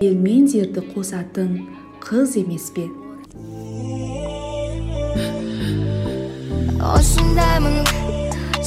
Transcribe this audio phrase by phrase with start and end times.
[0.00, 1.50] елмен жерді қосатын
[2.04, 2.86] қыз емес пе
[6.96, 7.82] осындаймын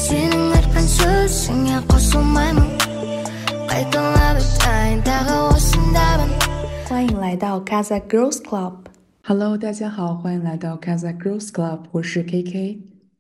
[0.06, 2.70] сенің айтқан сөзіңе қосылмаймын
[3.70, 6.32] қайталап айтайын тағы осындаймын
[6.90, 8.88] 欢迎来到 Kaza Girls Club。
[9.24, 12.80] Hello，大家好，欢迎来到 Kaza Girls Club，我是 KK。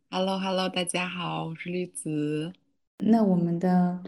[0.09, 2.51] Hello Hello，大家好，我是栗子。
[2.97, 3.99] 那我们的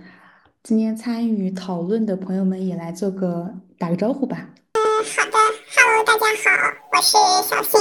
[0.67, 4.49] 今天参与讨论的朋友们也来做个打个招呼吧。
[4.73, 5.39] 嗯好的
[5.77, 7.13] ，Hello，大家好，我是
[7.49, 7.81] 小新，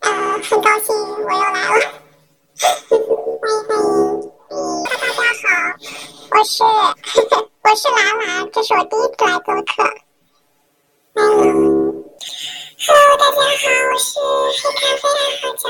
[0.00, 1.80] 呃，很高兴我又来了，
[2.60, 3.00] 欢迎
[3.40, 3.80] 欢迎，
[4.50, 5.80] 嗯，大家好，
[6.32, 9.82] 我是我是兰兰，这是我第一次来做客，
[11.14, 11.24] 嗯
[12.84, 13.64] ，Hello，大家好，
[13.94, 14.20] 我是
[14.60, 15.64] 黑咖啡爱好者，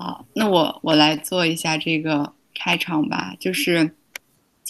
[0.00, 3.94] 好，那我我来做一下这个开场吧，就是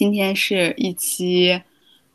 [0.00, 1.60] 今天是一期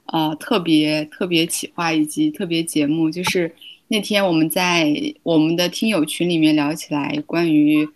[0.06, 3.54] 呃特别特别企划以及特别节目，就是
[3.90, 4.92] 那天我们在
[5.22, 7.88] 我们的听友群里面聊起来关于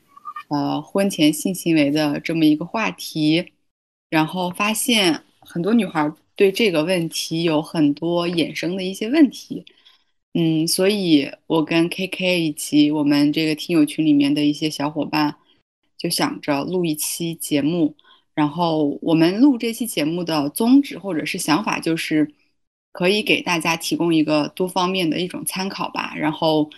[0.50, 3.46] 呃婚前性行为的这么一个话题，
[4.12, 9.66] 然后发现很多女孩对这个问题有很多衍生的一些问题。
[10.36, 15.38] 嗯，所以我跟 KK 以及我们这个听友群里面的一些小伙伴，
[15.98, 17.96] 就想着录一期节目。
[18.40, 22.34] 然后我们录这期节目的宗旨或者是想法，就是
[22.92, 26.14] 可以给大家提供一个多方面的一种参考吧。
[26.16, 26.70] 然后，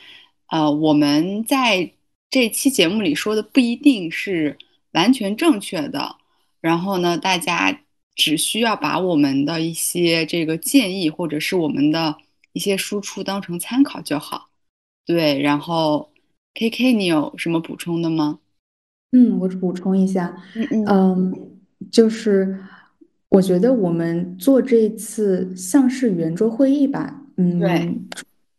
[0.48, 1.92] 呃，我们在
[2.30, 4.58] 这期节目里说的不一定是
[4.94, 6.16] 完全正确的。
[6.62, 7.82] 然后呢，大家
[8.16, 12.18] 只需要把我们的一些这个建议或者是我们的。
[12.54, 14.50] 一些输出当成参考就好，
[15.06, 15.42] 对。
[15.42, 16.12] 然后
[16.54, 18.40] ，K K，你有什么补充的吗？
[19.12, 21.34] 嗯，我补充一下，嗯嗯，
[21.92, 22.58] 就是
[23.30, 28.00] 我觉得我们做这次像是圆桌会议吧，嗯，对，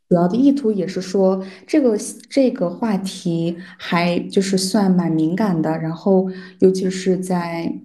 [0.09, 1.97] 主要的意图也是说这个
[2.29, 6.31] 这个话题还就是算蛮敏感的，然后
[6.61, 7.81] 尤其是在。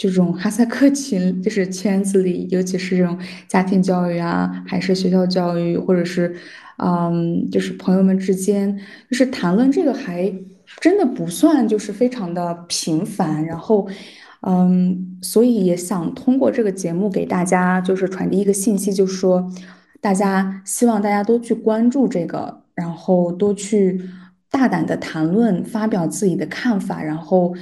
[0.00, 3.18] 这种哈萨克群就是圈子里，尤其是这种
[3.48, 6.36] 家庭教育啊，还是学校教育，或者是，
[6.76, 8.78] 嗯，就是朋友们之间，
[9.10, 10.32] 就是谈论这个还
[10.80, 13.44] 真的不算就是非常的频繁。
[13.44, 13.88] 然后，
[14.42, 19.50] 嗯，所以也想通过这个节目给大家就是传递一个信息，就是说，
[20.00, 24.00] 大家希望大家都去关注这个，然后多去
[24.50, 27.54] 大胆的谈论，发表自己的看法，然后。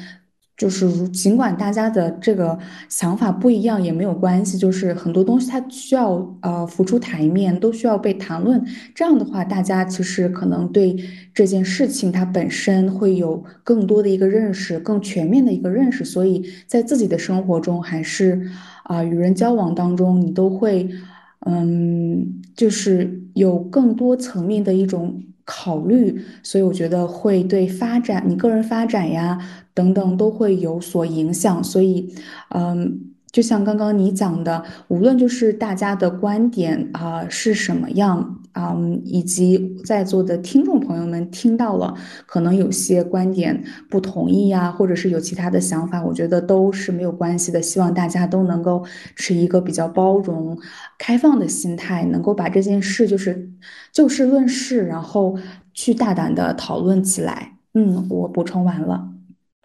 [0.56, 2.58] 就是如尽管大家的这个
[2.88, 8.64] 想法不一样也没有关系，就是很多东西它需要呃浮出台面，都需要被谈论。
[8.94, 10.96] 这样的话，大家其实可能对
[11.34, 16.04] 这件事情它本身会有更多的一个认识，更全面的一个认识。
[16.04, 18.48] 所以在自己的生活中，还是
[18.84, 20.88] 啊、与人交往当中，你都会
[21.40, 25.22] 嗯，就是有更多层面的一种。
[25.46, 29.38] 考虑，所以我觉得会对发展你个人发展呀
[29.72, 31.64] 等等都会有所影响。
[31.64, 32.12] 所以，
[32.50, 41.94] 嗯，就像刚刚你讲的，无论就是大家的观点啊、是什么样，嗯，以及在座的听众朋友们听到了，
[42.24, 47.60] 可能有些观点不同意呀，或者是有其他的想法，我觉得都是没有关系的。
[47.60, 48.82] 希望大家都能够
[49.14, 50.58] 持一个比较包容、
[50.96, 53.50] 开放的心态，能够把这件事就是
[53.92, 55.38] 就事论事，然后
[55.74, 57.58] 去大胆的讨论起来。
[57.74, 59.12] 嗯，我补充完了。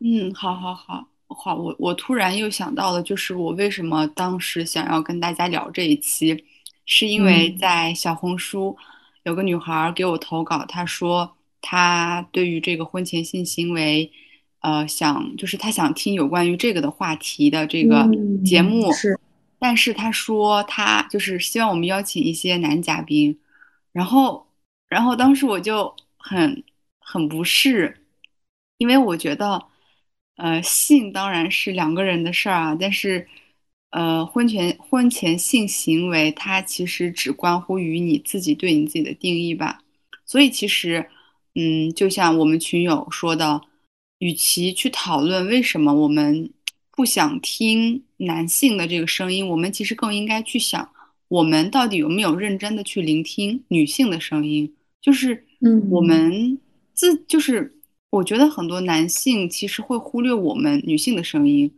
[0.03, 1.55] 嗯，好，好，好，好。
[1.55, 6.43] 我我突然又想到了，就是我为什么当时想要跟大家聊这一期，
[6.93, 8.75] 是因为在小红书
[9.23, 14.11] 有个女孩给我投稿，她说她对于这个婚前性行为，
[14.59, 18.05] 呃，想就是她想听有关于这个的话题的这个
[18.43, 19.17] 节目，嗯、是，
[19.57, 23.39] 但是她说她就是希望我们邀请一些男嘉宾，
[23.93, 24.45] 然后，
[24.89, 26.61] 然后当时我就很
[26.99, 28.03] 很不适，
[28.77, 29.71] 因为我觉得。
[30.37, 33.27] 呃，性当然是两个人的事儿啊，但是，
[33.91, 39.79] 呃，婚前婚前性行为它其实只关乎于你自己对你自己的定义吧。
[40.25, 41.05] 所以其实，
[41.55, 43.61] 嗯，就像我们群友说的，
[44.19, 46.51] 与其去讨论为什么我们
[46.91, 50.89] 不想听男性的这个声音，我们其实更应该去想，
[51.27, 54.73] 我们到底有没有认真的去聆听女性的声音？
[55.01, 56.57] 就是，嗯，我们
[56.93, 57.77] 自就是。
[58.11, 61.71] 我觉得很多男性其实会忽略我们女性的声音，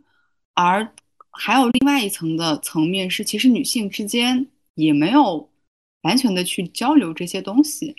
[0.54, 0.92] 而
[1.34, 5.50] 还有另外一层的层面是，其实女性之间也没有
[6.02, 7.94] 完全的去交流这些东西，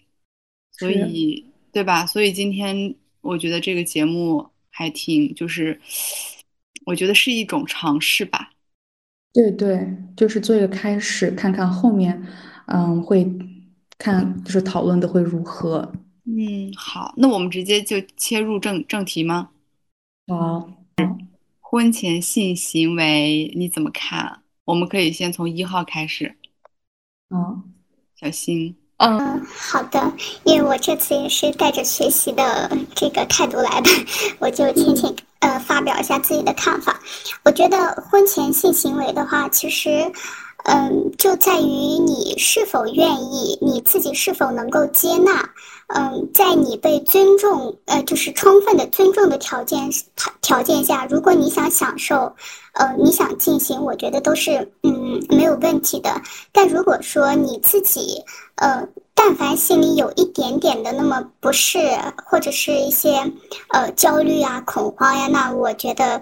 [0.72, 2.06] 所以对吧？
[2.06, 5.80] 所以今天我觉得这个节目还挺，就是
[6.86, 8.52] 我觉得是一种尝试吧。
[9.34, 9.86] 对对，
[10.16, 12.26] 就是做一个开始，看看后面，
[12.68, 13.30] 嗯，会
[13.98, 15.92] 看就是讨论的会如何。
[16.24, 19.50] 嗯，好，那我们直接就切入正正题吗？
[20.28, 20.70] 好，
[21.76, 24.44] 婚前性行为你怎么看？
[24.64, 26.34] 我们可以先从一号开始。
[27.30, 27.64] 嗯，
[28.18, 28.78] 小新。
[28.96, 30.14] 嗯，好的，
[30.46, 33.90] 因为我这次也是带着学习的这个态度来的，
[34.40, 36.98] 我就浅浅呃发表一下自己的看法。
[37.44, 37.78] 我觉得
[38.10, 40.10] 婚前性行为的话，其实。
[40.68, 45.48] 嗯，就在于你是否愿意，你自己是否能够接纳。
[45.94, 49.88] 嗯，在你被尊重，呃，就是充分的尊重的条件
[50.42, 52.34] 条件下，如果你想享受，
[52.74, 56.20] 呃，你想进行，我觉得都是嗯没有问题的。
[56.52, 58.24] 但如果说你自己，
[58.56, 61.78] 呃，但凡心里有一点点的那么不适，
[62.26, 63.12] 或者是一些
[63.70, 66.20] 呃焦虑啊、恐慌呀，那我觉得。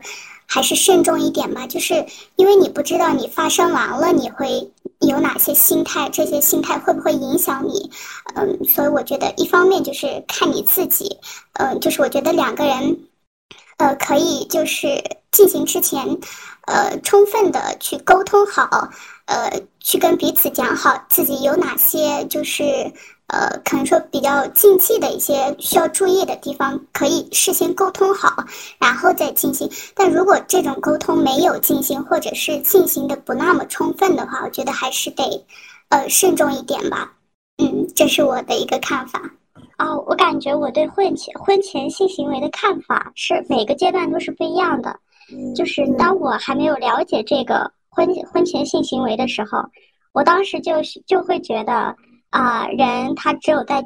[0.53, 2.05] 还是慎重一点吧，就是
[2.35, 7.89] 因为你不知道你发生完了你会有哪些心态，这些心态会不会影响你？
[8.35, 11.17] 嗯，所以我觉得一方面就是看你自己，
[11.53, 12.99] 嗯，就是我觉得两个人，
[13.77, 16.19] 呃，可以就是进行之前，
[16.67, 18.91] 呃，充分的去沟通好，
[19.25, 22.63] 呃，去跟彼此讲好自己有哪些就是。
[23.27, 28.29] 呃，可能说比较禁忌的一些需要注意的地方，可以事先沟通好，
[28.77, 29.67] 然后再进行。
[29.95, 35.23] 但如果这种沟通没有进行，或者是进行的不那么充分的话，我觉得还是得，
[35.89, 37.13] 呃，慎重一点吧。
[37.57, 39.19] 嗯，这是我的一个看法。
[39.79, 44.95] 哦，我感觉我对婚前婚前性行为的看法是每个阶段都是不一样的。
[45.55, 49.59] 就是当我还没有了解这个婚婚前性行为的时候，
[50.11, 51.95] 我当时就是就会觉得。
[52.33, 53.85] 啊，人他只有在，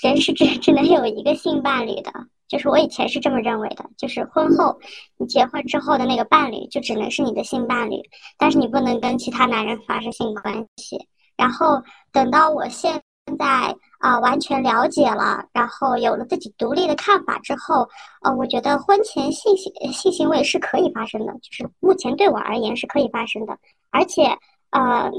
[0.00, 2.12] 人是只只能有一个性伴侣的，
[2.46, 4.78] 就是我以前是这么认为的，就是婚后
[5.16, 8.00] 你结婚之后的那个伴侣就只能是你的性伴侣，
[8.38, 10.96] 但是你不能跟其他男人发生性关系。
[11.36, 13.02] 然后等到我现
[13.36, 17.84] 在啊完全了解了，然后有了自己独立的看法之后，
[18.22, 23.58] 呃，我觉得婚前性行性行为是可以发生的，就是目前对我而言是可以发生的，
[23.90, 24.22] 而且
[24.70, 25.10] 呃，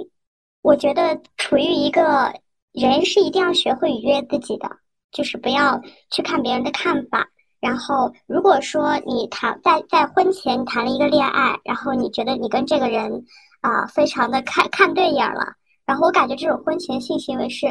[0.62, 2.34] 我觉得处于一个。
[2.80, 4.70] 人是一定要学会愉悦自己的，
[5.12, 5.80] 就是不要
[6.12, 7.28] 去看别人的看法。
[7.60, 13.26] 然后，如果说你谈在在婚前谈了一个恋爱，然后你觉得你跟这个人
[13.62, 15.44] 啊非常的看看对眼了，
[15.86, 17.68] 然后我感觉这种婚前性行为是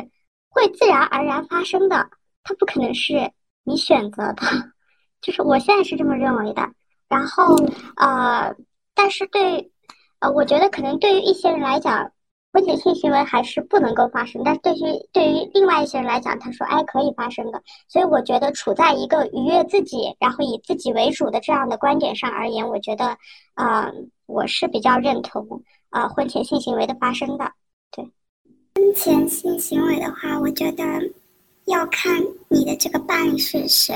[0.50, 2.06] 会自然而然发生的，
[2.44, 3.30] 它不可能是
[3.64, 4.42] 你选择的，
[5.22, 6.62] 就是我现在是这么认为的。
[7.08, 7.56] 然后
[7.96, 8.54] 呃，
[8.94, 9.72] 但是对
[10.20, 12.12] 呃，我觉得可能对于一些人来讲。
[12.50, 23.16] 婚前性行为还是不能够发生，但是对于对于另外一些人来讲，他说哎可以发生的，所以我觉得处在一个愉悦自己，然后以自己为主的这样的观点上而言，我觉得
[23.54, 23.92] 啊
[24.26, 27.52] 我是比较认同啊婚前性行为的发生的。
[27.90, 28.02] 对，
[28.76, 30.82] 婚前性行为的话，我觉得
[31.66, 32.10] 要看
[32.48, 33.94] 你的这个伴侣是谁。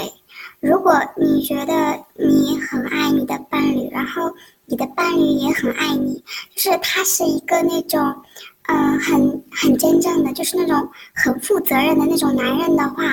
[0.61, 4.31] 如果你觉得你很爱你的伴侣，然后。
[4.73, 6.25] 你的伴侣也很爱你，
[6.55, 8.01] 就是他是一个那种，
[8.69, 13.05] 嗯，很很真正的，就是那种很负责任的那种男人的话，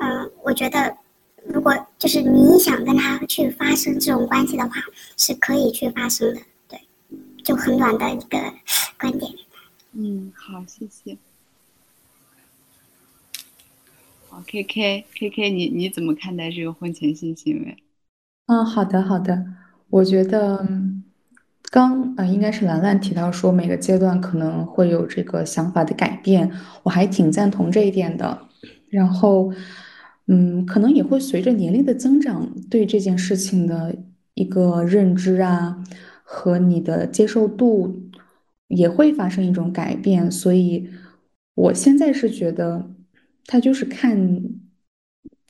[0.00, 0.96] 嗯，我觉得，
[1.44, 4.72] 如果就是你想跟他去发生这种关系的话，
[5.16, 6.80] 是可以去发生的，对，
[7.44, 8.52] 就很短的一个
[8.98, 9.32] 观点。
[9.92, 11.16] 嗯，好，谢谢。
[14.28, 17.76] 好，K K K K，你你怎么看待这个婚前性行为？
[18.46, 19.44] 嗯，好的，好的。
[19.90, 20.66] 我觉得
[21.70, 26.50] 刚呃应该是兰兰提到说每个阶段可能会有这个想法的改变，
[26.82, 28.46] 我还挺赞同这一点的。
[28.90, 29.52] 然后，
[30.28, 33.94] 嗯，可能也会随着年龄的增长，对这件事情的
[34.34, 35.84] 一个认知啊
[36.22, 38.08] 和你的接受度
[38.66, 40.30] 也会发生一种改变。
[40.30, 40.88] 所以，
[41.54, 42.90] 我现在是觉得，
[43.46, 44.42] 他就是看，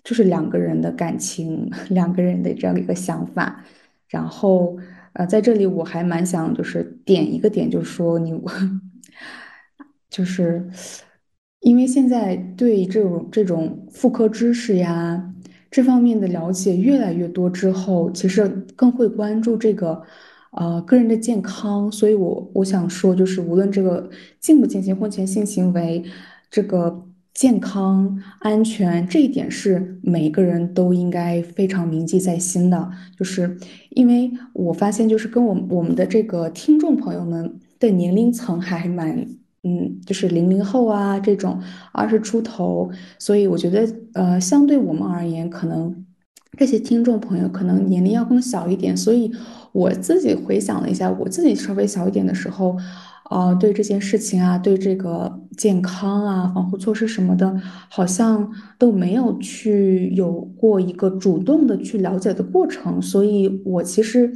[0.03, 3.65] 就是两个人的感情，两个人的这样一个想法。
[4.09, 4.77] 然后，
[5.13, 8.33] 呃，在这里我还蛮想就是点一个点，就是说你，
[10.09, 10.69] 就是
[11.61, 15.35] 因为现在对这种这种妇科知识呀
[15.71, 20.03] 这方面的了解越来越多之后，其实更会关注这个
[20.53, 24.09] 呃个人的健康，所以我我想说，就是无论这个
[24.41, 26.05] 进不进行婚前性行为，
[26.51, 27.08] 这个。
[27.39, 33.57] 健康安全这一点是每个人都应该非常铭记在心的，就是
[33.91, 39.25] 因为我发现，就是跟我我们的这个听众朋友们的年龄层还蛮，
[39.63, 41.61] 嗯，就是零零后啊这种
[41.93, 42.91] 二十出头，
[43.21, 46.05] 所以我觉得，呃，相对我们而言，可能
[46.59, 49.31] 这些听众朋友可能年龄要更小一点，所以
[49.73, 52.77] 我自己回想了一下，我自己稍微小一点的时候，
[53.31, 64.33] 呃，对这件事情啊，对这个健康啊、防护措施什么的，好像都没有去有过一个主动的去了解的过程，所以我其实。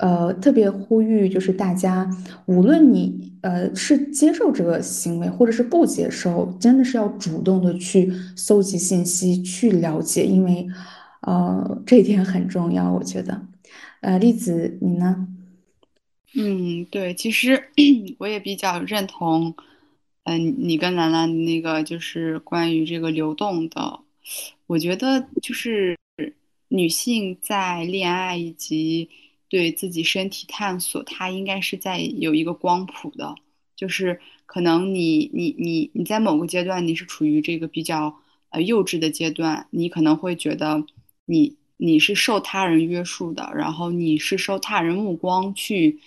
[0.00, 2.10] 呃，特别呼吁就是大家，
[2.46, 10.66] 无论你呃是接受这个行为，或者是不接受，真的是要主动的去搜集信息，去了解，因为
[11.22, 13.40] 呃这一点很重要，我觉得。
[14.00, 15.28] 呃，栗子，你呢？
[16.34, 17.70] 嗯，对，其实
[18.18, 19.54] 我也比较认同，
[20.24, 24.00] 嗯、你跟兰兰那个就是关于这个流动的，
[24.66, 25.96] 我觉得就是
[26.68, 29.08] 女性在恋爱以及
[29.48, 33.34] 对自己身体探索，她应该是在有一个光谱的，
[33.74, 38.14] 就是可能你你你你在某个阶段你是处于这个比较
[38.50, 40.84] 呃幼稚的阶段，你可能会觉得
[41.24, 45.98] 你你是受他人约束的，然后你是受他人目光去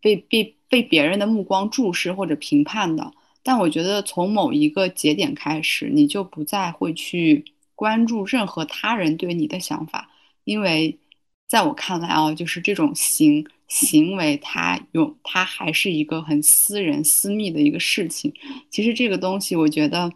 [0.00, 3.12] 被被被别人的目光注视或者评判的。
[3.42, 7.44] 但我觉得从某一个节点开始，你就不再会去
[7.74, 10.10] 关注任何他人对你的想法，
[10.44, 10.98] 因为
[11.46, 18.32] 在我看来啊，就是这种行行为，它有它还是一个很私人私密的一个事情。
[18.70, 20.12] 其实这个东西，我觉得，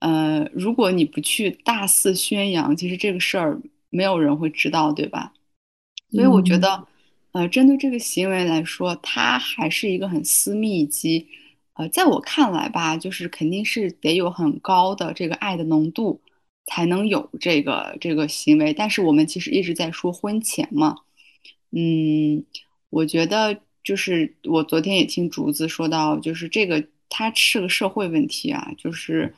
[0.00, 5.32] 呃，如果你不去大肆宣扬，其实这个事儿没有人会知道，对吧？
[6.10, 6.86] 所以我觉嗯得，
[7.32, 11.26] 呃，针对这个行为来说，它还是一个很私密以及，
[11.74, 16.20] 呃，在我看来吧，就是肯定是得有很高的这个爱的浓度，
[16.66, 18.72] 才能有这个这个行为。
[18.72, 20.96] 但是我们其实一直在说婚前嘛，
[21.72, 22.44] 嗯，
[22.90, 29.34] 我觉得就是我昨天也听竹子说到，就是这个它是个社会问题啊，就是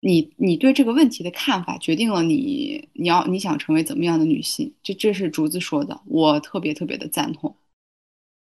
[0.00, 7.56] 你你对这个问题的看法决定了你你要你想成为怎么样的女性，这这是竹子说的，我特别特别的赞同。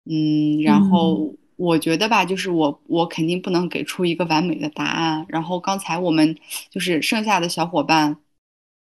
[0.05, 5.25] 嗯，然嗯后我觉得吧，就是我我肯定不能给出一个完美的答案。
[5.29, 6.35] 然后刚才我们
[6.69, 8.17] 就是剩下的小伙伴，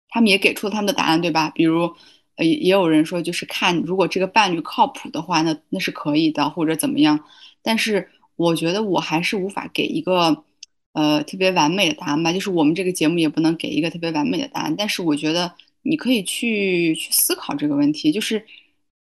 [0.10, 1.50] 他们也给出了他们的答案，对吧？
[1.50, 1.94] 比如，
[2.36, 7.20] 呃，也也有人说，就是看如果这个伴侣靠谱的话，那那是可以的，或者怎么样。
[7.62, 10.44] 但是我觉得我还是无法给一个
[10.94, 14.76] 呃特别完美的答案吧，就是我们这个节目也不能给一个特别完美的答案。
[14.78, 15.54] 但是我觉得
[15.84, 18.44] 你可以去去思考这个问题，就是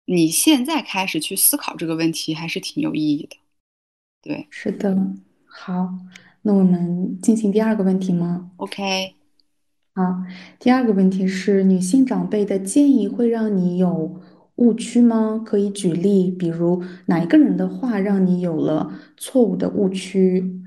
[0.06, 3.38] 你现在开始去思考这个问题，还是挺有意义的。
[4.22, 4.98] 对是的，
[5.46, 5.90] 好，
[6.42, 9.16] 那我们进行第二个问题吗？，OK，
[9.96, 10.24] 好，
[10.60, 14.20] 第二个问题是，女性长辈的建议会让你有
[14.56, 15.42] 误区吗？
[15.46, 20.59] 可以举例，比如哪一个人的话让你有了错误的误区？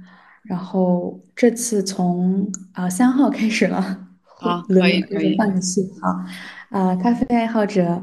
[0.43, 5.39] 然后这次从啊三号开始了， 好，轮可以可以。
[5.39, 5.81] 换个序。
[6.01, 8.03] 好，啊，咖啡爱好者，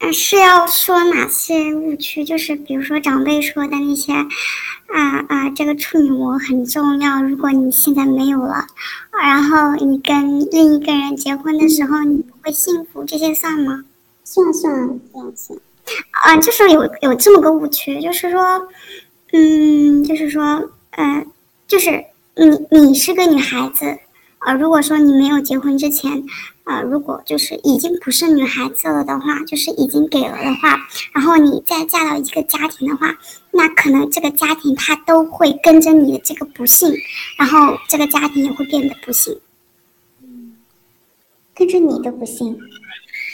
[0.00, 2.24] 嗯，是要说哪些误区？
[2.24, 7.22] 就是比如说长辈说的那些，啊啊，这个处女膜很重要。
[7.22, 8.66] 如果你现在没有了，
[9.22, 13.84] 然后你跟另一个人结婚的时候，你不会幸福，这些算吗？
[14.24, 14.72] 算算
[15.12, 15.58] 算算。
[16.22, 18.68] 啊，就是有有这么个误区，就是说，
[19.32, 21.24] 嗯，就是说，呃，
[21.66, 23.98] 就是你你是个女孩子，
[24.40, 26.24] 呃，如果说你没有结婚之前，
[26.64, 30.78] 呃，如果就是已经不是女孩子了的话，就是已经给了的话，
[31.12, 33.16] 然后你再嫁到一个家庭的话，
[33.52, 36.92] 那可能这个家庭他都会跟着你的这个不幸，
[37.36, 39.38] 然后这个家庭也会变得不幸。
[40.22, 40.54] 嗯
[41.54, 42.58] 跟着你的不幸。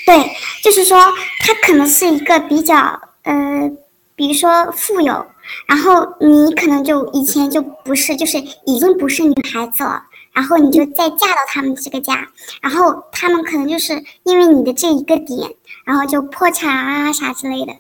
[0.05, 0.31] 对，
[0.63, 0.99] 就是说
[1.41, 2.77] 他可能是一个比较
[3.23, 3.71] 呃，
[4.15, 5.27] 比如说富有，
[5.67, 10.03] 然后你可能就以前就不是，就是已经不是女孩子了。
[10.33, 12.29] 然后你就再嫁到他们这个家，
[12.61, 15.51] 然后他们可能就是因为你的这一个点，
[15.85, 17.73] 然后就破产啊啥之类的。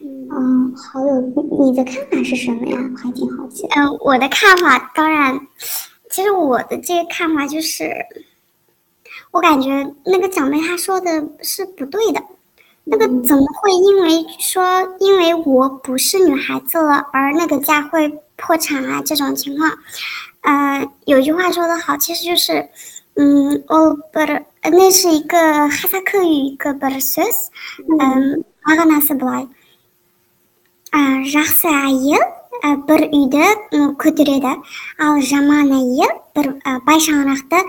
[0.00, 1.20] 嗯，好有，
[1.64, 2.76] 你的看法是什么呀？
[2.76, 3.68] 我还挺好奇。
[3.76, 5.46] 嗯、我的看法当然，
[6.10, 7.94] 其实我的这个看法就是，
[9.30, 12.20] 我感觉那个长辈他说的是不对的。
[12.85, 14.63] 那个怎么会因为说
[14.99, 19.01] 因为我不是女孩子了，而那个家会破产啊？
[19.05, 19.71] 这种情况，
[20.41, 22.69] 呃，有句话说得好，其实就是，
[23.15, 27.51] 嗯，我不是，那是一个哈萨克语一个 b e r s ö s
[27.99, 29.47] 嗯，阿格纳斯布莱，
[30.91, 32.23] 啊，жақсы әйел
[32.63, 33.43] ә, бір үйді
[33.75, 34.53] м, көтереді
[34.97, 37.59] ал жаман әйел бір ә, бай шаңырақты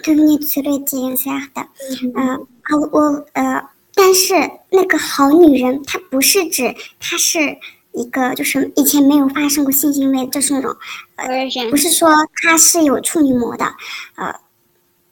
[0.00, 1.66] төбіне түсіреді деген сияқты
[2.16, 2.40] 呃，
[2.72, 3.62] ал ол 呃，
[3.97, 4.35] 但是
[4.69, 7.57] 那个好女人，她不是指她是
[7.93, 10.73] 一个就是以前没有发生过性行为，就是那种
[11.15, 11.27] 呃，
[11.71, 12.09] 不是说
[12.43, 13.65] 她是有处女膜的，
[14.15, 14.33] 呃，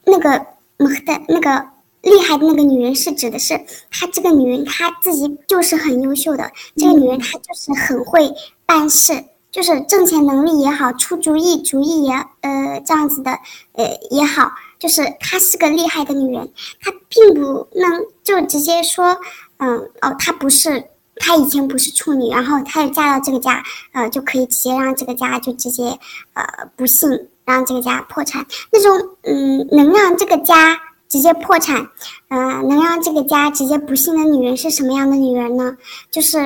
[0.06, 0.46] 那个
[0.78, 1.68] 母的那个
[2.04, 8.32] 厉害的那个女人是指的是她这个女人她自己就是很优秀的，这个女人她就是很会
[8.68, 9.26] 办事，
[9.56, 13.32] 就是挣钱能力也好，出主意主意也呃这样子的
[13.72, 19.18] 呃也好，就是她是个厉害的女人，她并不能就直接说
[19.60, 20.84] 嗯哦她不是。
[21.18, 25.98] 她以前不是处女，然后她就嫁到这个家，呃，就可以直接让这个家就直接，
[26.34, 26.44] 呃，
[26.76, 27.10] 不幸
[27.46, 28.46] 让这个家破产。
[28.70, 31.88] 那种，嗯，能让这个家直接破产，
[32.28, 35.78] 呃，能让这个家直接不幸的女人是什么样的女人呢？
[36.12, 36.38] 就是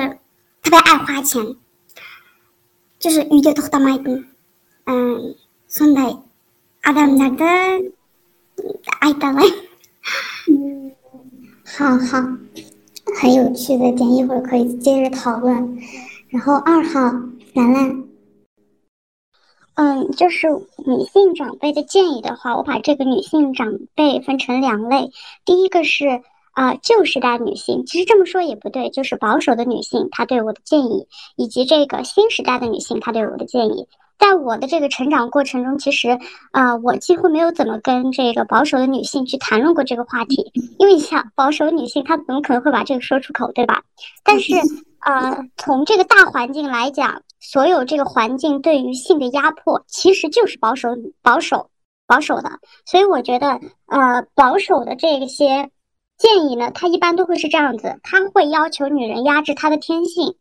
[0.62, 1.44] 特别爱花钱，
[3.00, 4.22] 就是遇见多大买的，
[4.84, 5.34] 嗯，
[5.66, 6.22] 送的
[6.82, 7.44] 阿达那个
[9.00, 9.42] 爱的来，
[10.48, 10.92] 嗯，
[11.66, 12.28] 好好。
[13.20, 15.78] 很有趣的点，一会儿可以接着讨论。
[16.28, 17.00] 然后二号
[17.54, 18.04] 兰兰，
[19.74, 20.46] 嗯，就是
[20.86, 25.10] 女性长辈的建议的话，我把这个女性长辈分成两类。
[25.44, 26.22] 第一个是
[26.60, 33.88] 啊旧时代女性，其实这么说也不对，就是保守的女性她对我的建议，以及这个新时代的女性她对我的建议。
[34.18, 36.18] 在我的这个成长过程中，其实，
[36.50, 43.82] 啊，我几乎没有怎么跟这个保守的女性去谈论过这个话题，因为你想保守女性，她怎么可能会把这个说出口，对吧？
[44.22, 44.52] 但是，
[44.98, 50.90] 啊，从这个大环境来讲，所有这个环境对于性的压迫，其实就是保守、
[51.22, 51.70] 保守、
[52.06, 52.50] 保守的。
[52.84, 55.70] 所以我觉得，呃，保守的这些
[56.20, 60.36] 建议呢，他一般都会是这样子，他会要求女人压制她的天性。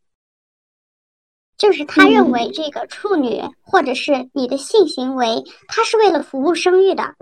[1.57, 7.15] 就是他认为这个处女或者是你的性行为，它是为了服务生育的，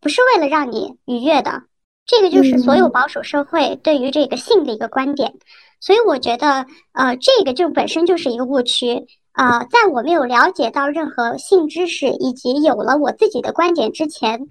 [0.00, 1.64] 不是为了让你愉悦的。
[2.06, 5.34] 这个就是所有保守社会对于这个性的一个观点。
[5.80, 9.64] 所以我觉得，呃，这个就本身就是一个误区啊。
[9.64, 14.48] 在我没有了解到任何性知识以及有了我自己的观点之前，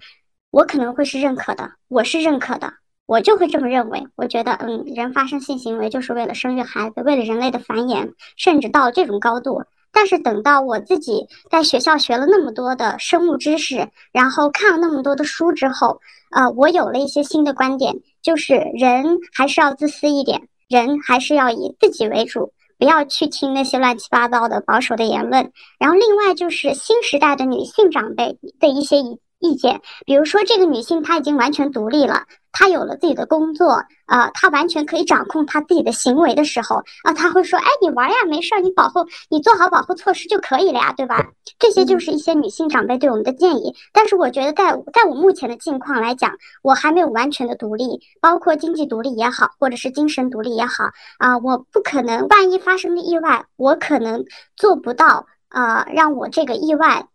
[0.52, 2.74] 我可能会是认可的，我是认可的。
[3.10, 9.64] 我就会这么认为，我觉得，嗯，人发生性行为就是为了生育孩子，为了人类的繁衍，甚至到这种高度。
[9.92, 25.52] 但是等到我自己在学校学了那么多的生物知识，然后看了那么多的书之后，呃，我有了一些新的观点，就是人还是要自私一点，人还是要以自己为主，不要去听那些乱七八糟的保守的言论。
[25.80, 32.24] 然后另外就是新时代的女性长辈的一些意意见，比如说这个女性她已经完全独立了。
[32.52, 41.24] 她有了自己的工作啊，她完全可以掌控她自己的行为的时候啊，她会说：“哎，你玩呀，没事儿，你保护，你做好保护措施就可以了呀，对吧？”
[41.60, 43.76] 这些就是一些女性长辈对我们的建议。
[43.94, 50.86] 但是我觉得，在在我目前的境况来讲，我还没有完全的独立，包括经济独立也好，或者是精神独立也好
[51.20, 54.26] 啊，我不可能，万一发生了意外，我可能
[54.58, 57.06] 做不到啊，让我这个意外。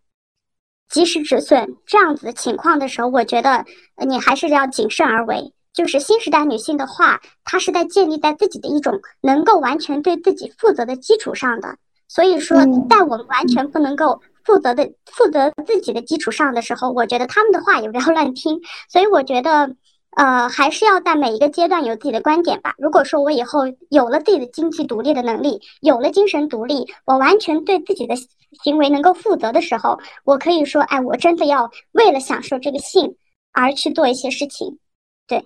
[0.94, 3.64] 及时止损这样子的情况的时候，我觉得
[4.06, 5.52] 你还是要谨慎而为。
[5.72, 11.76] 就是新时代女性的话，她是在建立在自己的一种能够完全对自己负责的基础上的。
[12.06, 18.60] 所以说，在我们完全不能够负责的负责自己的基础上的时候，我觉得他们的话也不要 乱听。
[18.88, 19.74] 所以我觉得。
[20.16, 22.72] 呃，还是要在每一个阶段有自己的观点吧。
[22.78, 28.14] 如果说我以后有了自己的经济独立的能力，有了精神独立，我完全对自己的
[28.62, 33.16] 行为能够负责的时候，我可以说，哎，我真的要为了享受这个性
[33.52, 34.78] 而去做一些事情。
[35.26, 35.44] 对，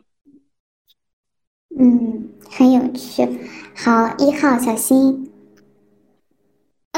[1.78, 3.26] 嗯，很有趣。
[3.74, 5.32] 好，一号小新。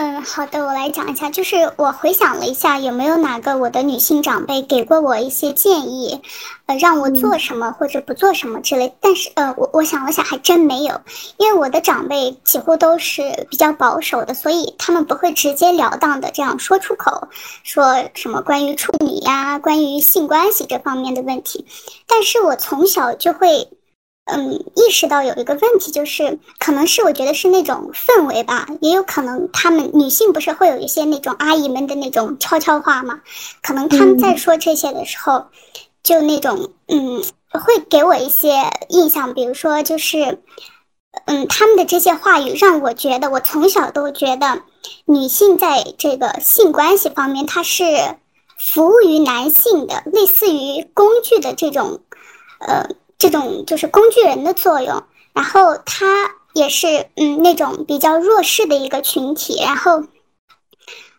[0.01, 6.23] 嗯，好的，我来讲一下，就是我回想了一下，有没有哪个我的女性长辈给过我一些建议，
[6.65, 8.95] 呃，让我做什么或者不做什么之类。
[8.99, 10.99] 但是，呃，我我想了想，还真没有，
[11.37, 17.29] 因为我的长辈几乎都是比较保守的，所以他们不会直截了当的这样说出口，
[17.63, 21.67] 说什么关于处女呀、关于性关系这方面的问题。
[22.09, 23.69] 但是我从小就会。
[24.27, 33.23] 嗯，意识到有一个问题，就是可能是我觉得是那种氛围吧，也有可能他们女性不是会有一些那种阿姨们的那种悄悄话嘛？
[33.61, 35.47] 可能他们在说这些的时候，
[36.05, 40.39] 就那种嗯，会给我一些印象，比如说就是，
[41.25, 44.63] 嗯，他们的这些话语让我觉得，我从小都觉得
[45.07, 47.85] 女性在这个性关系方面，她是
[48.57, 51.99] 服务于男性的，类似于工具的这种，
[52.61, 52.87] 呃。
[53.21, 60.03] 这种就是工具人的作用，然后他也是嗯那种比较弱势的一个群体，然后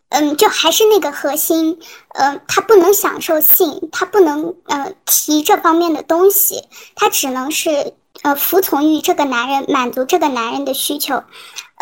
[0.09, 6.63] 嗯就还是那个核心，呃他不能享受性，他不能呃提这方面的东西，
[6.95, 11.23] 他只能是呃服从于这个男人，满足这个男人的需求。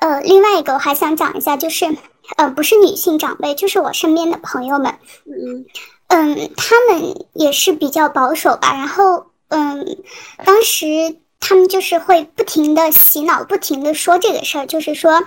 [0.02, 1.98] 呃，另外一个我还想讲一下，就是
[2.36, 5.66] 呃，不是女性长辈，就是我身边的朋友们，嗯
[6.08, 8.74] 嗯，他们也是比较保守吧。
[8.74, 9.98] 然后，嗯，
[10.44, 15.22] 当时他们就是会不停的洗脑，不停的说这个事儿，就是说。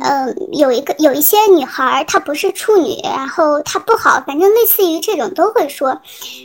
[0.00, 6.00] 呃，有一个有一些女孩，她不是处女，然后她不好，反正类似于这种都会说，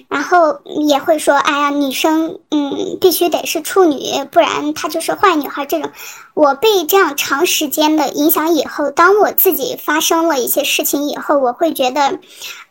[0.10, 5.66] 然后也会说，哎呀，女生，嗯，必须得是处女，不然她就是坏女孩。
[5.66, 5.90] 这种，
[6.34, 12.20] 我被这样长时间的影响以后，当我自己发生了一些事情以后，我会觉得，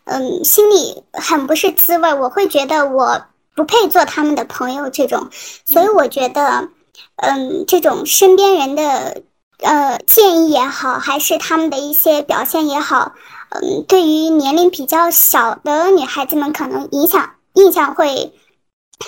[0.05, 3.23] 嗯，心里很不是滋味，我会觉得我
[3.59, 4.89] 不配做他们的朋友。
[4.89, 5.29] 这种，
[5.67, 6.69] 所以我觉得，
[7.17, 9.23] 嗯，这种身边人的。
[9.61, 13.15] 呃，建议也好，还是他们的一些表现也好，
[13.51, 18.33] 嗯，对于年龄比较小的女孩子们，可能影响印象会，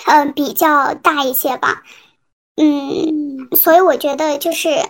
[0.07, 1.85] 嗯，比较大一些吧。
[2.57, 4.87] 嗯，所以我觉得就是，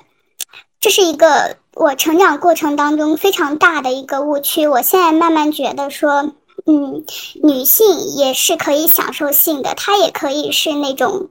[0.81, 4.67] 这是一个我成长过程当中非常大的一个误区。
[4.67, 6.33] 我现在慢慢觉得说，
[6.71, 7.05] 嗯，
[7.43, 11.29] 女性也是可以享受性的，她也可以是那种。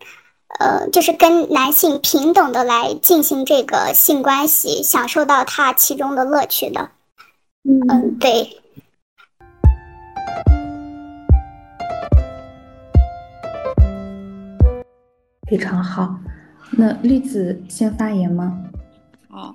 [0.59, 6.89] 呃，就是跟男性平等的来进行这个性关系，享受到她其中的乐趣的。
[7.63, 8.57] 嗯，对。
[15.47, 16.15] 非常好。
[16.71, 18.57] 那栗子先发言吗？
[19.29, 19.53] 好。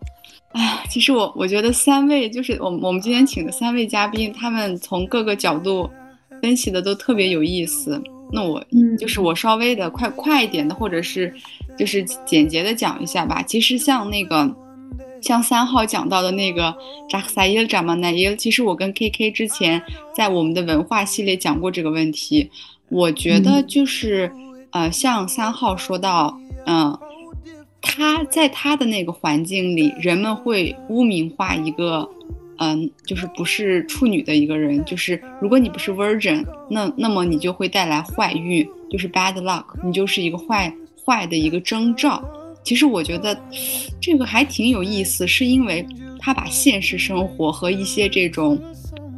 [0.54, 5.90] 哎，其实我我觉得三位就是我我们今天请的三位嘉宾，他们从各个角度
[6.40, 8.00] 分析的都特别有意思。
[8.32, 8.64] 那我
[8.98, 11.32] 就是我稍微的快快一点的，或者是
[11.78, 13.42] 就是简洁的讲一下吧。
[13.42, 14.48] 其实像那个
[15.20, 16.74] 像三号讲到的那个
[17.08, 19.82] 扎克萨耶扎马奈耶，其实我跟 K K 之前
[20.14, 22.50] 在我们的文化系列讲过这个问题。
[22.88, 24.30] 我觉得就是
[24.70, 26.96] 呃，像三号说到，嗯，
[27.84, 32.10] 他在他的那个环境里，人们会污名化一个。
[32.56, 40.72] 嗯，就是不是处女的一个人，就是如果你不是 virgin，那那么你就会带来坏运，就是 bad luck，你就是一个坏
[41.04, 42.22] 坏的一个征兆。
[42.62, 43.36] 其实我觉得
[44.00, 45.84] 这个还挺有意思，是因为
[46.20, 48.56] 他把现实生活和一些这种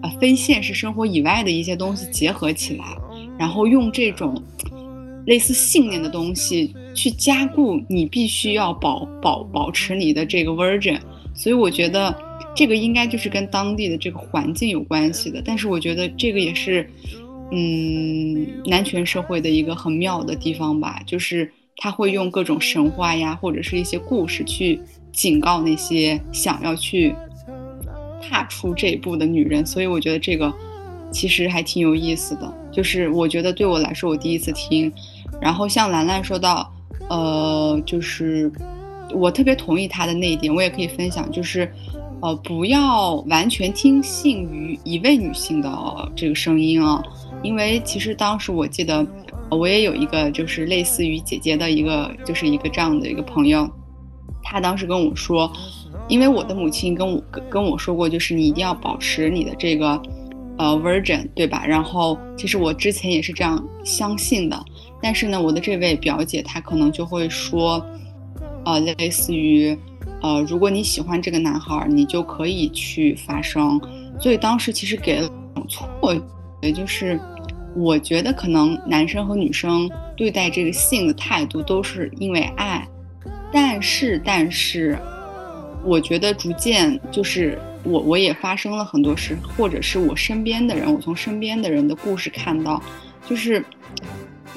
[0.02, 2.86] 呃非现实生活以外的一些东西结合起来，
[3.38, 4.42] 然后用这种
[5.26, 10.98] 类似信念的东西去加固你必须要保保保持你的这个 virgin，
[11.34, 12.14] 所以我觉得。
[12.54, 16.88] 这个应该就是跟当地的这个环境有关系的，但是我觉得这个也是，
[17.52, 24.80] 嗯，男权社会的一个很妙的地方吧，就是他会用各种神话呀，或者是一些故事去
[25.12, 27.14] 警告那些想要去
[28.22, 30.50] 踏出这一步的女人，所以我觉得这个
[31.12, 34.90] 其实还挺有意思的，就是我觉得对我来说我第一次听，
[35.40, 36.72] 然后像兰兰说到，
[37.08, 38.50] 呃，就是
[39.14, 41.70] 我特别同意她的那一点，我也可以分享，就是。
[42.22, 45.70] 呃，不要完全听信于一位女性的
[46.16, 47.00] 这个声音啊，
[47.42, 49.06] 因为其实当时我记得，
[49.50, 53.70] 我也有一个就是类似于姐姐的一个，就是一个这样的一个朋友，
[54.42, 55.52] 她当时跟我说，
[56.08, 60.00] 因为我的母亲跟我跟我说过，就是你一定要保持你的这个
[60.56, 61.66] 呃 virgin，对吧？
[61.66, 64.58] 然后其实我之前也是这样相信的，
[65.02, 67.84] 但是呢，我的这位表姐她可能就会说，
[68.64, 69.76] 呃，类似于。
[70.22, 73.78] 呃，如果你喜欢这个男孩，你就可以去发生。
[74.18, 75.28] 所以当时其实给了
[75.68, 75.86] 错，
[76.62, 77.20] 觉就是
[77.76, 82.88] 我觉得可能男生和女生对待这个性的态度都是因为爱，
[83.52, 84.98] 但是但是，
[85.84, 92.82] 我觉得逐渐就是我我也发生了很多事，或者是我身边的人，我从身边的人的故事看到，
[93.28, 93.62] 就是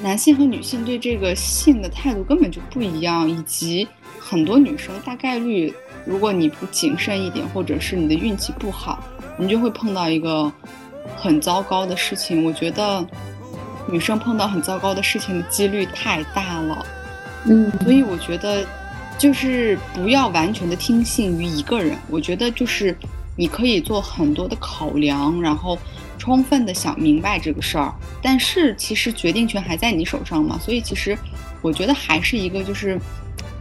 [0.02, 3.86] 男性和女性对这个性的态度根本就不一样，以及。
[4.22, 9.02] 很多女生大概率，如果你不谨慎一点，或者是你的运气不好，
[9.36, 10.52] 你就会碰到一个
[11.16, 12.44] 很糟糕的事情。
[12.44, 13.04] 我觉得
[13.88, 16.86] 女生碰到很糟糕的事情的几率太大了，
[17.46, 18.64] 嗯，所以我觉得
[19.18, 21.98] 就是不要完全的听信于一个人。
[22.08, 22.96] 我觉得就是
[23.36, 25.76] 你可以做很多的考量，然后
[26.20, 27.92] 充分的想明白这个事儿。
[28.22, 31.18] 但是其实决定权还在你手上嘛，所以其实
[31.60, 32.96] 我觉得还是一个就是。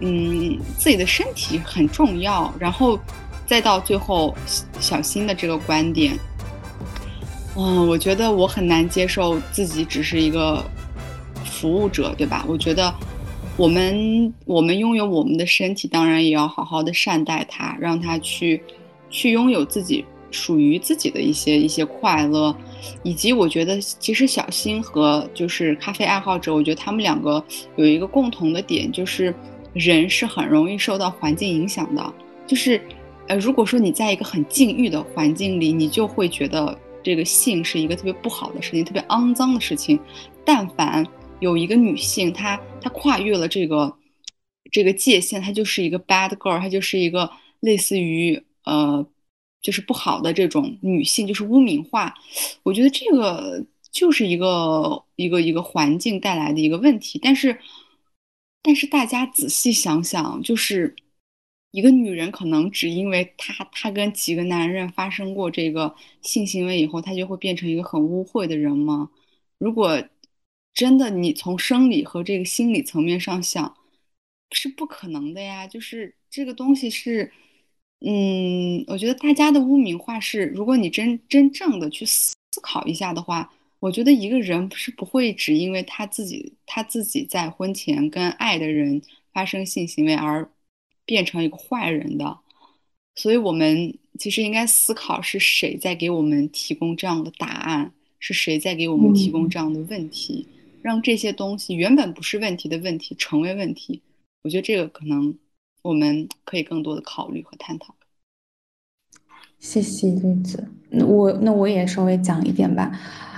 [0.01, 2.97] 嗯，自己的身体很重要，然后
[3.45, 4.33] 再到最后
[4.79, 6.17] 小新的这个观点，
[7.57, 10.63] 嗯，我觉得我很难接受自己只是一个
[11.43, 12.45] 服务者，对吧？
[12.47, 12.95] 我觉得
[13.57, 18.63] 我们我们拥有我们的身体，当然也要好好的善待它，让它去
[19.09, 22.55] 去拥有自己属于自己的一些一些快乐，
[23.03, 27.43] 以及我觉得其实小新和就是咖啡爱好者，我觉得他们两个
[27.75, 29.33] 有一个共同的点就是。
[29.75, 32.13] 人是很容易受到环境影响的，
[32.47, 32.81] 就是
[33.27, 39.97] 呃，如果说你在一个很禁欲的环境里，你就会觉得这个性是一个特别不好的事情，特别肮脏的事情。
[40.43, 41.05] 但凡
[41.39, 43.95] 有一个女性，她她跨越了这个
[44.71, 49.05] 这个界限，她就是一个 bad girl，她就是一个类似于呃，
[49.61, 52.13] 就是不好的这种女性，就是污名化。
[52.63, 57.19] 我觉得这个就是一个一个一个环境带来的一个问题。
[57.21, 57.59] 但是，
[58.61, 60.95] 但是大家仔细想想，就是。
[61.71, 69.11] 一个女人可能只因为她她跟几个男人发生过这个性行为以后，她就会变成一个很污秽的人吗？
[69.59, 70.03] 如果
[70.73, 73.77] 真的你从生理和这个心理层面上想，
[74.51, 75.67] 是不可能的呀。
[75.67, 77.31] 就是这个东西是，
[78.01, 89.01] 嗯，我觉得大家的污名化是，如果你真真正的去思考一下的话，我觉得一个人是不会只因为他自己他自己在婚前跟爱的人
[89.33, 90.49] 发生性行为而。
[91.05, 92.37] 变成一个坏人的，
[93.15, 100.47] 所以我们其实应该思考是谁在给我们提供这样的答案，是谁在给我们提供这样的问题，
[100.83, 103.99] 让这些东西原本不是问题的问题成为问题。
[104.43, 105.35] 我觉得这个可能
[105.81, 107.95] 我们可以更多的考虑和探讨。
[109.59, 112.91] 谢谢栗子，那我那我也稍微讲一点吧。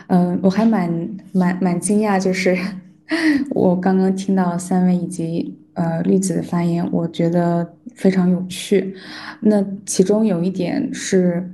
[0.08, 2.58] 嗯，我还蛮蛮蛮惊讶，就是
[3.52, 5.58] 我刚刚听到三位以及。
[5.74, 8.94] 呃，栗子的发言我觉得非常有趣。
[9.40, 11.50] 那其中有一点是，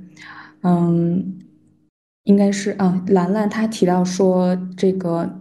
[0.62, 1.38] 嗯，
[2.24, 5.40] 应该是啊，兰兰她提到说，这个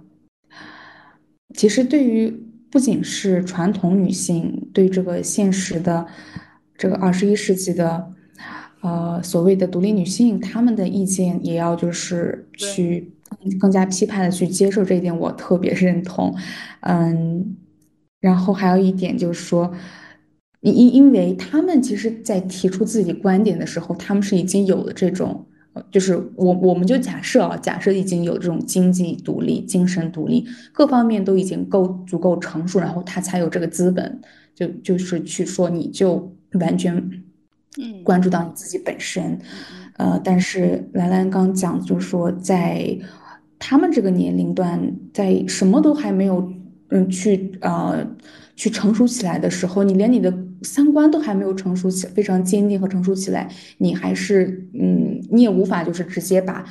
[1.55, 6.06] 其实对于不仅是传统女性，对这个现实的
[6.77, 8.13] 这个二十一世纪的
[8.82, 13.13] 呃所谓的独立女性，她们的意见也要就是去
[13.60, 16.36] 更加批判的去接受这一点，我特别认同。
[16.82, 17.58] 嗯。
[18.19, 19.71] 然后还有一点就是说，
[20.62, 25.45] 因因为他们其实，在提出自己观点的时候，他们是已经有了这种，
[25.91, 34.21] 就是我我们就假设啊，假设已经有这种经济独立、精神独立，各方面都已经够足够成熟，然后他才有这个资本，
[34.53, 36.95] 就就是去说你就完全，
[37.77, 39.39] 嗯，关注到你自己本身，
[39.97, 42.97] 呃，但是兰兰刚讲就是说，在
[43.59, 46.51] 他们这个年龄段，在什么都还没有。
[46.89, 48.07] 嗯，去呃，
[48.55, 56.65] 去成熟起来的时候，你连你的三观都还没有成熟起，非常坚定和成熟起来，你还是嗯，你也无法就是直接把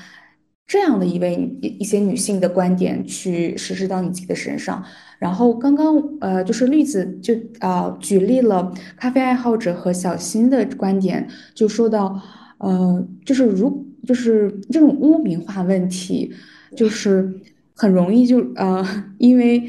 [0.67, 4.85] 这样的一位一一些女性的观点去实施到你自己的身上。
[5.19, 12.21] 然后刚刚呃，就是绿子就啊举例了咖啡爱好者和小新的观点，就说到
[12.59, 16.33] 呃，就是如就是这种污名化问题，
[16.77, 17.33] 就是
[17.75, 18.85] 很容易就呃，
[19.19, 19.69] 因为。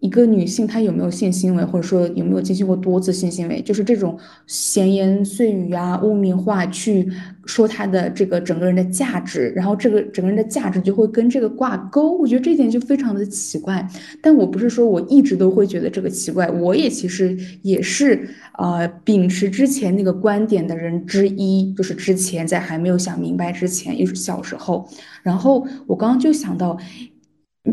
[0.00, 7.10] 一个女性她有没有性行为，或者说有没有进行过多次性行为，就是这种闲言碎语啊、污名化去
[7.46, 12.12] 说她的这个整个人的价值，然后这个整个人的价值就会跟这个挂钩。
[12.16, 13.84] 我觉得这点就非常的奇怪。
[14.22, 24.88] 但我不是说我一直都会觉得这个奇怪，我也其实也是呃秉持之前那个观点的人之一，就是之前在还没有想明白之前，也是小时候。
[25.22, 26.78] 然后我刚刚就想到。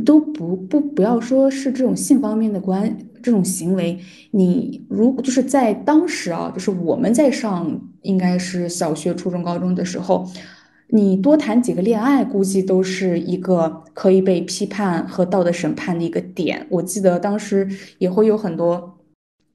[0.03, 3.97] 都不不不要说是这种性方面的关这种行为，
[4.31, 10.27] 你如果就是在当时啊，就是我们在上应该是小学、初中、高中的时候，
[10.89, 16.67] 你多谈几个恋爱，估计都是一个可以被批判和道德审判的一个点。
[16.69, 18.99] 我记得当时也会有很多，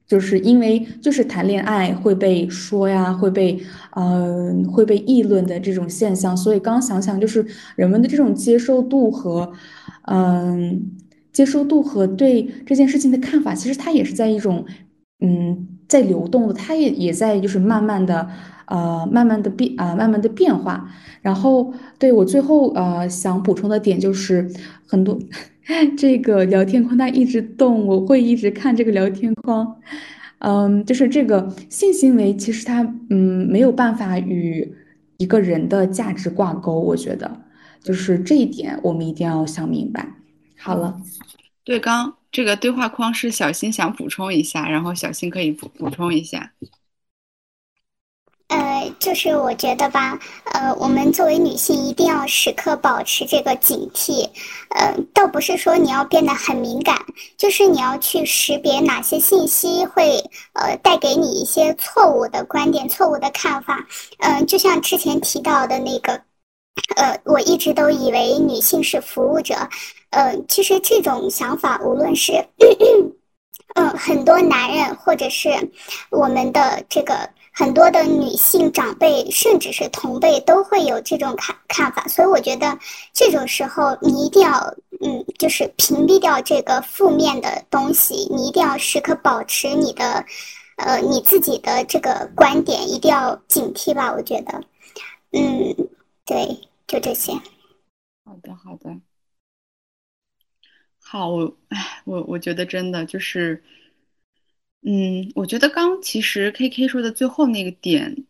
[0.05, 3.57] 就是因为就是谈恋爱会被说呀，会被
[3.95, 7.45] 嗯会被议论的这种现象，所以刚想想就是
[7.77, 9.49] 人们的这种接受度和。
[10.03, 10.91] 嗯，
[11.31, 14.65] 接受度和对这件事情的看法，其实它也是在一种，
[15.19, 18.27] 嗯，在流动的，它也也在就是慢慢的，
[18.65, 20.89] 呃，慢慢的变啊，慢慢的变化。
[21.21, 24.49] 然后，对我最后呃想补充的点就是，
[24.87, 25.19] 很多
[25.97, 29.75] 这个聊天框它一直动，我会一直看这个聊天框。
[30.39, 34.73] 嗯，就是这个性行为，其实它嗯没有办法与
[35.17, 37.29] 一个人的价值挂钩，我觉得。
[37.83, 40.07] 就是这一点，我们一定要想明白。
[40.57, 41.01] 好了，
[41.63, 46.53] 对，刚这个对话框是小新想补充一下，然后小新可以补补充一下。
[48.49, 50.19] 呃，就是我觉得吧，
[50.51, 54.29] 呃，我们作为女性一定要时刻保持这个警惕。
[54.69, 56.95] 呃，倒不是说你要变得很敏感，
[57.37, 63.87] 就是你要去识别哪些信息会呃带给你一些错误的观点、错误的看法。
[64.19, 66.21] 嗯，就像之前提到的那个。
[66.95, 69.55] 呃，我一直都以为女性是服务者，
[70.11, 72.33] 呃，其实这种想法，无论是，
[73.75, 75.49] 嗯， 很多男人或者是
[76.09, 82.77] 我们的这个很多的女性长辈，甚至是同辈都会有这种看看法，所以我觉得
[83.13, 90.23] 这种时候你一定要，嗯，就是屏蔽掉这个负面的东西，你一定要时刻保持你的，
[90.77, 94.13] 呃，你自己的这个观点，一定要警惕吧。
[94.15, 94.61] 我觉得，
[95.33, 95.75] 嗯，
[96.31, 97.33] 对，就这些。
[98.23, 99.01] 好的，好的。
[100.97, 103.61] 好，我，哎，我我觉得真的就是。
[104.83, 108.25] 嗯，我觉得刚其实 K K 说的最后那个点，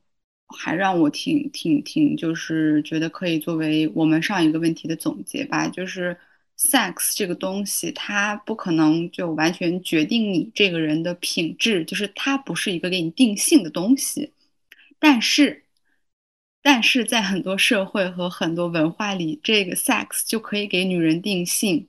[0.48, 5.68] 还让我挺挺挺，就是觉得可以作为我们上一个问题的总结吧。
[5.68, 6.18] 就是
[6.58, 14.34] sex 这个东西，它不可能就完全决定你这个人的品质，就是它不是一个给你定性的东西。
[14.98, 15.64] 但是，
[16.62, 21.88] 但是在很多社会和很多文化里，这个 sex 就可以给女人定性。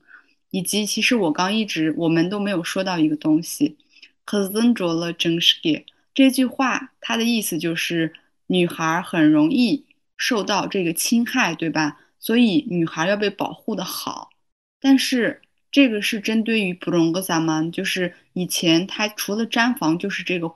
[0.50, 3.76] 以及，其实我刚一直我们都没有说到一个东西。
[4.24, 8.12] 可尊着了真实的这句话，它的意思就是
[8.46, 9.84] 女孩很容易
[10.16, 11.98] 受到这个侵害，对吧？
[12.20, 14.30] 所以女孩要被保护的好。
[14.78, 20.52] 但是这个是针对于布隆格萨曼，就是以前他除了毡房就是这个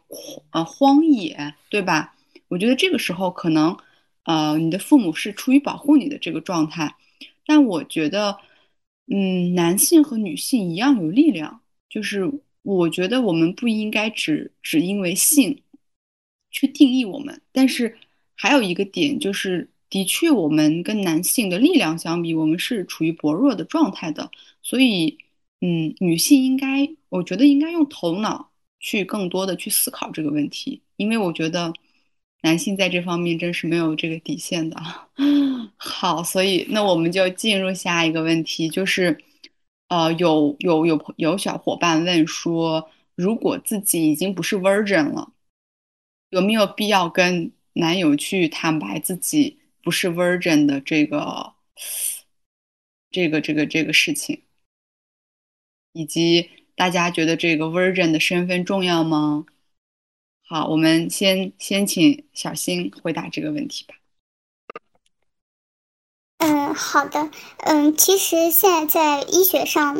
[0.51, 2.15] 呃荒野，对吧？
[2.49, 3.77] 我觉得这个时候可能
[4.27, 6.95] 呃你的父母是出于保护你的这个状态，
[7.47, 8.39] 但我觉得
[9.07, 12.31] 嗯男性和女性一样有力量，就是。
[12.69, 15.63] 我觉得我们不应该只只因为性
[16.51, 17.97] 去定义我们，但是
[18.35, 24.29] 还有一个点就是，的确我们跟男性的力量相比，我们是处于薄弱的状态的。
[24.65, 25.17] 所以，
[25.61, 31.73] 嗯，女性应该，我觉得应该用头脑去更多的去思考这个问题，因为我觉得
[32.43, 34.77] 男性在这方面真是没有这个底线的。
[35.77, 39.19] 好，所以那我们就进入下一个问题，就是。
[39.89, 45.31] 呃，有有有有小伙伴问说，如果自己已经不是 virgin 了，
[46.31, 51.55] 有没有必要跟男友去坦白自己不是 virgin 的这个
[53.13, 54.43] 这个这个这个事情？
[55.93, 59.47] 以及大家觉得这个 virgin 的身份重要吗？
[60.49, 63.95] 好，我们先先请小新回答这个问题吧。
[66.39, 67.31] 嗯，好的。
[67.59, 69.97] 嗯，其实现在在医学上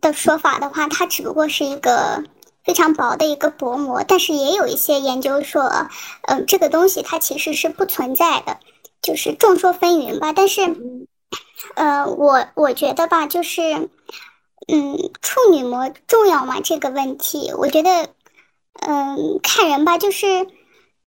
[0.00, 2.24] 的说法的话，它只不过是一个
[2.64, 5.62] 非常薄的一个薄膜，但是也有一些研究说，
[6.22, 8.58] 嗯，这个东西它其实是不存在的，
[9.02, 10.32] 就是众说纷纭吧。
[10.32, 10.62] 但是，
[11.74, 13.90] 呃，我我觉得吧，就是，
[14.66, 16.58] 嗯，处女膜重要吗？
[16.62, 18.14] 这个问题，我觉得，
[18.74, 19.98] 嗯，看人吧。
[19.98, 20.46] 就是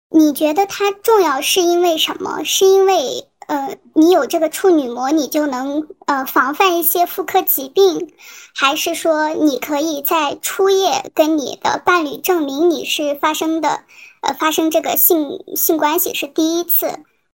[0.10, 2.44] 你觉得它重要是因为什么？
[2.44, 3.28] 是因为？
[3.46, 8.14] 呃，你有这个处女膜，你就能呃防范一些妇科疾病，
[8.56, 13.84] 还是说你可以在初夜跟你的伴侣证明你是发生的，
[14.22, 16.88] 呃发生这个性性关系是第一次？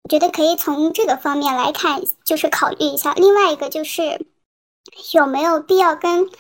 [0.03, 3.13] 我觉得可以从这个方面来看，就是考虑一下。
[3.13, 4.27] 另外一个就是
[5.13, 6.31] 有没有必要跟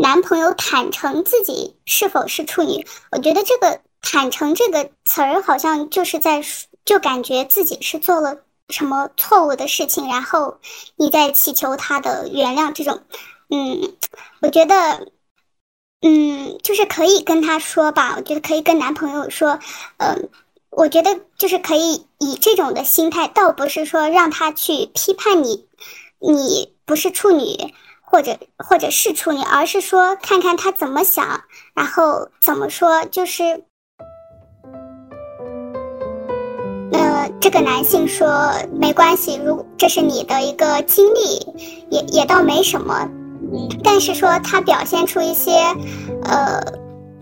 [0.00, 2.86] 男朋友坦诚自己是否是处女？
[3.12, 6.42] 我觉得这个坦诚这个词儿好像就是在
[6.86, 8.38] 就感觉自己是做了。
[8.70, 10.58] 什么错误的事情，然后
[10.94, 13.02] 你在祈求他的原谅，这种，
[13.48, 13.96] 嗯，
[14.40, 15.08] 我觉得，
[16.02, 19.58] 嗯，就是可以跟他说吧，我觉得可以跟男朋友说，
[19.96, 20.30] 嗯，
[20.70, 25.66] 我觉得就是可以以这种的心态，倒不是说让他去批判你，
[26.20, 27.74] 你不是处女，
[28.10, 31.44] 或者或者是处女，而是说看看他怎么想，
[31.74, 33.62] 然后怎么说，就是。
[37.40, 43.08] 这个男性说没关系，如这是你的一个经历，也也倒没什么。
[43.82, 45.52] 但是说他表现出一些，
[46.24, 46.60] 呃，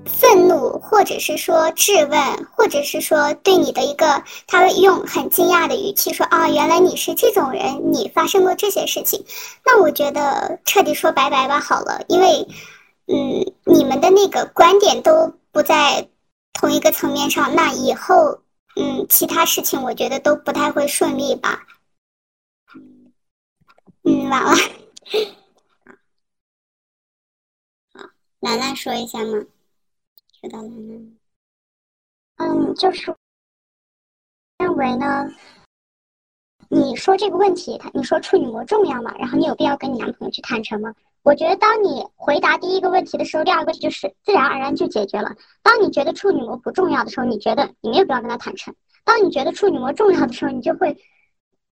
[0.08, 9.24] 愤怒，或者是说质问，或者是说对你的一个，他会用很惊讶的语气说啊，原来你是这种人，你发生过这些事情。
[9.64, 12.48] 那我觉得彻底说拜拜吧，好了，因为，
[13.06, 16.08] 嗯，你们的那个观点都不在
[16.54, 18.40] 同一个层面上，那以后。
[18.80, 21.66] 嗯，其他事情我觉得都不太会顺利吧。
[24.04, 24.54] 嗯，完了。
[27.92, 28.08] 好，
[28.38, 29.42] 兰兰说一下吗？
[30.40, 31.16] 说到兰兰。
[32.36, 33.12] 嗯，就是
[34.58, 35.28] 认为呢，
[36.68, 39.12] 你说这个问题，他你说处女膜重要吗？
[39.18, 40.94] 然后你有必要跟你男朋友去坦诚吗？
[41.24, 45.34] 我觉得当你回答第一个问题的时候，第二个问题就是自然而然就解决了。
[45.62, 48.72] 当你觉得处女膜不重要的时候，你觉得你没有必要跟他坦诚；
[49.04, 50.96] 当你觉得处女膜重要的时候，你就会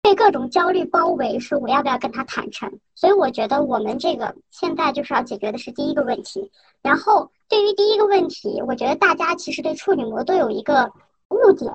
[0.03, 2.69] 被各种焦虑包围，说我要不要跟他坦诚。
[2.95, 6.51] 所以我觉得我们这个现在就是要解决的是第一个问题。
[6.83, 10.91] 然后对于第一个问题，我觉得大家其实对处女膜都有一个
[11.29, 11.73] 误解。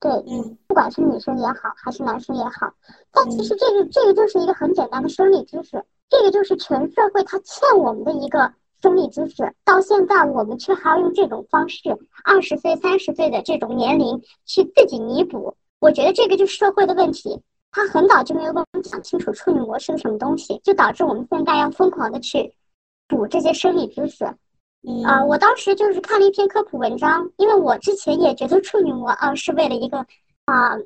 [0.00, 2.72] 对，嗯不管是女生也好，还是男生也好，
[3.12, 8.50] 但其实这个这个就是一个很简单的生理知识，这个就是全社会它欠我们的一个
[8.80, 9.52] 生理知识。
[9.64, 17.42] 到现在我们却还要用这种方式，二十岁、三十岁的这种年龄去自己弥补，我觉得这个就是社会的问题。
[17.70, 22.52] 他很早就没有跟我们讲清楚处女膜是个什么东西，就导致我们现在要疯狂的去
[23.06, 24.24] 补这些生理知识。
[24.86, 29.98] 嗯啊、我当时就是看了一篇科普文章，因为我之前也觉得处女膜啊、是为了一个
[30.46, 30.76] 啊、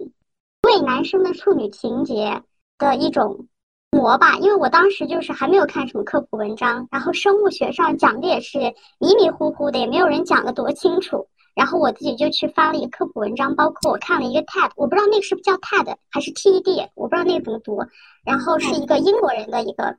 [0.62, 2.42] 为男生的处女情节
[2.78, 3.46] 的一种
[3.90, 8.58] 膜吧，因为我当时就是还没有看什么科普文章，然后生物学上讲的也是
[8.98, 11.28] 迷迷糊糊的，也没有人讲的多清楚。
[11.54, 17.78] 然后我自己就去发了一个科普文章，包括我看了一个 TED，我不知道那个是不是叫 TED 还是 TED，我不知道那个怎么读。
[18.24, 19.96] 然后是一个英国人的一个，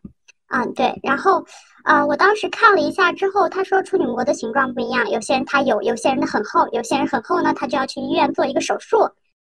[0.47, 1.45] 嗯对，然后
[1.83, 8.97] 呃我当时看了一下之后，他说处女膜的形状不一样，有些人他有，有些人的很厚，有些人很厚呢，他就要去医院做一个手术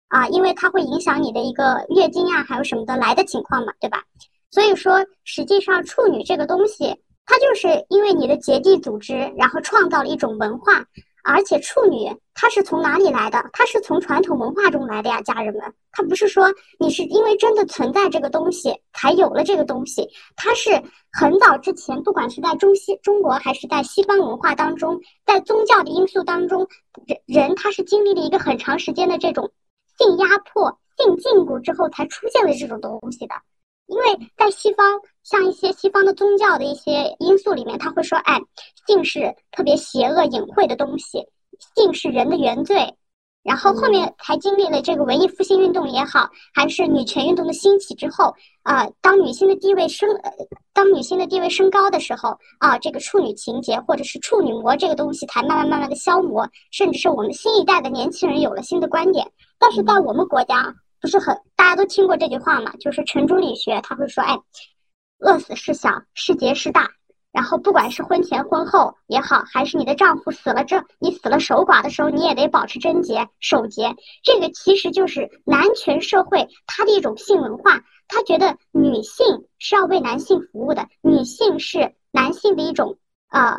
[0.08, 4.02] 啊，因为它会影响你的一个月经啊，还有什么的来的情况嘛，对吧？
[4.50, 6.94] 所以说实际上处女这个东西，
[7.24, 10.84] 它就是因为你的结缔组织，然后创造了一种文化。
[11.24, 13.42] 而且处女它是从哪里来的？
[13.52, 15.62] 它是从传统文化中来的呀，家人们。
[15.92, 20.70] 它不是说你是因为真的存在这个东西才有了这个东西，它是
[21.12, 26.66] 很早之前，不管是在中西中国还是在西方文化当中，在宗教的因素当中，
[27.06, 29.52] 人人他是经历了一个很长时间的这种
[29.98, 33.34] 性压迫、性禁锢之后，才出现了这种东西的。
[33.93, 38.40] 因为在西方，像一些西方的宗教的一些因素里面，他会说，哎，
[38.86, 41.26] 性是特别邪恶隐晦的东西，
[41.76, 42.95] 性是人的原罪。
[43.43, 48.32] 然后后面才经历了这个文艺复兴运动也好，还是女权运动的兴起之后，
[48.62, 50.30] 啊、当女性的地位升，呃
[50.72, 59.26] 当女性的地位升高的时候，啊、这个处女情节或者是处女膜这个东西才慢慢慢慢的消磨，甚至是我们新一代的年轻人有了新的观点。
[59.59, 60.72] 但是在我们国家，
[61.03, 62.72] 不是很大家都听过这句话嘛？
[62.80, 64.38] 就是程朱理学他会说，哎，
[65.18, 66.88] 饿死事小，事结事大。
[67.32, 73.96] 然后不管是婚前婚后也好，还是你的丈夫死了这你死了守寡的时候，你也得保持贞洁守节。
[74.22, 79.26] 这个其实就是男权社会它的一种性文化，他觉得女性
[79.59, 82.98] 是要为男性服务的，女性是男性的一种
[83.30, 83.59] 呃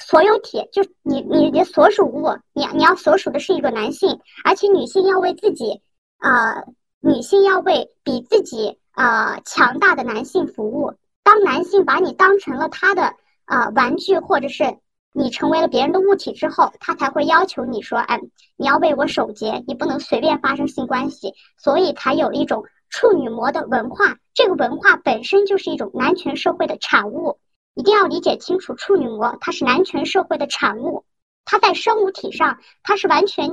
[0.00, 5.82] 所有体，就是你你的所属物，你你要所属的是一个男性，而且女性要为自己
[6.18, 6.64] 呃
[7.00, 10.94] 女性要为比自己呃强大的男性服务。
[11.22, 13.14] 当男性把你当成了他的
[13.46, 14.78] 呃玩具，或者是
[15.12, 18.20] 你成为了别人的物体之后，他才会要求你说，哎，
[18.56, 24.16] 你要为我守节，你不能随便发生性关系，所以才有一种处女膜的文化。
[24.32, 27.38] 这个文化本身就是一种男权社会的产物，
[27.74, 31.04] 一定要理解清楚，处女膜它是男权社会的产物，
[31.44, 33.50] 它在生物体上它是完全。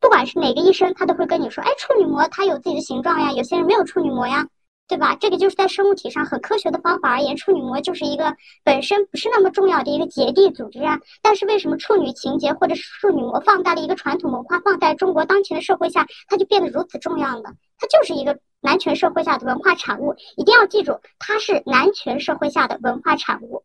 [0.00, 4.46] 不管是哪个医生，他都会跟你说，哎，处女膜它有自己的形状呀，有些人没有处女膜呀，
[4.86, 5.16] 对吧？
[5.20, 8.34] 这个就是在生物体上很科学的方法而言，处女膜就是一个
[8.64, 10.98] 本身不是那么重要的一个结缔组织啊。
[11.20, 17.50] 但是为什么处女情节或者是处女膜放在了一个传统文化，放在中国当前的社会下，它就变得如此重要呢？
[17.78, 23.62] 它就是一个男权社会下的文化产物，一定要记住，它是男权社会下的文化产物。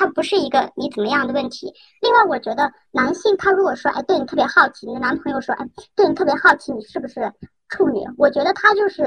[0.00, 1.70] 它不是一个你怎么样的问题。
[2.00, 7.30] 另外，我觉得男性他如果说，哎，对你特别好奇，你的男朋友说，哎，对你特别好奇，你是不是
[7.68, 8.00] 处女？
[8.16, 9.04] 我觉得他就是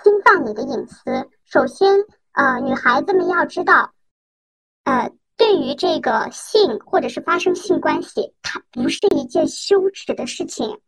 [0.00, 1.28] 侵犯你的隐私。
[1.44, 1.92] 首先，
[2.34, 3.92] 呃，女孩子们要知道，
[4.84, 10.80] 呃，对于这个性或者是发生性关系，它不是一件羞耻的事情。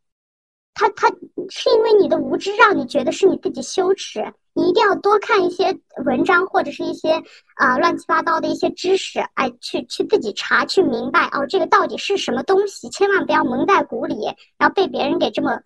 [0.75, 1.09] 它它
[1.51, 7.13] 是因为你的无知让你觉得是你自己羞耻，你一定要多看一些文章或者是一些
[7.55, 14.17] 啊、乱七八糟的一些知识，哎，去去自己查去明白哦，这个到底是什么东西，千万不要蒙在鼓里，
[14.59, 15.61] 然后被别人给这么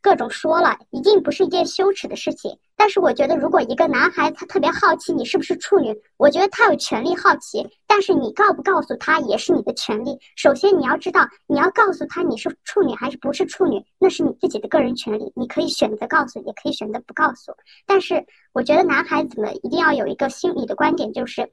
[0.00, 2.58] 各种说了，一定不是一件羞耻的事情。
[2.76, 10.16] 但是我觉得，如果一个男孩子他特别好奇你是不是处女，我觉得他有权利好奇，但是你告不告诉他也是你的权利。
[10.36, 17.52] 首先你要知道，你要告诉他你是处女还是不是处女，那是你自己的个人权利，你可以选择告诉，也可以选择不告诉。
[17.84, 21.50] 但是我觉得男孩子们一定要有一个心理的观点，就是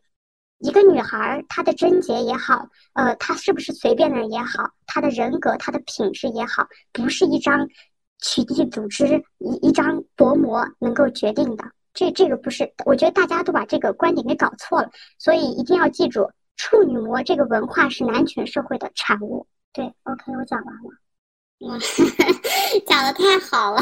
[0.59, 7.67] 一个女孩她的贞洁也好，呃，她是不是随便的人也好，她的人格、她的品质也好，不是一张。
[8.21, 11.63] 取缔组织一一张薄膜能够决定的，
[11.93, 19.45] 这这个不是，我觉得大家都把这个观点给搞错了，所以一定要记住，处女膜这个文化是男权社会的产物。
[19.73, 20.81] 对，OK，我讲完了。
[21.59, 21.77] 哇，
[22.85, 23.81] 讲的太好了，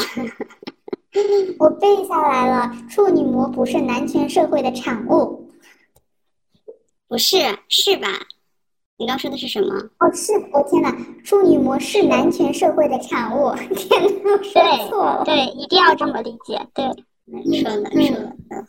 [1.59, 2.71] 我背下来了。
[2.89, 5.51] 处女膜不是男权社会的产物，
[7.07, 7.37] 不是
[7.69, 8.07] 是吧？
[9.03, 9.75] 你刚说的是什么？
[9.99, 10.95] 哦，是，我、天哪，
[11.25, 13.53] 处女膜是男权社会的产物。
[13.75, 15.23] 天哪，我说错了。
[15.25, 16.57] 对，一定要这么理解。
[16.73, 16.85] 对，
[17.59, 18.35] 说的说的。
[18.47, 18.65] 嗯，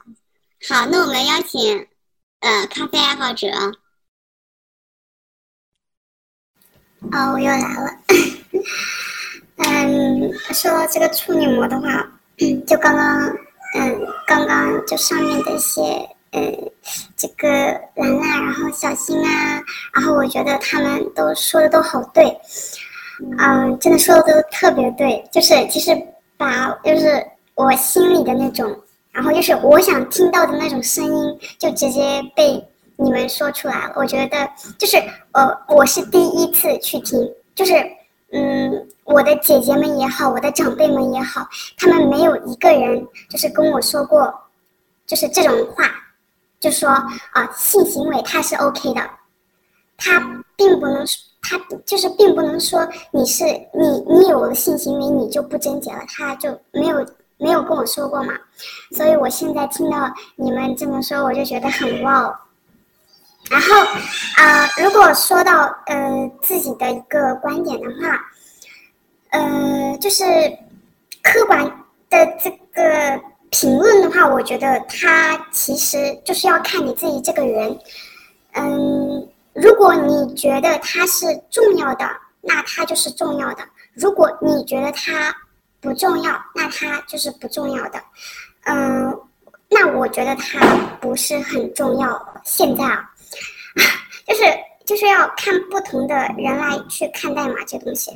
[0.69, 1.87] 好，那我们邀请
[2.41, 3.47] 呃咖啡爱好者。
[7.13, 7.97] 哦，我又来了。
[9.59, 12.13] 嗯，说到这个处女膜的话，
[12.67, 13.29] 就刚刚，
[13.79, 16.41] 嗯，刚刚就上面的一些，呃，
[17.17, 19.63] 这个兰兰，然后小新啊，
[19.95, 22.25] 然后我觉得他们都说的都好对，
[23.39, 25.97] 嗯，真的说的都特别对，就是其实
[26.37, 27.25] 把就是
[27.55, 28.77] 我心里的那种，
[29.13, 32.63] 然后就是我想听到的那种声音，就直接被
[32.97, 33.93] 你们说出来了。
[33.97, 34.37] 我觉得
[34.79, 34.97] 就是
[35.33, 37.19] 呃，我是第一次去听，
[37.55, 37.75] 就是
[38.33, 38.87] 嗯。
[39.07, 44.33] 我的姐姐们也好，我的长辈们也好，他们没有一个人就是跟我说过，
[45.07, 45.85] 就是这种话，
[46.65, 49.11] 就说啊，性行为它是 OK 的，
[49.99, 50.19] 他
[50.57, 51.05] 并不能，
[51.43, 57.07] 他就是并不能说你是你你有了性行为你就不贞洁了，他就没有
[57.37, 58.33] 没有跟我说过嘛，
[58.93, 62.35] 所以我现在听到你们这么说，我就觉得很哇哦。
[63.51, 63.67] 然后
[64.39, 65.53] 啊，如果说到
[65.87, 68.19] 呃自己的一个观点的话。
[69.31, 70.23] 呃，就是
[71.21, 71.65] 客观
[72.09, 73.21] 的这个
[73.55, 77.79] 评论的话，我觉得它其实就是要看你自己这个人。
[78.55, 82.05] 嗯，如果你觉得它是重要的，
[82.41, 83.63] 那它就是重要的；
[83.95, 85.33] 如果你觉得它
[85.81, 88.01] 不重要，那它就是不重要的。
[88.65, 89.17] 嗯，
[89.71, 90.59] 那我觉得它
[91.01, 92.41] 不是很重要。
[92.43, 93.09] 现在啊，
[94.27, 94.43] 就是。
[94.85, 98.11] 就是要看不同的人来去看待嘛，这东西，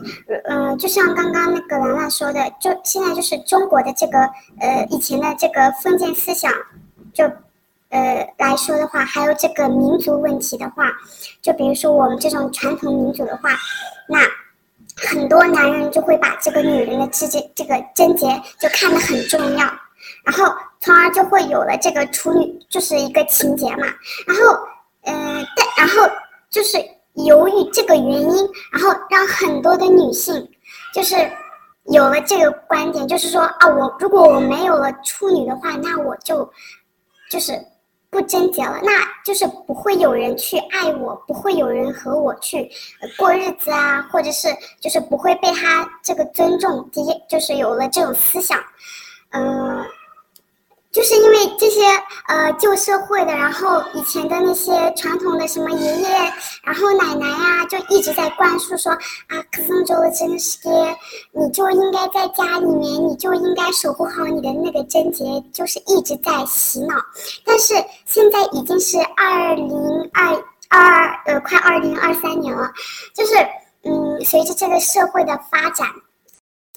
[0.45, 4.19] 嗯，就像刚刚那个兰兰说的，就现在就是中国的这个
[4.61, 6.53] 呃以前的这个封建思想，
[7.15, 7.25] 就
[7.89, 10.93] 呃来说的话，还有这个民族问题的话，
[11.41, 13.49] 就比如说我们这种传统民族的话，
[14.07, 14.19] 那
[15.09, 18.27] 很多男人就会把这个女人的这节这个贞洁
[18.61, 19.65] 就看得很重要，
[20.23, 20.45] 然后
[20.81, 23.87] 从而就会有了这个处女就是一个情节嘛，
[24.27, 24.59] 然后
[25.05, 26.07] 嗯，但然后。
[26.51, 26.79] 就是
[27.27, 30.49] 由于这个原因，然后让很多的女性，
[30.95, 31.17] 就是
[31.93, 36.51] 有了这个观点，就是说啊，我如果我没有了处女的话，那我就
[37.31, 37.53] 就是
[38.11, 38.93] 不贞洁了，那
[39.25, 42.71] 就是不会有人去爱我，不会有人和我去
[43.19, 44.49] 过日子啊，或者是
[44.81, 48.59] 就是不会被他这个尊重，这些就是有了这种思想，
[49.31, 49.85] 嗯。
[50.91, 51.83] 就是因为这些
[52.29, 56.09] 呃旧社会的，然后以前的那些传统的什么爷爷，
[56.63, 60.59] 然后奶奶呀，就一直在灌输说啊，可松州的真是，
[61.33, 66.95] 你就应该在家里面，你就应该守护好你的那个贞洁，就是一直在洗脑。
[67.45, 67.75] 但是
[68.07, 69.71] 现在已经是二零
[70.15, 72.73] 二二呃，快二零二三年了，
[73.15, 73.35] 就是
[73.85, 75.87] 嗯，随着这个社会的发展。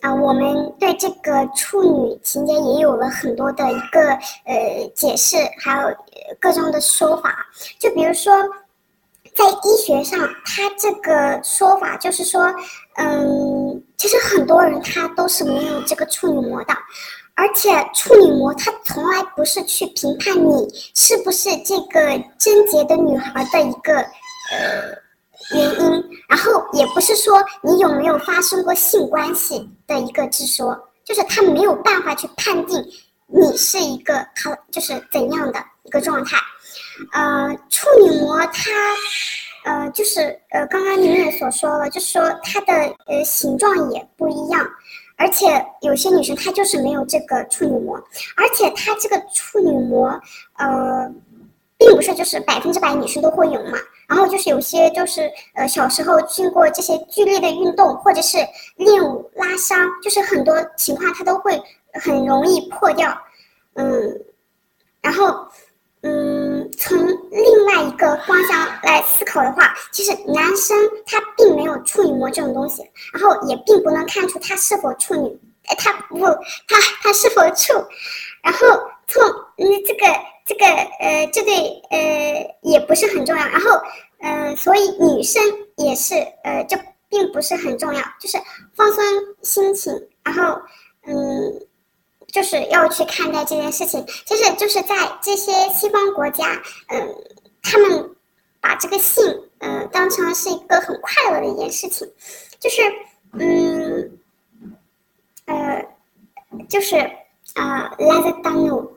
[0.01, 4.01] 啊，我们对这个处女情节也有了很多的一个
[4.45, 5.95] 呃解释，还有
[6.39, 7.45] 各种的说法。
[7.79, 8.33] 就比如说，
[9.35, 12.41] 在医学上，它这个说法就是说，
[12.95, 16.73] 嗯，其实很多人他都是没有这个处女膜的，
[17.35, 22.01] 而且处女膜它从来不是去评判你是不是这个
[22.39, 24.99] 贞洁的女孩的一个呃。
[25.53, 32.83] 原因，然后也不是说你有没有发生过性关系的一个之说，就是他没有办法去判定
[33.27, 36.37] 你是一个他就是怎样的一个状态。
[37.13, 38.71] 呃，处女膜它，
[39.65, 42.73] 呃，就是呃，刚刚你们也所说了，就是说它的
[43.07, 44.65] 呃形状也不一样，
[45.17, 47.97] 而且有些女生她就是没有这个处女膜，
[48.37, 50.09] 而且她这个处女膜，
[50.57, 51.11] 呃，
[51.77, 53.77] 并不是就是百分之百女生都会有嘛。
[54.11, 58.37] 然后就是有些就是呃小时候经过这些剧烈的运动或者是
[58.75, 61.57] 练武拉伤，就是很多情况它都会
[61.93, 63.17] 很容易破掉，
[63.75, 64.21] 嗯，
[65.01, 65.47] 然后
[66.01, 72.83] 嗯从另外一个方向来思考的话，其实男生他并没有处女膜这种东西，
[73.13, 75.39] 然后也并不能看出他是否处女，
[75.77, 77.73] 他不他他是否处，
[78.43, 78.67] 然后
[79.11, 80.31] 错，那这个。
[80.43, 81.53] 这个呃，这对
[81.91, 83.69] 呃也不是很重要，然后
[84.19, 85.41] 嗯，所以女生
[85.77, 86.75] 也是呃，就
[87.07, 88.37] 并不是很重要，就是
[88.75, 89.03] 放松
[89.43, 89.93] 心情，
[90.23, 90.59] 然后
[91.05, 91.13] 嗯，
[92.33, 94.03] 就是要去看待这件事情。
[94.25, 97.15] 其实就是在这些西方国家，嗯，
[97.61, 98.15] 他们
[98.59, 99.23] 把这个性
[99.59, 102.11] 嗯当成是一个很快乐的一件事情，
[102.59, 102.81] 就是
[103.33, 104.19] 嗯
[105.45, 105.85] 呃，
[106.67, 107.09] 就是
[107.55, 108.91] 呃 l e t d o n o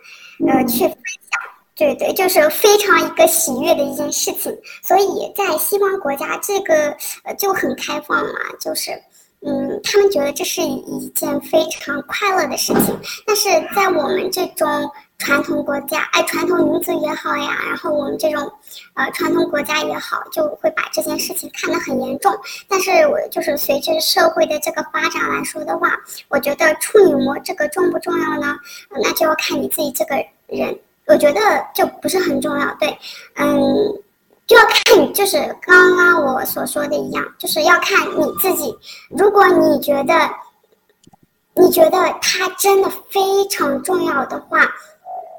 [0.48, 1.40] 呃去分享。
[1.76, 4.56] 对对，就是非常一个喜悦的一件事情。
[4.82, 8.92] 所以在西方国家，这个呃就很开放嘛，就是
[9.40, 12.98] 嗯，他们觉得这是一件非常快乐的事情。
[13.26, 14.66] 但是在我们这种
[15.24, 18.52] 传统国家，哎，传统民族也好呀，然后我们这种
[18.92, 22.30] 呃传统国家也好，就会把这件事情看得很严重。
[22.68, 25.90] 但是我就是随着社会的这个发展来说的话，
[26.28, 28.54] 我觉得处女膜这个重不重要呢？
[28.90, 30.14] 那就要看你自己这个
[30.46, 30.78] 人。
[31.06, 31.40] 我觉得
[31.74, 32.88] 就不是很重要，对，
[33.36, 33.56] 嗯，
[34.46, 38.76] 就要看你，就是刚刚我所说的一样，就是要看你自己。
[39.08, 40.14] 如果你觉得，
[41.54, 44.66] 你觉得它真的非常重要的话，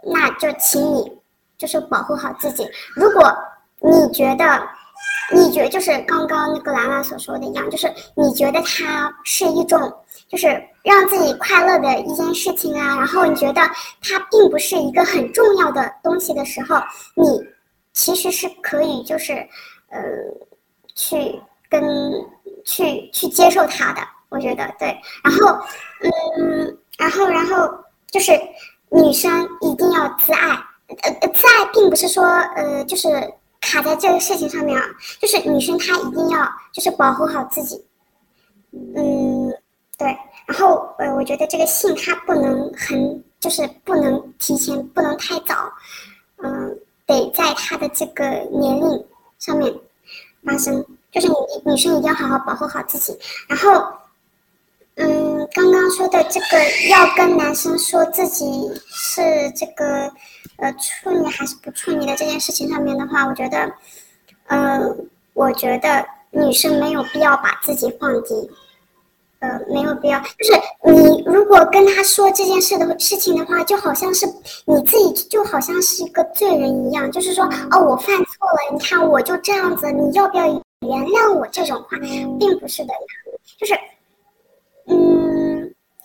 [0.05, 1.11] 那就请你
[1.57, 2.67] 就是保护好自己。
[2.95, 3.35] 如果
[3.79, 4.67] 你觉得，
[5.33, 9.93] 你觉就是刚刚那个兰兰所说的一样，就是你觉得它是一种。
[10.27, 10.47] 就是
[10.83, 13.61] 让自己快乐的一件事情啊，然后你觉得
[14.01, 16.77] 它并不是一个很重要的东西的时候，
[17.13, 17.47] 你
[17.93, 19.33] 其实是可以就是，
[19.89, 20.01] 呃，
[20.95, 21.39] 去
[21.69, 22.11] 跟
[22.65, 24.99] 去去接受它的，我觉得对。
[25.23, 25.59] 然后，
[26.39, 27.71] 嗯，然后然后
[28.07, 28.31] 就是
[28.95, 30.49] 女生一定要自爱，
[30.87, 33.09] 呃，自爱并不是说呃就是
[33.61, 34.85] 卡在这个事情上面啊，
[35.19, 37.83] 就是女生她一定要就是保护好自己，
[38.95, 39.53] 嗯。
[39.97, 40.07] 对，
[40.45, 45.71] 然后呃，我觉得这个性它不能很，就是不能提前，不能太早，
[46.43, 49.05] 嗯，得在她的这个年龄
[49.39, 49.73] 上面
[50.43, 53.17] 发生，就是女女生一定要好好保护好自己。
[53.47, 53.87] 然后，
[54.95, 58.45] 嗯，刚刚说的这个要跟男生说自己
[58.87, 59.21] 是
[59.51, 60.11] 这个
[60.57, 63.71] 呃处女还是不处女的这件事情上面的话，我觉得，
[64.47, 68.49] 嗯，我觉得女生没有必要把自己放低。
[69.39, 70.17] 呃，没有必要。
[70.19, 70.53] 就是
[70.91, 74.25] 你如果跟他说这件事的事情的话，就好像是
[74.65, 77.11] 你自己就好像是一个罪人一样。
[77.11, 81.45] 就是说，哦，我犯错了，你看我就这样子，你要不要原谅我？
[81.51, 81.97] 这种话
[82.39, 82.93] 并不是的，
[83.59, 83.77] 就是，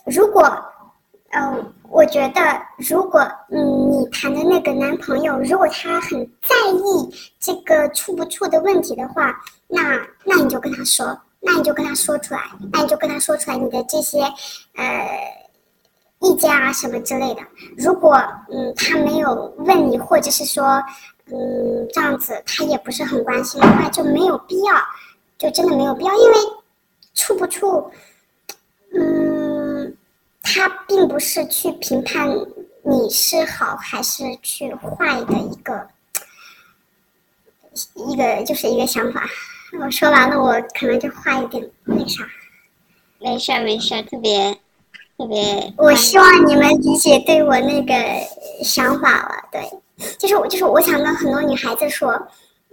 [0.05, 0.43] 如果，
[1.31, 2.41] 嗯，我觉得
[2.77, 9.33] 如果，嗯，你谈的那个男朋友，如果他很在意这个处不处的问题的话，
[9.67, 11.19] 那那你就跟他说。
[11.43, 12.39] 那你就跟他说出来，
[12.71, 14.21] 那你就跟他说出来你的这些，
[14.75, 15.09] 呃，
[16.19, 17.41] 意见啊什么之类的。
[17.75, 18.15] 如果
[18.51, 20.63] 嗯他没有问你，或者是说
[21.31, 24.75] 嗯这样子他也不是很关心的话，就没有必要，
[25.39, 26.35] 就真的没有必要，因为
[27.15, 27.89] 处不处，
[28.93, 29.01] 嗯，
[30.53, 32.27] 他并不是去评判
[32.83, 35.87] 你是好还是去坏的一个
[37.95, 39.27] 一个就是一个想法。
[39.79, 42.23] 我说完了，我可能就话一点那啥，
[43.19, 44.53] 没事儿没事儿，特别
[45.17, 45.73] 特别。
[45.77, 47.93] 我希望你们理解对我那个
[48.63, 49.61] 想法了，对，
[50.17, 52.11] 就是我就是我想跟很多女孩子说，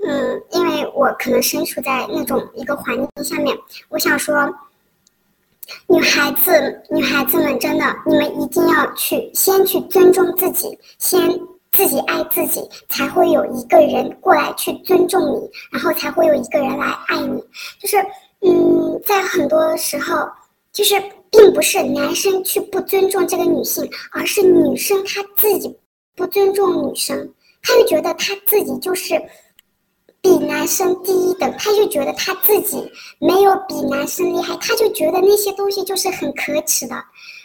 [0.04, 3.56] 嗯，因为我可能身处在那种一个环境下面，
[3.90, 4.34] 我想说，
[5.86, 11.20] 女孩子女孩子们真的，你们一定要去先去尊重自己，先。
[11.70, 17.38] 自己爱自己，才会有一个人过来去尊重你，然后才会有一个人来爱你。
[17.78, 17.98] 就是，
[18.40, 20.26] 嗯，在很多时候，
[20.72, 20.94] 就是
[21.30, 25.72] 并不是男生去不尊重这个女性，而是女生她自己
[26.16, 27.30] 不尊重女生，
[27.62, 29.14] 她就觉得她自己就是
[30.28, 32.76] 比男生低一等，她就觉得她自己
[33.18, 36.94] 没有比男生厉害，她就觉得那些东西就是很可耻的，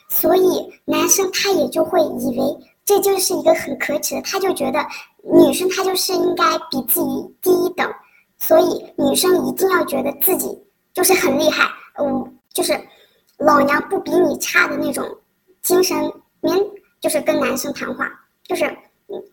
[0.10, 2.70] 所以男生他也就会以为。
[2.86, 4.86] 这就是一个很可耻的，他就觉得
[5.24, 7.90] 女生她就是应该比自己低一等，
[8.38, 10.62] 所以女生一定要觉得自己
[10.94, 11.64] 就是很厉害，
[11.98, 12.78] 嗯，就是
[13.38, 15.10] 老娘不比你差的那种
[15.62, 15.98] 精神
[16.42, 16.54] 面，
[17.00, 18.06] 就是跟男生谈话，
[18.44, 18.70] 就是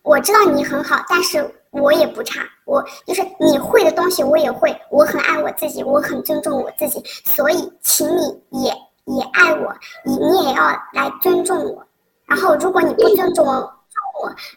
[0.01, 1.39] 我知道你很好，但是
[1.71, 8.69] 我也不差，我就是你会的东西我也会，我很爱我自己，我很尊重我自己，所以请你也
[9.05, 9.73] 也爱我，
[10.05, 10.63] 你你也要
[10.93, 11.85] 来尊重我。
[12.25, 13.73] 然后，如果你不尊重我，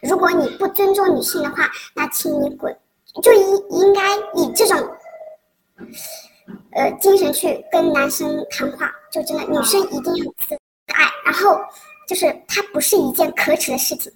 [0.01, 2.73] 如果你不尊重女性的话，那请你滚！
[3.23, 4.77] 就应应该以这种，
[6.71, 8.91] 呃，精神去跟男生谈话。
[9.11, 10.55] 就真的，女生一定要自
[10.93, 11.05] 爱。
[11.23, 11.57] 然后，
[12.07, 14.11] 就是它不是一件可耻的事情，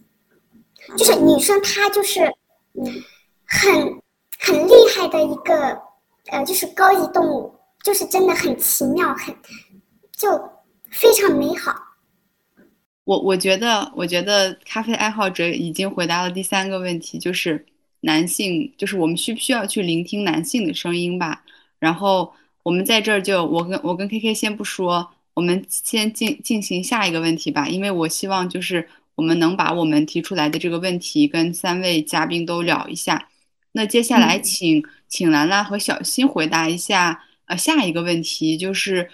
[0.98, 2.30] 就是女生她就是，
[2.74, 3.04] 嗯
[3.46, 4.02] 很
[4.40, 5.82] 很厉害的一个，
[6.28, 7.54] 呃，就是高级动物，
[7.84, 9.36] 就是真的很奇妙，很
[10.16, 10.30] 就
[10.92, 11.76] 非常美好。
[13.06, 17.66] 我我觉得，我觉得咖啡爱好者已经回答了第三个问题，就是
[18.02, 21.44] 男性，就是我们需不需要去聆听男性的声音吧？
[21.80, 28.88] 然后我们在这儿就，我跟我跟 K K 先不说，我们先进进行下一个问题吧，因为我希望就是
[29.20, 33.28] 我们能把我们提出来的这个问题跟三位嘉宾都聊一下。
[33.74, 39.10] 那接下来请、请兰兰和小新回答一下，呃，下一个问题就是，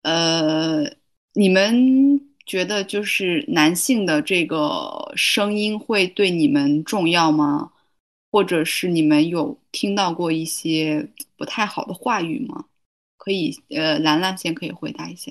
[0.00, 0.84] 呃，
[1.34, 7.72] 你们觉得就是男性的这个声音会对你们重要吗？
[8.30, 12.64] 或者是你们有听到过一些不太好的话语吗？
[13.18, 15.30] 可以，呃，兰兰先可以回答一下。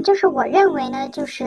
[0.00, 1.44] 嗯，就是我认为呢，就是，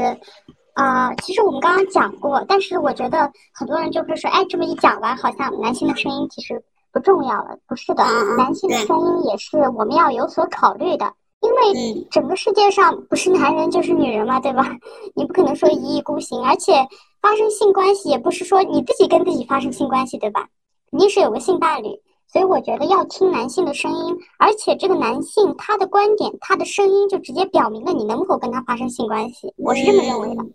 [0.76, 7.58] 啊、其实我们刚刚讲过，但是我觉得很多人就会说，哎，这么一讲完，好像男性的声音其实不重要了。
[7.68, 8.04] 不是的，
[8.38, 14.76] 男性的声音也是我们要有所考虑的，因为嗯整个世界上不是男人就是女人嘛，对吧？
[15.16, 16.74] 你不可能说一意孤行，而且
[17.22, 20.48] 发生性关系也不是说你自己跟自己发生性关系，对吧？
[20.92, 21.90] 肯定是有个性伴侣。
[22.34, 29.54] 所以我觉得要听男性的声音，而且这个男性他的观点、他的声音就直接表明了你能否跟他发生性关系。
[29.56, 30.42] 我是这么认为的。
[30.42, 30.54] 嗯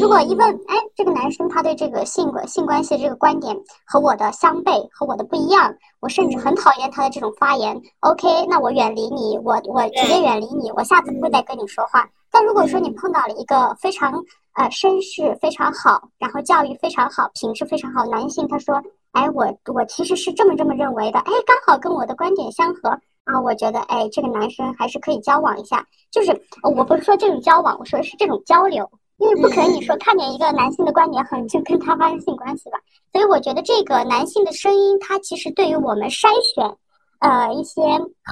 [0.00, 3.56] 如果一问，哎，这个男生他对这个性格性关系这个观点
[3.86, 7.80] 和我的相悖，和我的不一样，我甚至很讨厌他的这种发言。
[8.00, 12.08] OK，那我远离你，我我直接远离你，我下次不会再跟你说话。
[12.28, 14.12] 但如果说你碰到了一个非常
[14.54, 18.82] 呃绅士非常好，然后教育非常好、品质非常好的男性，他说，
[19.12, 22.88] 哎，我我其实是这么这么认为的，哎，刚好跟我的观点相合
[23.24, 25.84] 啊，我觉得哎，这个男生还是可以交往一下。
[26.10, 26.30] 就是
[26.62, 28.88] 呃我不是说这种交往，我说的是这种交流。
[29.18, 32.78] 因为不可能你说看见一个男性的观点很，就跟他发生性关系吧。
[33.12, 36.64] 所以我觉得这个男性的声音，他其实对于我们筛选，
[37.18, 37.82] 呃，一些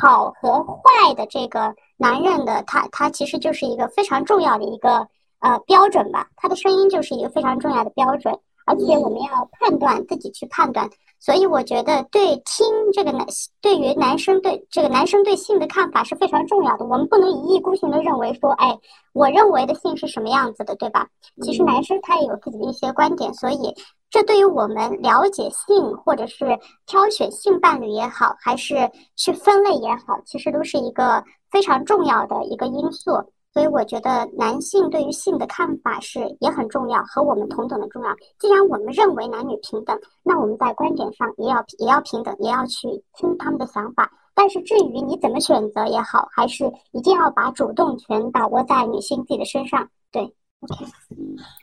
[0.00, 5.08] 好和坏的这个男人的，他他其实就是一个非常重要的一个
[5.40, 6.28] 呃标准吧。
[6.36, 8.32] 他的声音就是一个非常重要的标准，
[8.66, 10.90] 而且我们要判断自己去判断。
[11.18, 13.26] 所以我觉得对听这个男
[13.62, 16.84] 对于男生对这个男生对性的看法是非常重要的。
[16.84, 18.78] 我们不能一意孤行的认为说，哎，
[19.14, 21.08] 我认为的性是什么样子的，对吧？
[21.42, 23.74] 其实男生他也有自己的一些观点，所以
[24.10, 33.10] 这对于我们了解性或者是挑选性伴侣也好，还是去分类也好，其实都是一个非常重要的一个因素。
[33.56, 38.14] 所以我觉得男性对于性的看法是也很重要，和我们同等的重要。
[38.38, 44.12] 既然我们认为男女平等，那我们在观点上也要也要平等，也要去听他们的想法。
[44.34, 49.88] 但是至于你怎么选择也好，还是一定要把主动权把握在女性自己的身上。
[50.12, 50.20] 对
[50.60, 50.84] ，OK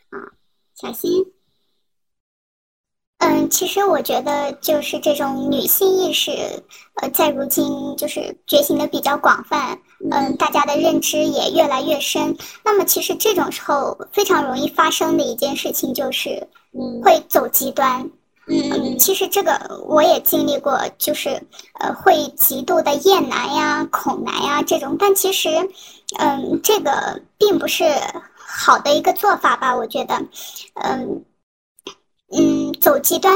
[0.10, 0.18] 啊。
[0.74, 1.24] 小新，
[3.26, 6.32] 嗯，其实我觉得就是这种女性意识，
[6.96, 9.80] 呃，在如今就是觉醒的比较广泛，
[10.12, 12.36] 嗯，大家的认知也越来越深。
[12.66, 18.02] 那么，其实这种时候非常容易发生的一件事情就是嗯会走极端。
[18.48, 19.58] 嗯嗯，其实这个
[19.88, 21.30] 我也经历过，就是
[21.80, 25.50] 呃，会极度的厌男呀、恐男呀这种，但其实，
[26.20, 27.86] 嗯，这个并不是
[28.36, 29.74] 好的一个做法吧？
[29.74, 30.16] 我觉得，
[30.84, 31.24] 嗯
[32.36, 33.34] 嗯，走极端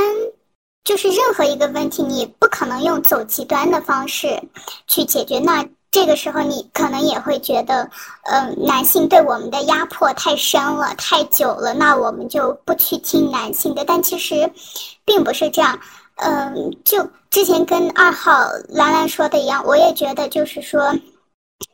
[0.83, 4.41] 就是任何一个问题，你不可能用走极端的方式
[4.87, 5.39] 去解决。
[5.39, 7.89] 那这个时候，你可能也会觉得，
[8.23, 13.83] 嗯，男性对我们的压迫太深了、太久了，那我们就不去听男性的。
[13.85, 14.51] 但其实，
[15.05, 15.79] 并不是这样。
[16.15, 18.31] 嗯，就之前跟二号
[18.69, 20.93] 兰兰说的一样，我也觉得就是说，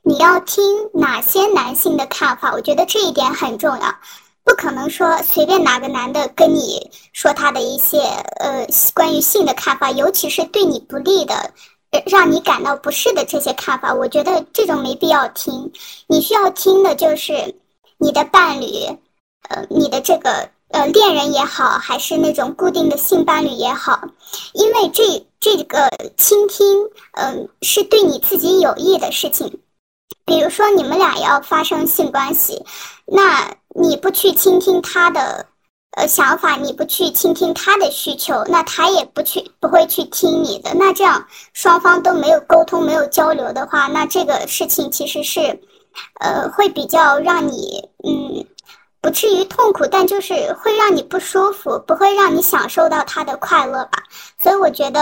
[0.04, 0.64] 你要听
[0.94, 3.96] 哪些男性的看法，我觉得这一点很重要。
[4.44, 8.00] 不可能说随便哪个男的跟你说他的一些
[8.40, 11.52] 呃关于性的看法，尤其是对你不利的。
[12.08, 15.72] 让你感到不适的这些看法，我觉得这种没必要听。
[16.08, 17.54] 你需要听的就是
[18.00, 18.66] 你的伴侣，
[19.48, 24.02] 呃，你的这个呃恋人也好，还是那种固定的性伴侣也好，
[24.54, 25.88] 因为这这个
[26.18, 26.66] 倾听，
[27.12, 29.60] 嗯、是对你自己有益的事情。
[30.26, 32.66] 比如说你们俩要发生性关系，
[33.06, 35.46] 那你不去倾听他的
[35.98, 40.74] 呃想法，你不去倾听他的需求，那他也不去不会去听你的。
[40.76, 45.60] 那这样双方都没有沟通、没有交流的话，那这个事情其实是，
[46.20, 48.46] 呃，会比较让你嗯，
[49.02, 54.04] 不至于痛苦，但就是会让你不舒服，不会让你享受到他的快乐吧。
[54.40, 55.02] 所以我觉得，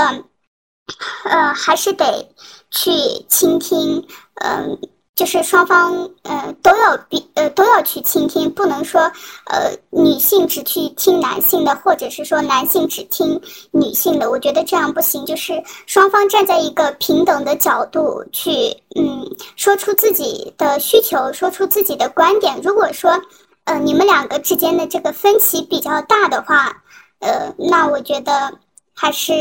[1.26, 2.30] 呃，还是得
[2.70, 2.92] 去
[3.28, 4.80] 倾听，嗯。
[5.14, 9.02] 就是双方呃都要比呃都要去倾听，不能说
[9.46, 13.40] 呃女性只去听男性的，或者是说男性只听
[13.72, 14.32] 女性的。
[14.32, 15.26] 我觉得这样不行。
[15.26, 18.52] 就是双方站在一个平等的角度去
[18.96, 19.24] 嗯
[19.56, 22.60] 说出自己的需求，说出自己的观点。
[22.64, 23.12] 如果说
[23.66, 26.82] 呃你们两个之间的这个分歧比较大的话，
[27.20, 28.52] 呃那我觉得
[28.94, 29.34] 还是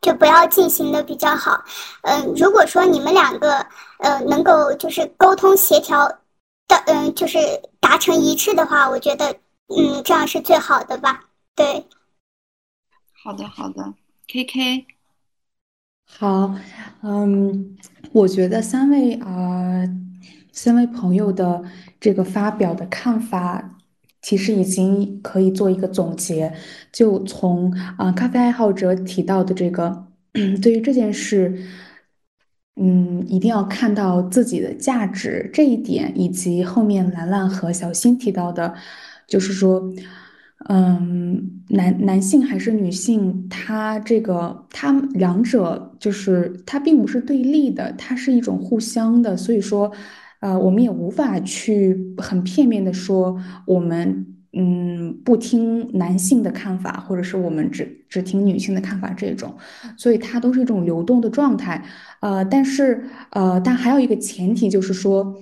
[0.00, 1.64] 就不要进行的比较好。
[2.02, 3.66] 嗯，如果说你们两个。
[4.02, 6.08] 呃，能够就是沟通协调
[6.66, 7.38] 的，嗯，就是
[7.78, 9.30] 达成一致的话，我觉得，
[9.68, 11.26] 嗯，这样是最好的吧。
[11.54, 11.86] 对，
[13.22, 13.94] 好的，好的
[14.26, 14.86] ，K K，
[16.04, 16.52] 好，
[17.02, 17.78] 嗯，
[18.10, 19.86] 我觉得三位啊，
[20.50, 21.62] 三位朋友的
[22.00, 23.78] 这个发表的看法，
[24.22, 26.52] 其实已经可以做一个总结。
[26.90, 30.06] 就从啊，咖啡爱好者提到的这个，
[30.62, 31.62] 对于这件事。
[32.76, 38.72] 嗯，一定要看到自己的价值这一点，以及后面兰兰和小新提到的，
[39.28, 39.92] 就是说，
[40.70, 49.92] 嗯，男男性还是女性，他这个他两者就是他并不是对立的，它是一种互相的，所以说，
[50.42, 54.26] 呃，我们也无法去很片面的说我们。
[54.54, 59.56] 嗯，不听男性的看法，或者是我们只只听女性的看法，这种，
[59.96, 61.82] 所以它都是一种流动的状态。
[62.20, 65.34] 呃，但是呃，但还有一个前提就是说。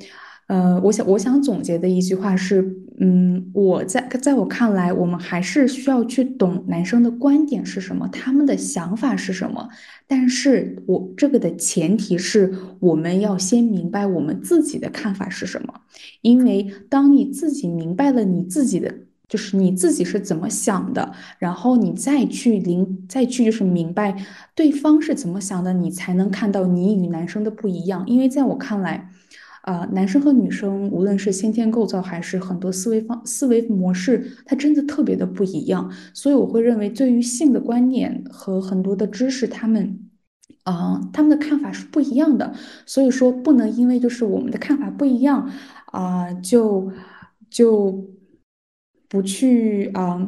[0.50, 2.60] 呃，我想我想总结的一句话是，
[2.98, 9.68] 嗯，我在在我看来，我们还是需要去懂男生的观点是什么，他们的想法是什么。
[10.08, 15.72] 但是我这个的前提是，我们要先明白我们自己的看法是什么。
[16.20, 18.92] 因为当你自己明白了你自己的，
[19.28, 24.16] 就是你自己是怎么想的，然后你再去领，再去就是明白
[24.56, 28.02] 对方是怎么想的，你才能看到你与男生的不一样。
[28.08, 29.10] 因为在我看来。
[29.62, 35.92] 啊，男生和女生，无论是先天构造还是很多思维方、思维模式，它真的特别的不一样。
[36.14, 40.08] 所以我会认为，对于性的观念和很多的知识，他们，
[40.62, 42.54] 啊，他们的看法是不一样的。
[42.86, 45.50] 所以说，不能因为就是我们的看法不一样，
[45.86, 46.90] 啊，就
[47.50, 48.08] 就
[49.10, 50.26] 不去啊，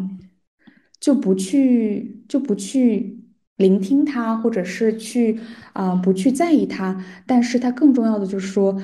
[1.00, 3.24] 就不去就不去
[3.56, 5.40] 聆听他，或者是去
[5.72, 7.02] 啊，不去在意他。
[7.26, 8.78] 但是它更重要的就是说。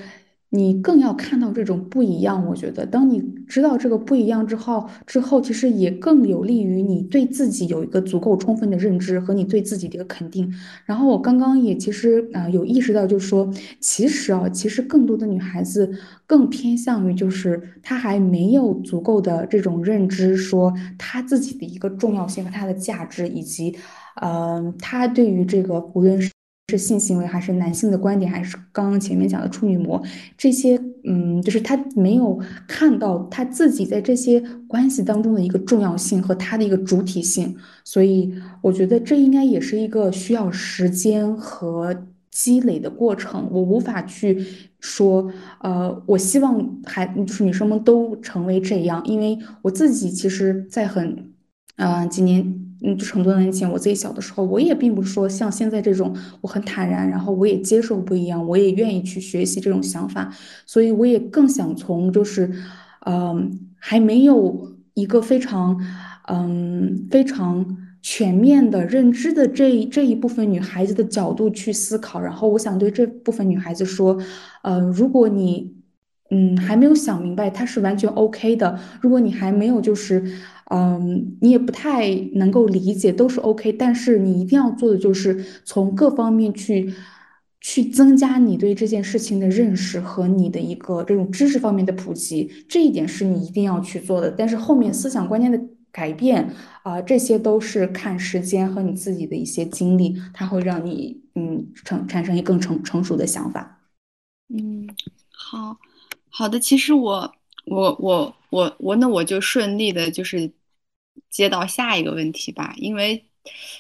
[0.51, 10.51] 你更要看到这种不一样，我觉得，当你知道这个不一样之后，之后其实也更有利于你对自己有一个足够充分的认知和你对自己的一个肯定。
[10.87, 15.91] 然后我刚刚也其实啊有意识到，就是说，其实啊，其实更多的女孩子
[16.27, 23.77] 更偏向于就是她还没有足够的这种认知，说她自己的一个重要性和她的价值，以及，
[24.23, 26.31] 嗯，她对于这个无论是。
[26.71, 30.03] 是性行为，还是男性的观点，还是刚刚前面讲的处女膜
[30.37, 43.49] 这些，嗯，就是他没有看到他自己在这些关系当中的一个重要性和他的一个主体性，所以我觉得这应该也是一个需要时间和积累的过程。
[43.51, 44.45] 我无法去
[44.79, 51.31] 说，呃，我希望还就是女生们都成为这样，因为我自己其实，在很，
[51.77, 52.68] 嗯，几年。
[52.81, 60.33] 嗯，就是很多年前，我自己小的时候，我也并不是说像现在这种，我很坦然，然后我也接受不一样，我也愿意去学习这种想法，
[60.65, 62.49] 所以我也更想从就是，
[63.05, 65.77] 嗯，还没有一个非常，
[66.29, 74.17] 嗯，非常全面的认知的这这一部分女孩子的角度去思考，然后我想对这部分女孩子说，
[74.63, 75.75] 呃，如果你，
[76.31, 80.23] 嗯，还没有想明白，它是完全 OK 的，如果你还没有就是。
[80.71, 86.93] 嗯，你也不太能够理解，都是 OK，但是你一定要做的就是从各方面去
[87.63, 94.31] 去增加你对这件事情的认识和你的一个这种知识方面的普及，这一点是你一定要去做的。
[94.31, 95.59] 但是后面思想观念的
[95.91, 103.81] 改变啊，这些都是看时间和你自己的一些经历，它会让你嗯成产生一更成成熟的想法。
[104.51, 104.87] 嗯，
[105.31, 105.79] 好
[106.29, 107.33] 好的，其实我
[107.65, 110.53] 我我我我那我就顺利的就是。
[111.31, 113.25] 接到下一个问题吧，因为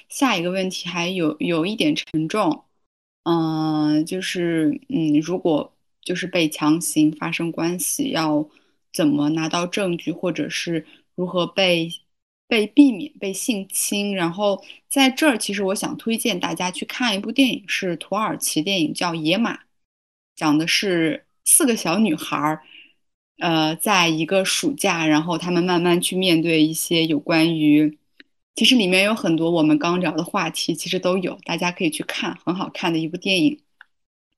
[0.08, 2.64] 下一个问题还有有一点沉重，
[3.24, 8.48] 嗯，就是嗯，如果就是被强行发生关系，要
[8.92, 11.90] 怎么拿到证据，或者是如何被
[12.46, 14.14] 被避免被性侵。
[14.14, 19.54] 然后在这儿，其实我想推荐大家去看一部电影，是土耳其电影，叫《野马》，
[20.34, 22.62] 讲的是四个小女孩儿，
[23.38, 27.98] 呃，在一个暑假，然后他们慢慢去面对一些有关于。
[28.56, 33.60] 其实里面有很多我们刚聊的话题，其实都有，大家可以去看，很好看的一部电影。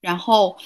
[0.02, 0.58] 然后，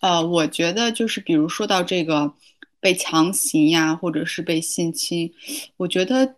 [0.00, 2.34] 呃，我觉得就是比如说到这个
[2.80, 5.32] 被强行呀，或者是被性侵，
[5.78, 6.36] 我觉得，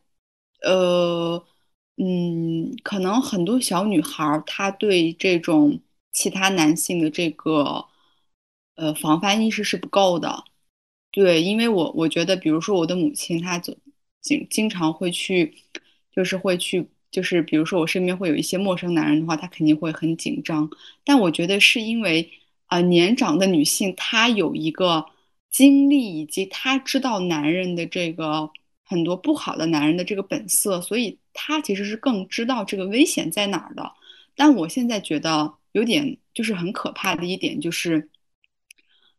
[0.63, 1.45] 呃，
[1.97, 5.81] 嗯，可能很多小女孩儿她对这种
[6.13, 7.87] 其他男性的这个
[8.77, 10.45] 呃防范意识是不够的。
[11.11, 13.77] 对，因为我我觉得，比如说我的母亲，她总
[14.21, 15.55] 经经常会去。
[16.13, 20.69] 就是会去，就是比如说我身边会有一些陌生男人的话，她肯定会很紧张。
[21.05, 22.29] 但我觉得是因为
[22.67, 25.07] 啊，年长的女性她有一个
[25.53, 28.51] 经历，以及她知道男人的这个
[28.85, 33.93] 很多不好的男人的这个本色，所以她其实是更知道这个危险在哪儿的。
[34.35, 38.11] 但我现在觉得有点就是很可怕的一点就是，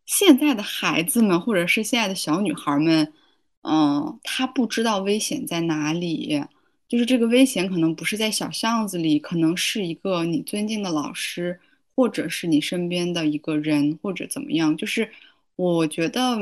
[0.05, 3.13] 现在的孩子们或者是现在的小女孩们，
[3.61, 6.43] 嗯，她不知道危险在哪里。
[6.87, 11.57] 就是这个危险可能不是在小巷子里，可能是一个你尊敬的老师，
[11.95, 14.75] 或者是你身边的一个人，或者怎么样。
[14.75, 15.09] 就是
[15.55, 16.37] 我觉得，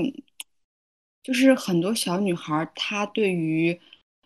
[1.22, 3.80] 就是很多小女孩她对于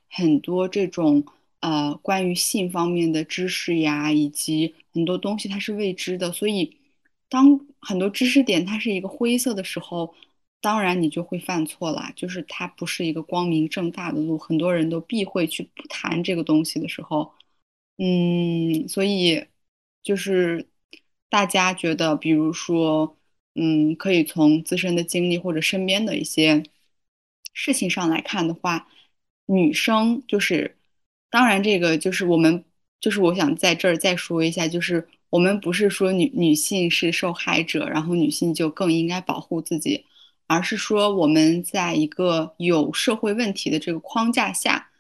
[0.09, 1.25] 很多这种
[1.59, 6.77] 呃关于性方面的知识呀，以及很多东西她是未知的，所以
[7.27, 10.13] 当很多知识点它是一个灰色的时候。
[10.61, 12.13] 当然，你就会犯错啦。
[12.15, 17.33] 就是它不是一个光明正大的路，很多人都避讳去不谈这个东西的时候，
[17.97, 19.45] 嗯，所以
[20.01, 20.69] 就是
[21.27, 23.17] 大家觉得，比如说，
[23.55, 26.63] 嗯，可以从自身的经历或者身边的一些
[27.53, 28.87] 事情上来看的话，
[29.47, 30.77] 女生就是，
[31.29, 32.63] 当然这个就是我们
[33.01, 40.05] 就是我想在这儿再说一下，就是我们不是说女女性是受害者，然后女性就更应该保护自己。
[40.45, 44.91] 而是说，我们在一个有社会问题的这个框架下，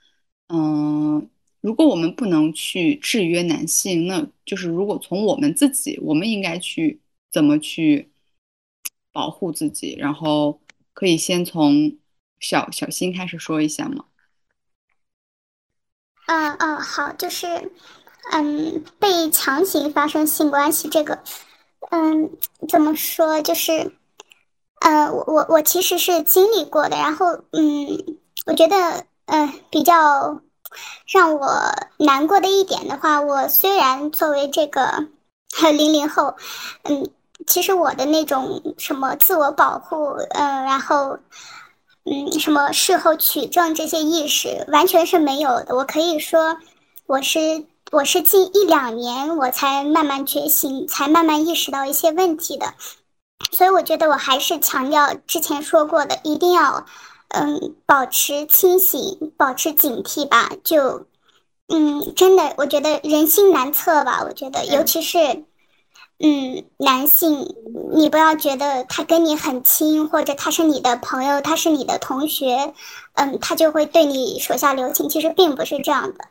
[0.47, 1.29] 嗯，
[1.61, 6.99] 如果我们不能去制约男性，那就是如果从我们自己，我们应该去
[7.31, 8.09] 怎么去
[9.11, 9.95] 保护自己？
[9.99, 10.59] 然后
[10.93, 11.95] 可以先从
[12.39, 14.05] 小小新开始说一下吗？
[16.25, 17.45] 嗯嗯，好，就是，
[18.31, 21.19] 嗯，被强行发生性关系这个，
[21.91, 22.29] 嗯，
[22.69, 23.91] 怎么说，就是。
[24.85, 30.41] 呃，我我我其实是经历过的，然后嗯，我觉得呃比较
[31.07, 31.49] 让我
[31.99, 35.07] 难过的一点的话，我虽然作为这个
[35.71, 36.35] 零零后，
[36.83, 37.09] 嗯，
[37.47, 39.95] 其实我的那种什么自我保护，
[40.31, 41.17] 呃，然后
[42.03, 45.77] 嗯什么事后取证这些意识完全是没有的。
[45.77, 46.57] 我可以说，
[47.05, 52.73] 我是我是近一两年我才慢慢觉醒，才慢慢意识到一些问题的。
[53.51, 56.87] 所以我觉得我还是强调之前说过的，一定要，
[57.27, 60.49] 嗯，保持清醒，保持警惕吧。
[60.63, 61.05] 就，
[61.67, 64.23] 嗯，真的，我觉得人心难测吧。
[64.27, 65.45] 我觉得，尤其是，
[66.17, 67.55] 嗯，男性，
[67.93, 72.73] 你不要觉得他跟你很亲，或者他是你的朋友，他是你的同学，
[73.13, 75.07] 嗯，他就会对你手下留情。
[75.09, 76.25] 其实并不是这样的。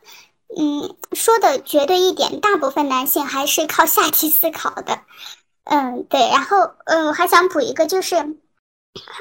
[0.57, 4.99] 嗯，说的绝对一点，大部分男性还是靠下体思考的。
[5.65, 8.37] 嗯，对，然后嗯，我还想补一个，就是，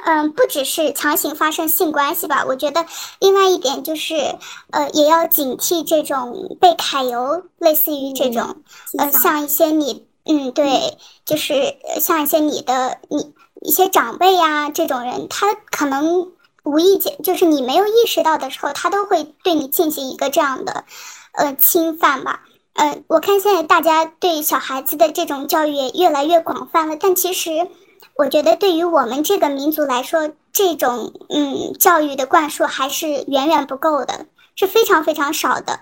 [0.04, 2.84] 嗯，不只是强行发生性关系吧，我觉得
[3.20, 4.36] 另外一点就是，
[4.70, 8.62] 呃，也要警惕这种被揩油，类似于这种，
[8.98, 16.32] 呃，像一些你，嗯，对，就是像一些你的你一些长辈呀这种人，他可能
[16.64, 20.84] 无意间，就是你没有意识到的时候，他都会对你进行一个这样的，
[21.32, 22.42] 呃，侵犯吧。
[22.74, 27.68] 呃，我看现在大家对小孩子的这种教育也越来越广泛了，但其实，
[28.16, 34.24] 我觉得对于我们这个民族来说，这种嗯教育的灌输还是远远不够的，
[34.56, 35.80] 是非常非常少的。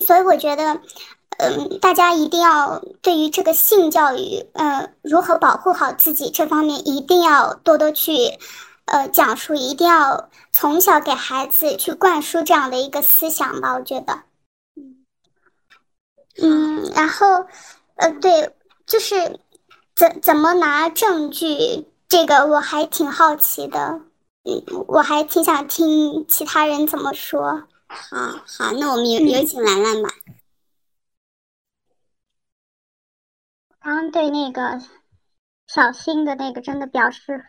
[0.00, 0.80] 所以我觉得，
[1.38, 8.12] 嗯，大家一定要对于这个性教育，呃，如何保护好自己这方面，一定要多多去，
[8.84, 14.20] 呃，讲述，一定要从小给孩子去灌输这样的一个思想吧，我觉得。
[16.42, 17.46] 嗯，然后，
[17.96, 18.54] 呃，对，
[18.86, 19.40] 就是
[19.94, 24.00] 怎怎么拿证据，这个我还挺好奇的，
[24.44, 27.64] 嗯，我还挺想听其他人怎么说。
[27.86, 28.16] 好，
[28.46, 30.08] 好，那我们有有请兰兰吧。
[33.80, 34.80] 刚刚对那个
[35.66, 37.44] 小新的那个真的表示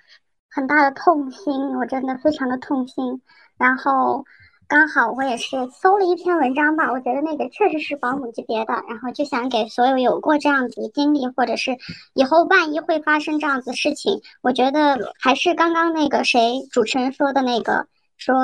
[0.49, 3.21] 很大的痛心，我真的非常的痛心。
[3.57, 4.25] 然后，
[4.68, 11.78] 刚好我也是搜了一篇文章吧，我觉得那个确实是保姆级别的，然后就想给所有有过这样子的经历，或者是
[12.13, 17.88] 以后万一会发生这样子事情，我觉得还是刚刚那个谁主持人说的那个
[18.18, 18.36] 说，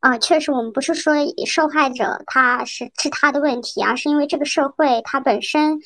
[0.00, 1.14] 啊，确实我们不是说
[1.46, 5.78] 受害者他是是他的问题，而是因为这个社会它本身，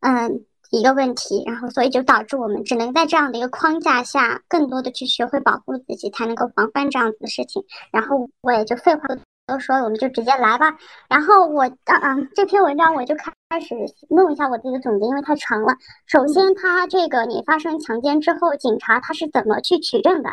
[0.00, 0.44] 嗯。
[0.70, 7.64] 一个问题，然后所以就导致我们只能在这样的一个框架下，更多的去学会保护自己，才能够防范这样子的事情。
[7.90, 9.02] 然后我也就废话
[9.46, 10.76] 都说了，我们就直接来吧。
[11.08, 13.74] 然后我啊啊，这篇文章我就开始
[14.08, 15.74] 弄一下我自己的总结，因为太长了。
[16.06, 20.30] 首先，他这个你发生强奸之后，警察他是怎么去取证的？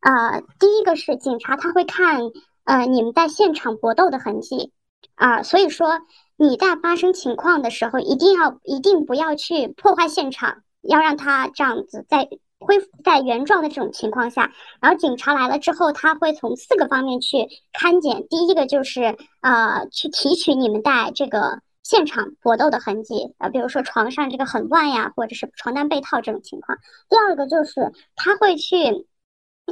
[0.00, 2.22] 啊，第一个是警察他会看
[2.64, 4.72] 呃你们在现场搏斗的痕迹
[5.14, 6.00] 啊，所以说。
[6.36, 12.28] 你在发生情况的时候，一定要一定不要去破坏现场，要让他这样子在
[12.58, 14.52] 恢复在原状的这种情况下。
[14.80, 18.26] 然后警察来了之后，他会从四个方面去勘检。
[18.28, 26.78] 第一个就是呃，去提取你们在这个现场搏斗的痕迹，啊，比如说床上这个很乱呀，或者是床单被套这种情况。
[27.08, 29.06] 第二个就是他会去。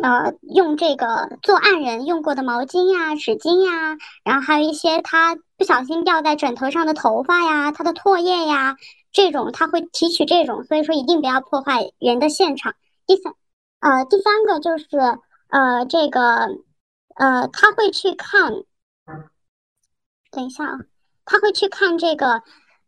[0.01, 8.77] 呃，用这个作案人用过的毛巾呀、纸巾呀，然后还有一些他不小心掉在枕头上的头发呀、他的唾液呀，
[9.13, 12.75] 这种他会提取这种，所以说一定不要破坏人的现场。
[13.07, 13.35] 第三，
[13.81, 14.87] 呃，第三个就是
[15.49, 16.49] 呃，这个
[17.15, 18.51] 呃，他会去看，
[20.31, 20.79] 等一下啊，
[21.27, 22.43] 他会去看这个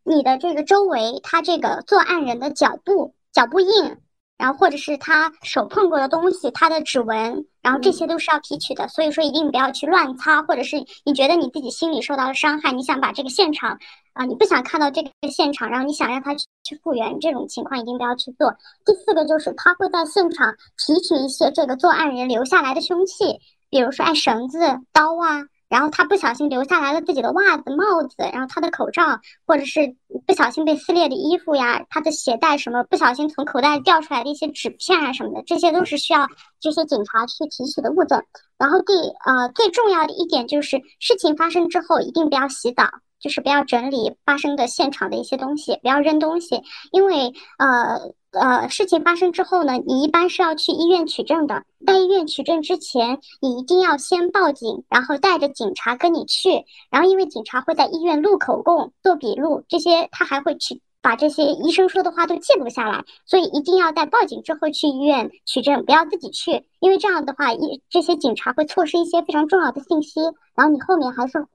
[0.05, 3.99] 你的这个周围，他这个作案人的脚步、脚步印。
[4.45, 8.87] 然后或者是他手碰过的东西，他的指纹，然后这些都是要提取的。
[8.89, 13.79] 所以说一定不要去乱擦，或者是你觉得你自己心里受到了伤害，你想把这个现场
[14.13, 18.55] 啊，你不想看到这个现场，然后你想让他去去复原，这种情况一定不要去做。
[18.85, 23.39] 第四个就是他会在现场提取一些这个作案人留下来的凶器，
[23.71, 24.59] 比如说哎绳子、
[24.93, 25.41] 刀啊。
[25.75, 36.29] 然后他不小心留下来了自己的袜子、帽子，然后他的口罩，或者是不小心被撕裂的衣服呀，他的鞋带什么不小心从口袋掉出来的一些纸片啊什么的，这些都是需要
[36.61, 38.23] 这些警察去提取的物证。
[38.57, 38.93] 然后第
[39.27, 42.85] 呃最重要的一点就是事情发生之后一定不要洗澡。
[43.21, 46.63] 就是不要整理发生的现场的一些东西，不要扔东西，
[46.93, 51.63] 因为呃呃，事情发生之后呢，你一般是要去医院取证的。
[51.87, 56.65] 在医院取证之前，你一定要先报警，然后带着警察跟你去。
[56.91, 63.05] 然后因为警察会在医院录口供、做笔录，这些他还会去把这些医生说的话都记录下来。
[63.27, 70.21] 所以一定要在报警之后去医院取证，不要自己去，因为这样的话，一这些警察会错失一些非常重要的信息，
[70.55, 71.47] 然后你后面还是。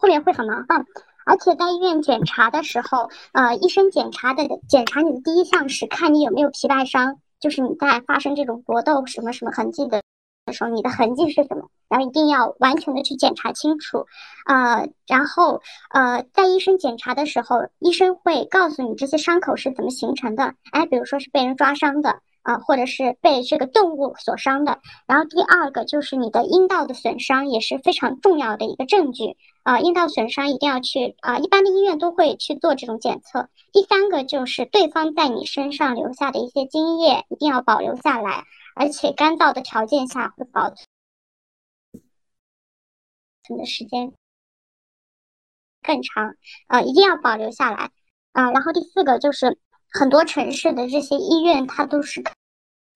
[0.00, 0.86] 后面会很麻烦，
[1.28, 10.02] 而且在医院检查的时候，呃，医生检查的检查你的第一项是看你有没有皮外伤，就是你在发生这种搏斗什么什么痕迹的
[10.46, 14.06] 的时候，你的痕迹是什么，然后一定要完全的去检查清楚，
[14.46, 15.60] 呃，然后
[15.90, 22.20] 呃，在医生检查的时候，医生会告诉你这些伤口是怎么形成的，哎，比如说是被人抓伤的。
[22.48, 24.80] 啊，或者是被这个动物所伤的。
[25.06, 33.50] 然后第二个就是你的阴道的损伤也是非常重要的一个证据啊，阴道损伤一定要去啊，一般的医院都会去做这种检测。
[33.70, 38.44] 第三个就是对方在你身上留下的一些精液一定要保留下来，
[38.74, 40.86] 而且干燥的条件下会保存
[43.46, 44.14] 存的时间
[45.82, 46.34] 更长
[46.68, 47.90] 啊，一定要保留下来
[48.32, 48.50] 啊。
[48.52, 49.58] 然后第四个就是。
[49.90, 52.22] 很多城市的这些医院，它都是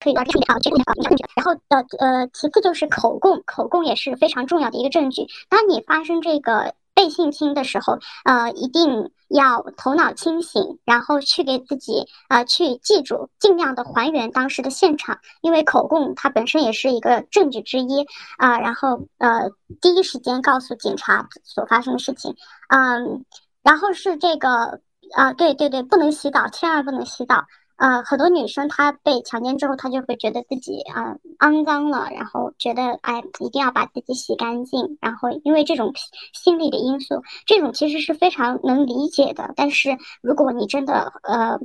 [0.03, 0.93] 可以啊，这里好，这里好，
[1.33, 5.25] 然后呃呃，其次就是口供，口供也是非常重要的一个证据。
[5.47, 18.05] 当你发生这个被性侵的时候，呃，一定要头脑清醒，然后去给自己啊去记住，尽量的还原当时的现场，因为口供它本身也是一个证据之一
[18.37, 18.59] 啊。
[18.59, 22.35] 然后呃，第一时间告诉警察所发生的事情，
[22.67, 23.23] 嗯，
[23.63, 24.81] 然后是这个。
[25.15, 27.45] 啊，对对对，不能洗澡，千万不能洗澡。
[27.83, 34.97] 呃，很多女生她被强奸之后，她就会觉得自己啊肮脏了，然后觉得哎，一定要把自己洗干净。
[35.01, 35.91] 然后因为这种
[36.33, 39.51] 心理的因素，这种其实是非常能理解的。
[39.57, 41.59] 但是如果你真的呃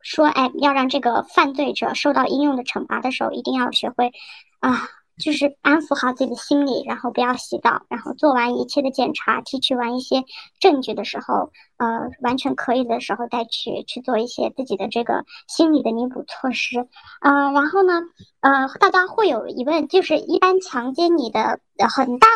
[0.00, 4.12] 说哎，要让这个犯罪者受到应有的惩罚的时候，一定要学会
[4.60, 4.88] 啊。
[5.18, 10.24] 就是安抚好自己的心理，然后不要洗澡，然后做完一切的检查，提取完一些
[10.60, 16.86] 证据的时候，呃，完全可以的时候再去去做一些自己的这个心理的弥补措施，
[17.20, 18.00] 呃，然后呢，
[18.40, 21.60] 呃，大家会有疑问，就是一般强奸你的
[21.94, 22.28] 很大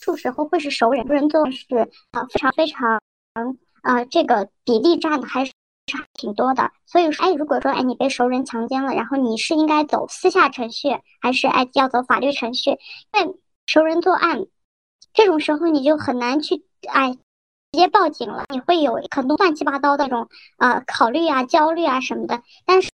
[0.00, 2.98] 数时候会是熟人，熟人做是啊非常非常
[3.82, 5.52] 啊这个比例占的还是。
[5.86, 10.88] 是挺多的，所以说，哎，如果说，哎，你被熟人强奸了，然后你是应该走私下程序，
[11.20, 12.70] 还是哎要走法律程序？
[12.70, 13.34] 因为
[13.66, 14.46] 熟人作案，
[15.12, 17.12] 这种时候你就很难去哎
[17.72, 20.28] 直接报警了，你会有很多乱七八糟的那种
[20.58, 22.42] 呃考虑啊、焦虑啊什么的。
[22.64, 22.90] 但是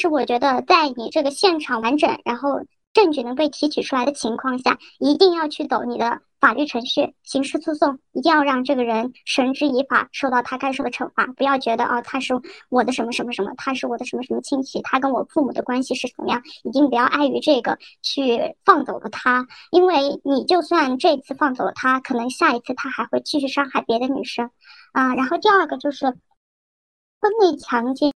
[0.00, 2.62] 是我觉得在你这个现场完整，然后。
[2.96, 11.26] 证据能被提取出来的情况下，一定要去走你的法律程序、刑事诉讼，一定要让这个人绳之以法，受到他该受的惩罚。
[11.36, 12.34] 不要觉得啊，他是
[12.68, 24.50] 我的什么什么什么，他是我的什么什么亲戚，他跟我父母的关系是怎么样，一定不要碍于这个去放走了他，因为你就算这次放走了他，可能下一次他还会继续伤害别的女生
[24.92, 25.14] 啊。
[25.14, 28.12] 然后第二个就是婚内强奸，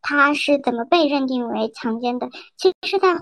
[0.00, 2.30] 他是怎么被认定为强奸的？
[2.56, 3.14] 其实，在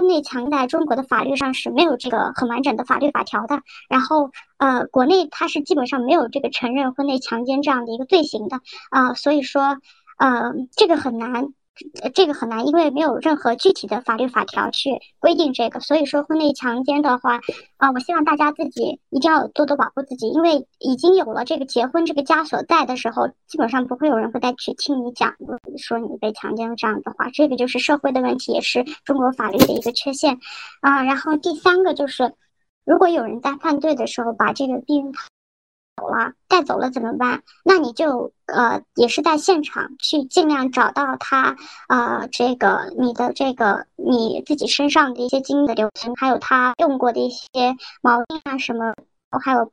[0.00, 9.76] 婚内强在中国的法律上是没有这个很完整的法律法条的，然后呃，国内它是基本上没有这个承认婚内强奸这样的一个罪行的啊，所以说
[10.16, 11.52] 呃，这个很难。
[12.14, 15.80] 这个很难，因为没有任何具体的法律法条去规定这个。
[15.80, 17.40] 所以说，婚内强奸的话，
[17.76, 25.34] 啊，我希望大家自己一定要多多保护自己，因为已经有了这个结婚这个枷锁在的时候，基本上不会有人会再去听你讲
[25.78, 27.30] 说你被强奸了这样的话。
[27.30, 30.38] 这个就是社会的问题，也是中国法律的一个缺陷
[30.80, 31.02] 啊。
[31.02, 32.34] 然后第三个就是，
[32.84, 35.20] 如果有人在犯罪的时候把这个避孕套。
[36.00, 37.42] 走了，带走了怎么办？
[37.62, 41.56] 那你就呃，也是在现场去尽量找到他，
[41.88, 47.46] 呃，这个你的这个你自己身上的一些精液的留存，还有他用过的一些
[48.00, 48.94] 毛巾啊什么，
[49.44, 49.72] 还有。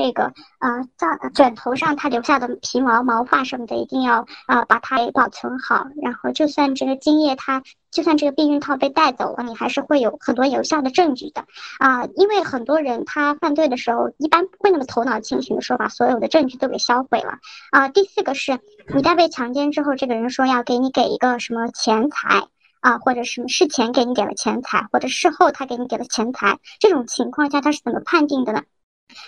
[0.00, 5.88] 这个呃，在枕头上他留下的皮毛、毛发什么的，一定要啊把它给保存好。
[6.00, 11.44] 然后，就算这个精液，它就算这个避孕套被带走了，你还是会有很多有效的证据的
[11.78, 12.04] 啊。
[12.16, 17.38] 因为很多人他犯罪的时候，一般不会那么头脑清醒的说把所有的证据都给销毁了
[17.70, 17.88] 啊。
[17.88, 18.58] 第四个是，
[18.94, 22.46] 你在被强奸之后，这个人说要给你给一个什么钱财
[22.80, 28.62] 啊，或者什么事前给你给了钱财，或者事后他给你给了钱财，这种情况下他是怎么判定的呢？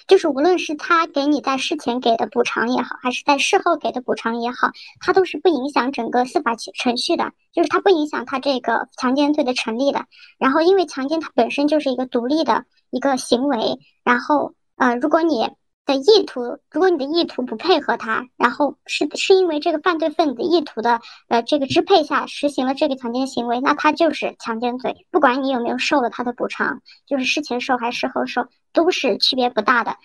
[0.06, 4.70] 就是无论是他给你在事前给的补偿也好，还是在事后给的补偿也好，
[5.00, 10.04] 他都是不影响整个司法程序的，就是他不影响他这个强奸罪的成立的。
[10.38, 15.48] 然后，因为强奸它本身就是一个独立的一个行为，然后呃，如果你。
[15.86, 29.96] 的意图，如果你的意图不配合他，然后是是因为这个犯罪分子意图的呃这个支配下实行了这个强奸行为，那他就是强奸罪，不管你有没有受了他的补偿，就是事前受还是事后受，都是区别不大的。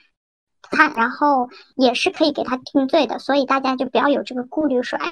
[0.62, 5.12] 他然后也是可以给他定罪的，所以大家就不要有这个顾虑，说哎，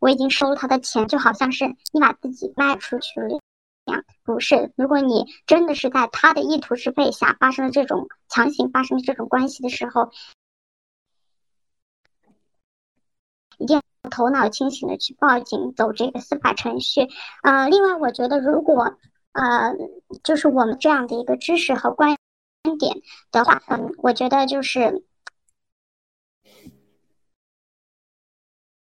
[0.00, 3.38] 我已经收了他的钱，就好像是你把自己卖出去了一
[3.92, 4.02] 样。
[4.24, 10.10] 不是，如果你真的是在他的意图支配下发生了这种强行发生这种关系的时候，
[13.58, 17.08] 一定要头脑清醒的去报警，走这个司法程序。
[17.42, 18.96] 呃，另外，我觉得如果
[19.32, 19.74] 呃，
[20.24, 22.16] 就是我们这样的一个知识和观
[22.78, 25.04] 点的话，嗯，我觉得就是。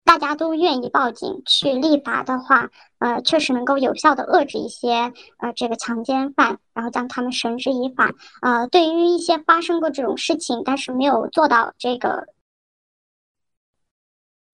[0.04, 2.68] 大家都愿意报警去立法的话，
[2.98, 8.10] 呃，确实能够有效的遏制一些呃这个强奸犯，然后将他们绳之以法。
[8.42, 12.26] 呃，对于一些发生过这种事情但是没有做到这个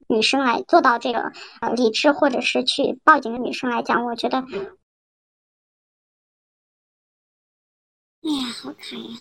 [0.06, 4.44] 女生来做到这个呃理智或者是去报警的女生来讲，我觉得，
[8.22, 9.20] 哎呀，好卡呀。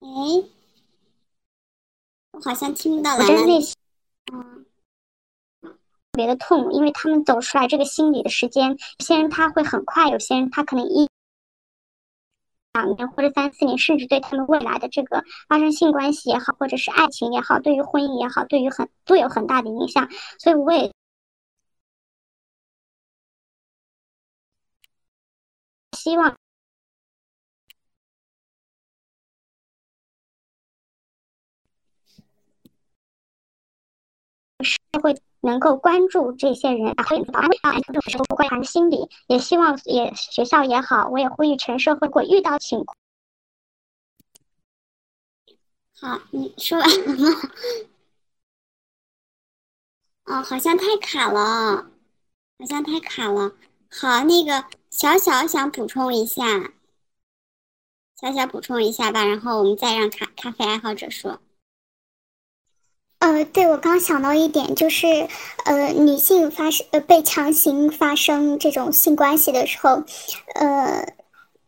[0.00, 0.06] 哎，
[2.32, 3.36] 我好像听不到兰兰。
[4.32, 4.66] 嗯，
[5.62, 5.78] 特
[6.12, 11.08] 别的痛，因为他们走出来这个心理的时间，有些人他会很快，有些人他可能一
[12.74, 20.08] 两年或者三四年，甚至对他们未来的这个发生性关系也好，或者是爱情也好，对于婚姻也好，对于很都有很大的影响。
[20.38, 20.92] 所以我也
[26.06, 26.36] 希望。
[34.62, 42.96] 社会能够关注这些人，然后引导安慰到安这种社会关怀的心理，也希望也学校也好，我也呼吁全社会，如果遇到情况，
[45.98, 47.50] 好，你说完了吗？
[50.26, 51.90] 哦，好像太卡了，
[52.60, 53.56] 好像太卡了。
[53.90, 54.64] 好，那个
[54.98, 56.72] 小小想补充一下，
[58.18, 61.38] 小小补充一下吧，然后我们再让咖咖啡爱好者说。
[63.18, 65.28] 呃，对，我刚想到一点，就是，
[65.66, 70.02] 呃，女性发生呃被强行发生这种性关系的时候，
[70.54, 71.06] 呃，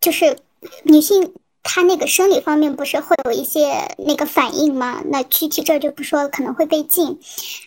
[0.00, 0.38] 就是
[0.84, 5.02] 女性她那个生理方面不是会有一些那个反应吗？
[5.04, 7.20] 那具体这就不说了，可能会被禁。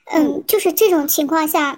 [0.05, 1.77] 嗯，就是这种情况下，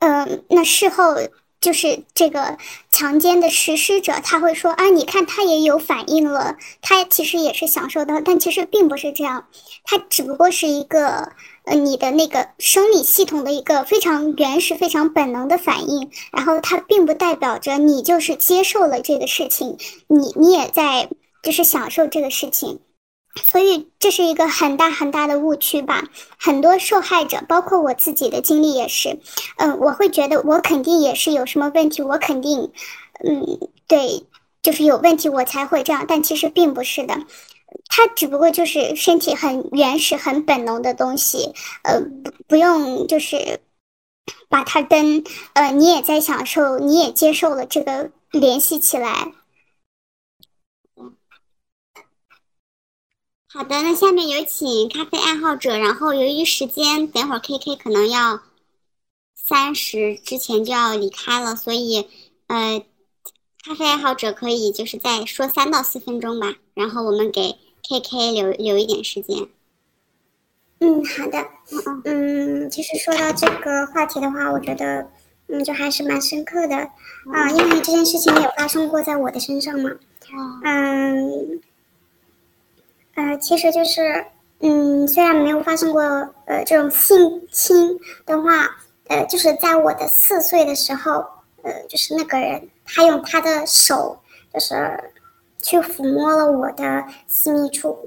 [0.00, 1.14] 嗯，那事后
[1.60, 2.56] 就是这个
[2.90, 9.46] 强奸的实施者，他会说啊，你看他也有反应了，他其实也是享受到，但其实并不是这样，
[9.84, 11.32] 他只不过是一个
[11.64, 19.76] 呃你的那个生理系统的一个非常原始、非常本能的反应，然后它并不代表着你就是接受了这个事情，
[20.08, 21.10] 你你也在
[21.42, 22.80] 就是享受这个事情。
[23.36, 26.04] 所以这是一个很大很大的误区吧，
[26.36, 29.20] 很多受害者，包括我自己的经历也是，
[29.56, 32.72] 嗯，我会觉得我肯定也是有什么问题，我肯定，
[33.24, 34.26] 嗯，对，
[34.62, 37.14] 就是有问题我才会这样，但其实并不是的，
[37.88, 41.52] 他只不过就是身体很原始、很本能的东西，
[41.84, 43.60] 呃，不不用就是
[44.48, 49.32] 把它跟呃你也在享受，你也接受了这个联系起来。
[53.52, 55.76] 好的，那下面有请咖啡爱好者。
[55.76, 58.42] 然后由于时间，等会儿 K K 可能要
[59.34, 62.06] 三十之前就要离开了，所以
[62.46, 62.84] 呃，
[63.64, 66.54] 咖啡爱好者可以就是再说三到四分钟吧。
[66.74, 67.56] 然后我们给
[67.88, 69.48] K K 留留一点时间。
[70.78, 71.44] 嗯，好的。
[71.72, 75.10] 嗯嗯，其实说到这个话题的话，我觉得
[75.48, 76.76] 嗯，就还是蛮深刻的
[77.32, 79.90] 啊，因为这件事情也有发生过在我的身上嘛。
[80.62, 81.60] 嗯。
[83.14, 84.24] 呃，其实就是，
[84.60, 86.00] 嗯，虽然没有发生过，
[86.46, 88.68] 呃，这种性侵的话，
[89.08, 91.24] 呃，就是在我的四岁的时候，
[91.62, 94.18] 呃，就是那个人他用他的手，
[94.54, 94.74] 就是
[95.60, 97.98] 去抚摸了我的私密处，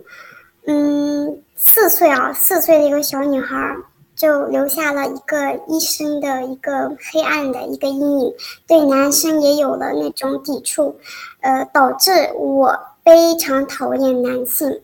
[0.66, 3.76] 嗯，四岁啊，四岁的一个小女孩
[4.16, 8.34] 就留下了一个一生的一个黑暗的一个阴影，
[8.66, 10.96] 对男生也有了那种抵触，
[11.42, 14.82] 呃，导致我非常讨厌男性。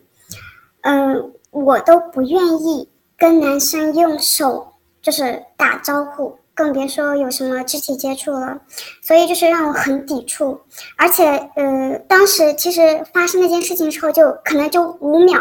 [0.82, 2.88] 嗯，我都不愿意
[3.18, 4.66] 跟男生用手
[5.02, 8.58] 就是打招呼，更别说有什么肢体接触了，
[9.02, 10.60] 所以就是让我很抵触。
[10.96, 11.26] 而且，
[11.56, 15.40] 呃，当时其实发生那件事情之后，就可能就五秒，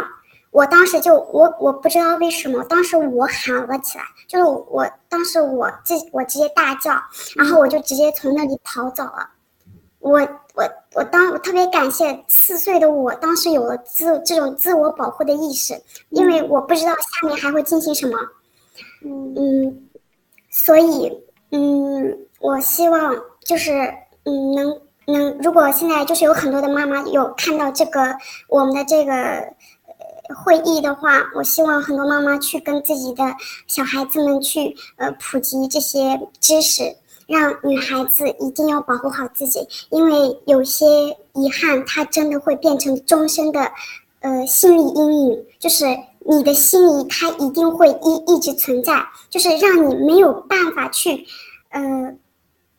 [0.52, 6.92] 我当时就我我不知道为什么，当时我喊了起来，就是我当时我自我直接大叫，
[7.36, 9.30] 然后我就直接从那里跑走了，
[10.00, 10.20] 我。
[10.56, 15.74] 我我当我特别感谢四岁的我，当时有了自这种自我保护的意识，
[16.10, 18.18] 因为我不知道下面还会进行什么，
[19.06, 19.88] 嗯，
[20.50, 21.18] 所以
[21.52, 23.16] 嗯，我希望
[23.46, 23.72] 就是
[24.26, 28.02] 嗯能能，如果现在就是有很多的妈妈有看到这个
[28.50, 29.14] 我们的这个
[30.44, 33.24] 会议的话，我希望很多妈妈去跟自己的
[33.66, 36.98] 小孩子们去呃普及这些知识。
[37.30, 39.60] 让女孩子一定要保护好自己，
[39.92, 40.86] 因为有些
[41.34, 43.72] 遗憾，它真的会变成终身的，
[44.22, 45.46] 呃，心理阴影。
[45.60, 45.86] 就是
[46.26, 51.24] 你的心里，它一定会一一直存在，就是让你没有办法去，
[51.70, 52.16] 呃，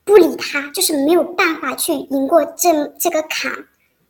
[0.05, 3.53] 不理他，就是没有办法去赢过这这个坎。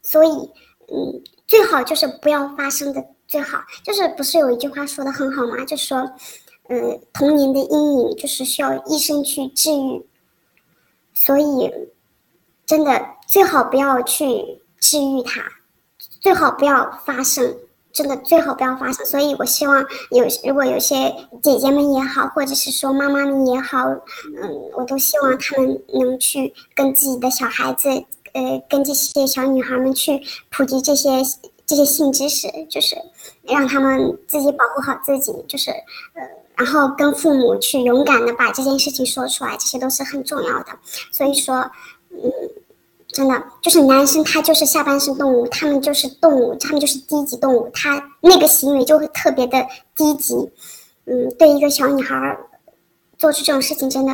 [0.02, 3.58] 所以，嗯，最好就是不要发生的最好。
[3.84, 5.62] 就是不是有一句话说的很好吗？
[5.66, 5.98] 就说，
[6.70, 10.06] 嗯，童年的阴影就是需要医生去治愈。
[11.20, 11.70] 所以，
[12.64, 12.98] 真的
[13.28, 14.24] 最好不要去
[14.78, 15.42] 治愈它，
[16.18, 17.54] 最好不要发生，
[17.92, 19.04] 真的最好不要发生。
[19.04, 27.90] 所以我希望有，如果有些姐姐们也好，或者是说妈妈们也好，嗯，我都希望他们能去跟自己的小孩子，
[28.32, 31.22] 呃，跟这些小女孩们去普及这些
[31.66, 32.96] 这些性知识，就是
[33.42, 35.70] 让他们自己保护好自己，就是
[36.14, 36.22] 呃。
[36.62, 40.66] 然后跟父母去勇敢的把这件事情说出来，这些都是很重要的。
[41.10, 41.54] 所以说，
[42.10, 42.30] 嗯，
[43.08, 49.66] 真的就是男生他就是下半身动物，他们就是动物，他们就是低级动物，他那个行为就会特别的
[49.96, 50.34] 低级。
[51.06, 52.36] 嗯，对一个小女孩
[53.16, 54.12] 做出这种事情，真的，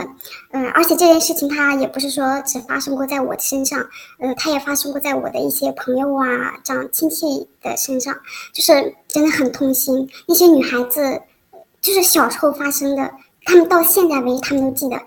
[0.52, 3.84] 嗯，而且这件事情它也不是说只发生过在我身上，
[4.20, 8.14] 呃，它也发生过在我的一些朋友啊，这样亲戚的身上，
[8.52, 10.08] 就是真的很痛心。
[10.28, 11.22] 那些女孩子。
[11.86, 13.08] 就是小时候发生的，
[13.44, 15.00] 他们到现在为止，他们都记得。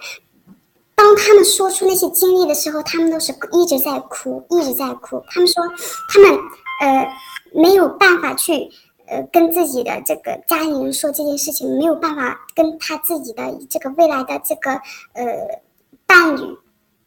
[0.96, 5.22] 当他们说出那些经历的时候，他们都是一直在哭，一直在哭。
[5.28, 5.62] 他们说，
[6.08, 6.40] 他们
[6.82, 7.14] 呃
[7.54, 8.72] 没有办法去
[9.08, 15.62] 呃跟自己的这个家里人说这件事情，没有办法跟他自己的这个未来的这个呃
[16.06, 16.58] 伴侣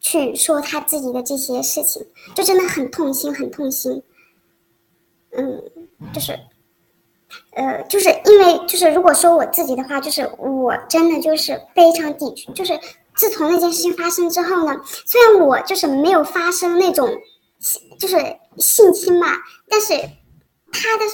[0.00, 4.02] 去说他自己的这些事情，就真的很痛心，很痛心。
[5.30, 5.62] 嗯，
[6.12, 6.38] 就是。
[7.54, 12.78] 呃，就是因为就是如果说我自己的话，就是我真的就是非常抵触，就是
[13.14, 17.08] 自从那件事情发生之后呢，虽然我就是没有发生那种
[17.98, 18.16] 就是
[18.56, 19.28] 性侵嘛，
[19.68, 19.92] 但是
[20.72, 21.04] 他的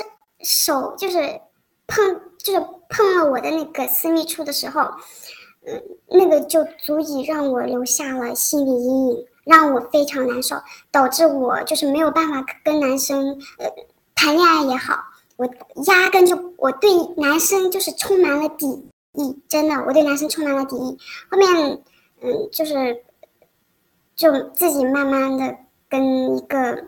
[0.43, 1.19] 手就是
[1.87, 4.83] 碰就是碰了我的那个私密处的时候，
[5.67, 10.57] 嗯，那个就足以让我留下了心理阴影，让我非常难受，
[10.93, 13.67] 导致我就是没有办法跟男生呃
[14.15, 14.95] 谈恋爱也好，
[15.39, 15.47] 我
[15.87, 18.67] 压根就我对男生就是充满了敌
[19.15, 20.99] 意，真的，我对男生充满了敌意。
[21.31, 21.83] 后面
[22.21, 23.03] 嗯，就是
[24.15, 25.57] 就自己慢慢的
[25.89, 26.85] 跟一个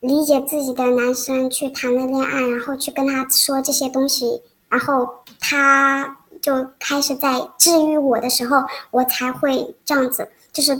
[0.00, 5.08] 理解自己的男生去谈了恋爱，然后去跟他说这些东西，然后
[5.38, 6.18] 他。
[6.42, 8.58] 就开始在治愈我的时候，
[8.90, 10.76] 我才会这样子，就是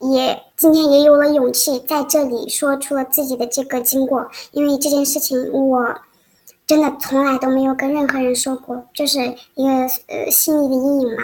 [0.00, 5.94] 也今天也有了勇气在这里说出了自己的这个经过，因为这件事情我
[6.66, 9.18] 真的从来都没有跟任何人说过，就是
[9.54, 9.70] 一个
[10.08, 11.22] 呃心理的阴影嘛。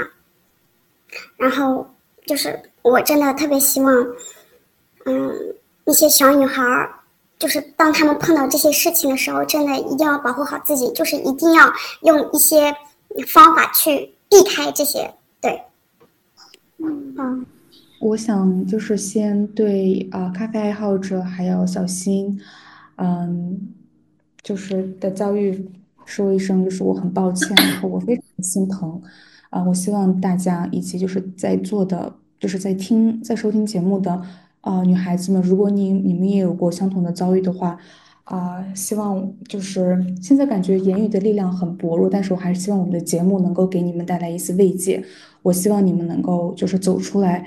[1.36, 1.86] 然后
[2.24, 3.92] 就是我真的特别希望，
[5.04, 5.54] 嗯，
[5.84, 6.90] 一些小女孩儿，
[7.38, 12.74] 就是当她们碰到这些事情的时候，真的一定要保护好自己，就是一定要用一些。
[13.28, 15.62] 方法去避开这些，对，
[16.78, 17.46] 嗯
[18.04, 22.38] 我想就是先对啊、咖啡爱好者还有小新，
[22.96, 23.58] 嗯，
[24.42, 25.66] 就是的遭遇
[26.04, 29.00] 说一声，就是我很抱歉，然后我非常心疼，
[29.48, 34.20] 啊、我希望大家以及就是在座的，就是在听在收听节目的
[34.60, 37.78] 啊、女孩子们，如果你你们也有过相同的遭遇的话。
[38.24, 45.04] 啊、希望就是现在感觉言语的力量很薄弱，但是我还是希望我们的节目能够给你们带来一丝慰藉。
[45.42, 47.44] 我希望你们能够就是走出来，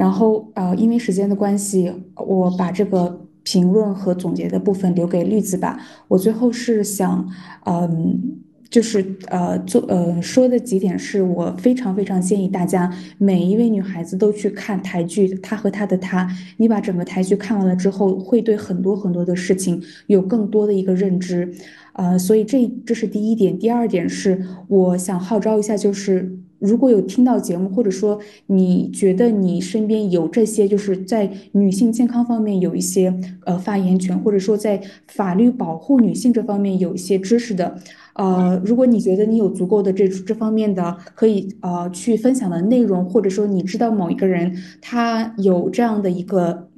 [0.00, 3.00] 然后呃，因为时间的关系，我把这个
[3.42, 5.78] 评论和总结的部分留给绿子吧。
[6.08, 7.28] 我最后是想，
[7.66, 8.38] 嗯。
[8.70, 16.24] 就是呃做呃说的几点是我非常非常建议大家每一位女孩子都去看台剧《他和他的他》，
[16.56, 21.52] 你把整个台剧看完了之后，会对很多很多的事情有更多的一个认知，
[21.94, 23.58] 呃，所以这这是第一点。
[23.58, 33.12] 第二点是我想号召一下，就是如果有听到节目，或者说你觉得你身边有这些就是在女性健康方面有一些
[33.44, 37.76] 呃发言权，或者说在法律保护女性这方面有一些知识的。
[38.14, 46.68] 呃，如果你觉得你有足够的这这方面的可以呃去分享的内容，或者说你知道某一个人他有这样的一个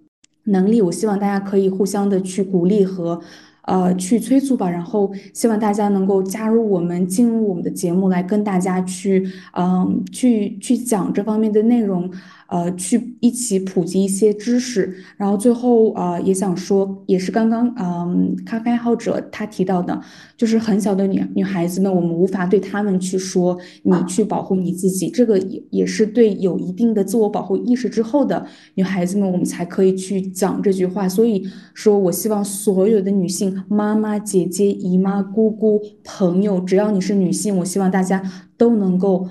[0.44, 3.20] 能力，我希望大家可以互相的去鼓励和
[3.62, 4.70] 呃去催促吧。
[4.70, 12.10] 然后希望大家能够加入我们，进入我们的节目来跟大家去嗯去去讲这方面的内容。
[12.52, 19.98] 呃，去一起普及一些知识，然后最后呃也想说，也是刚刚嗯咖啡爱好者他提到的，
[20.36, 31.08] 就是很小的女女孩子们，我们无法对她们去说你去保护你自己，这个也也是对有一定的自我保护意识之后的女孩子们，我们才可以去讲这句话。
[31.08, 38.22] 所以说我希望所有的女性妈妈、姐姐、姨妈、姑姑、朋友，只要你是女性，我希望大家
[38.58, 39.26] 都能够。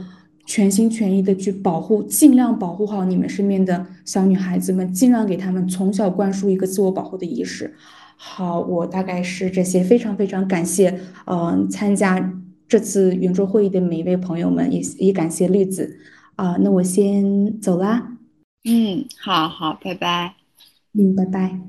[0.51, 7.73] 全心全意的去保护，尽量保护好你们身边的小女孩子们，尽量给她们从小灌输一个自我保护的意识。
[8.17, 12.33] 好，我大概是这些，非常非常感谢，嗯、参加
[12.67, 15.97] 这次圆桌会议的每一位朋友们，也也感谢绿子，
[16.35, 18.17] 啊、那我先走啦，
[18.65, 20.35] 嗯，好好，拜拜，
[20.91, 21.61] 嗯，拜拜。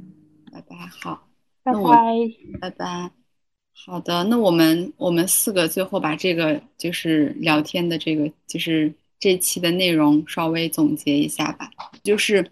[0.50, 1.28] 拜拜，好，
[1.62, 1.80] 拜拜。
[2.60, 3.21] 拜拜。
[3.84, 11.68] 好的，那我们我们四个最后把这个就是聊天的这个就是这期的内容稍微总结一下吧。
[12.04, 12.48] 就是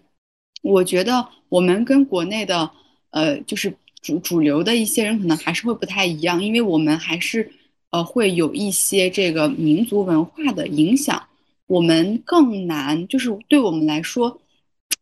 [0.61, 2.69] 我觉得我们跟国内的
[3.11, 7.49] 呃就是主主流的一些人可能还是会不太一样，因为我们还是
[7.91, 11.23] 呃会有一些这个民族文化的影响，
[11.65, 14.41] 我们更难，就是对我们来说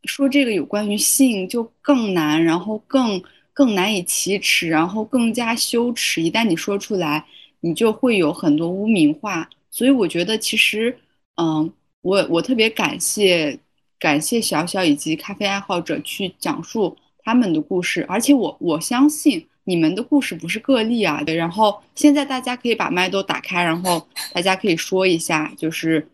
[0.03, 3.19] 说这个有关于性就更难，然后更。
[3.53, 6.21] 更难以启齿，然后更加羞耻。
[6.21, 7.25] 一旦你说出来，
[7.61, 9.49] 你就会有很多污名化。
[9.71, 10.97] 所以我觉得，其实，
[11.35, 11.71] 嗯，
[12.01, 13.59] 我我特别感谢
[13.99, 21.21] 感谢小小以及咖啡爱好者去讲述他们的故事，而且我我相信你们的故事不是个例啊。
[21.23, 26.07] 对，然后现在大家可以把麦都打开，然后大家可以说一下，就是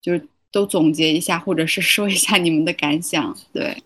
[0.00, 3.36] 就是都总结一下，或者是说一下你们的感想。
[3.52, 3.82] 对，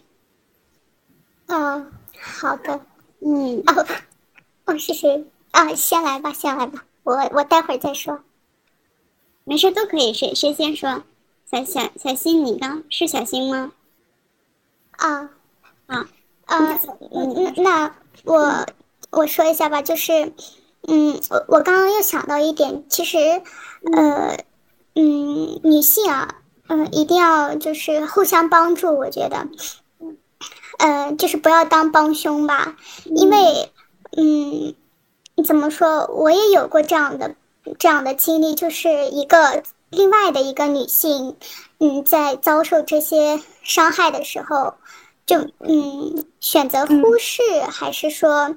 [1.47, 1.91] 嗯，
[2.28, 2.80] 好的。
[3.20, 3.86] 嗯，哦，
[4.66, 5.74] 哦，是谁啊？
[5.74, 8.20] 先来吧，先来吧，我我待会儿再说。
[9.44, 11.02] 没事都可以，谁谁先说？
[11.50, 13.72] 小小小新，你刚是小新吗？
[14.92, 15.30] 啊
[15.86, 16.09] 啊，
[16.44, 16.80] 啊，
[17.10, 17.94] 嗯，那
[18.24, 18.66] 我
[19.10, 20.32] 我说一下吧，就是，
[20.86, 23.18] 嗯，我我刚刚又想到一点，其实，
[23.96, 24.36] 呃，
[24.94, 29.48] 嗯，女性啊，嗯，一定要就是互相帮助，我觉得。
[30.78, 33.72] 呃，就是不要当帮凶吧，因为，
[34.16, 34.74] 嗯，
[35.44, 37.34] 怎么说，我也有过这样的
[37.78, 41.36] 这样的经历，就是一个另外的一个女性，
[41.78, 44.74] 嗯，在遭受这些伤害的时候，
[45.26, 48.55] 就嗯选择忽视，还是说，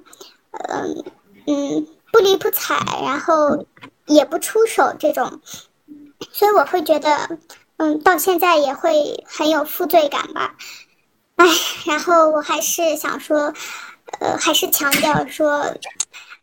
[0.52, 1.03] 嗯
[1.48, 3.65] 嗯不理不睬，然后
[4.06, 5.41] 也不出手这种，
[6.31, 7.39] 所以我会觉得，
[7.77, 10.56] 嗯，到现在也会很有负罪感吧。
[11.42, 11.48] 哎，
[11.88, 13.54] 然后我还是想说，
[14.20, 15.76] 呃，还是强调说，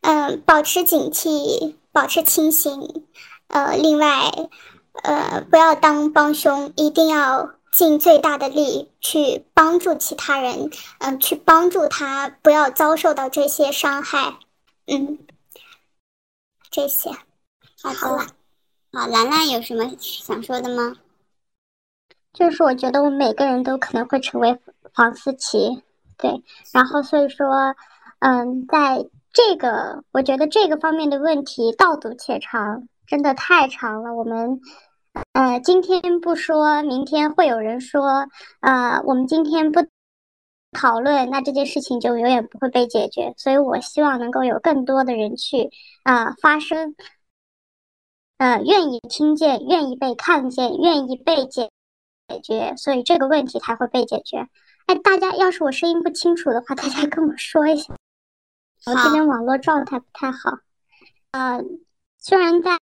[0.01, 3.05] 嗯，保持警惕，保持清醒，
[3.49, 4.33] 呃，另外。
[5.05, 14.35] 呃，不要当帮凶，一定要尽最大的力去帮助其他人，嗯，去帮助他不要遭受到这些伤害，
[14.89, 15.19] 嗯，
[16.69, 17.11] 这些，
[17.81, 18.27] 好了，
[18.93, 20.97] 好，兰兰有什么想说的吗？
[22.33, 24.59] 就是我觉得我们每个人都可能会成为
[24.95, 25.83] 黄思琪，
[26.17, 26.43] 对，
[26.73, 27.75] 然后所以说，
[28.21, 34.61] 嗯，在这个我觉得这个方面的问题道阻且长，真的太长了，我们。
[35.33, 38.29] 呃，今天不说，明天会有人说，
[38.61, 39.81] 呃，我们今天不
[40.71, 43.35] 讨论，那这件事情就永远不会被解决。
[43.37, 45.71] 所以我希望能够有更多的人去
[46.05, 46.95] 啊发声，
[48.37, 51.69] 呃，愿意听见，愿意被看见，愿意被解
[52.29, 54.47] 解决，所以这个问题才会被解决。
[54.89, 57.95] 哎，大家要是我声音不清楚的话，大家跟我说一下。
[58.87, 60.61] 我这边网络状态不太好，
[61.33, 61.63] 呃，
[62.17, 62.79] 虽然在。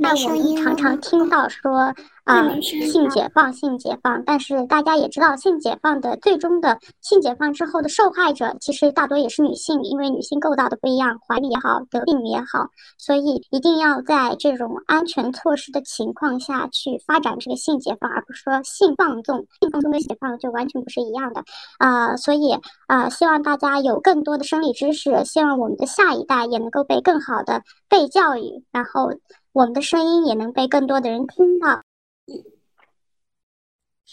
[0.00, 1.92] 那我们常常听到说
[2.24, 12.68] 啊，性解放，性解放，但是大家也知道，性解放的最终的性解放之后的受害者，其实大多也是女性，因为女性构造的不一样，怀孕也好，得病也好，
[12.98, 21.42] 所以一定要在这种安全措施的情况下去发展这个性解放，而不是说性放纵，性放纵跟解放就完全不是一样的
[21.78, 22.14] 啊。
[22.16, 22.52] 所以
[22.88, 29.10] 啊，希望大家有更多的生理知识，希望我们的下一代也能够被更好的被教育，然后。
[29.52, 31.82] 我们的声音也能被更多的人听到。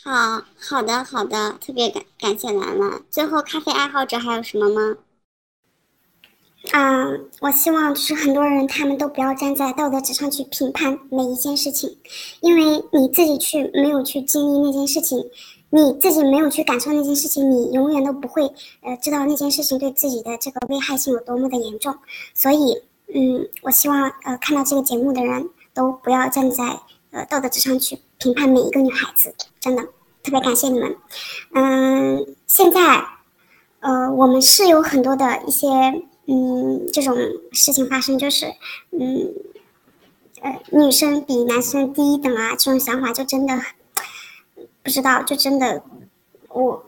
[0.04, 3.02] 好好的，好的，特别感感谢兰兰。
[3.10, 4.98] 最后，咖啡爱好者还有什么吗？
[6.74, 11.98] 嗯，我希望就是很多人他们都不要站在道德之上去评判每一件事情，
[12.42, 15.18] 因为你自己去没有去经历那件事情，
[15.70, 18.44] 你自己没有去感受那件事情，你永远都不会
[18.82, 21.98] 呃知道那件事情对自己的这个危害性有多么的严重，
[22.34, 22.84] 所以。
[23.14, 26.80] 嗯，我希望呃看到这个节目的人都不要站在
[27.12, 29.84] 呃道德之上去评判每一个女孩子，真的
[30.24, 30.96] 特别感谢你们。
[31.54, 33.06] 嗯，现在
[33.80, 35.68] 呃我们是有很多的一些
[36.26, 37.16] 嗯这种
[37.52, 38.48] 事情发生，就是
[38.92, 39.34] 嗯
[40.42, 43.60] 呃女生比男生低一等啊这种想法就真的
[44.84, 45.84] 不知道，就真的
[46.50, 46.84] 我。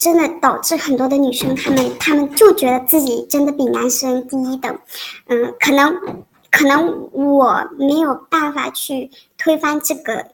[0.00, 4.76] 真的导致很多的女生，她们她们就觉得自己真的比男生低一等，
[5.26, 5.94] 嗯，可能
[6.50, 10.26] 可能我没有办法去推翻这个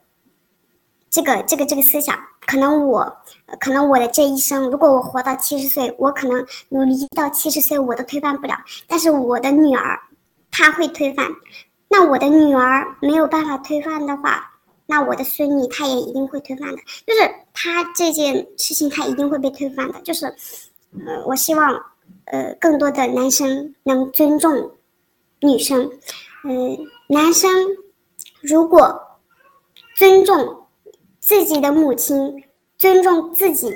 [1.09, 3.17] 这个这个这个思想，可能我
[3.59, 8.55] 可能我的这一生，如果我活到七十岁，我可能努力到七十岁，我都推翻不了。
[8.87, 9.99] 但是我的女儿，
[10.49, 11.27] 她会推翻，
[11.89, 14.53] 那我的女儿没有办法推翻的话。
[14.89, 20.25] 那我的孙女她也一定会推翻的，就是她这件事情她一定会被推翻的，就是，
[21.05, 21.73] 呃，我希望，
[22.25, 24.71] 呃，更多的男生能尊重
[25.41, 25.91] 女生，
[26.45, 26.77] 嗯，
[27.09, 27.51] 男生
[28.39, 28.97] 如果
[29.97, 30.65] 尊重
[31.19, 32.41] 自己的母亲，
[32.77, 33.69] 尊重自己，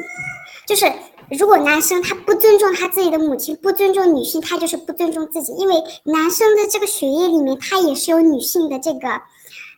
[0.65, 0.89] 就是
[1.29, 5.75] 如果男生他不尊重他自己的母亲，不尊重女性，他就是不尊重自己，因为
[6.05, 9.09] 男生的这个血液里面他也是有女性的这个，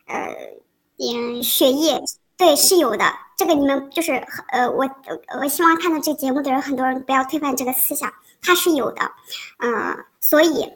[0.06, 0.62] 呃。
[0.96, 2.02] 嗯，血液
[2.36, 3.04] 对是有的，
[3.36, 4.12] 这个你们就是
[4.48, 4.88] 呃，我
[5.40, 8.12] 我希望看到这节目的人，很多人不要推翻这个思想，
[8.42, 9.10] 它是有的，
[9.58, 10.72] 嗯，所以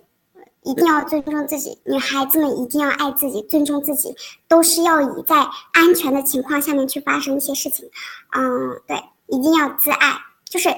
[0.62, 4.14] 一定要尊重自己，女孩子们一定要爱自己，尊重自己，
[4.48, 5.36] 都是要以在
[5.72, 7.88] 安全的情况下面去发生一些事情，
[8.36, 8.96] 嗯，对，
[9.28, 10.16] 一定要自爱，
[10.48, 10.68] 就是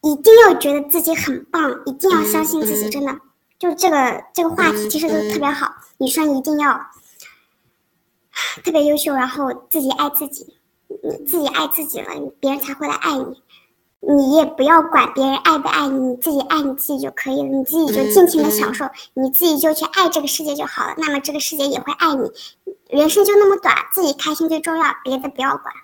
[0.00, 3.18] 一定要觉得自己很棒，一定要相信自己，真的，
[3.58, 6.80] 就这个这个话题其实都特别好，女生一定要。
[8.64, 10.46] 特别优秀，然后自己爱自己，
[10.88, 12.08] 你自己爱自己了，
[12.40, 13.42] 别人才会来爱你。
[14.00, 17.48] 你也不要管别人爱不爱你，你自己爱你自己就可以了。
[17.48, 18.84] 你自己就尽情的享受，
[19.14, 20.94] 你自己就去爱这个世界就好了。
[20.98, 22.30] 那么这个世界也会爱你。
[22.90, 25.74] 人生就那么短，自己开心最重要，别的不要管。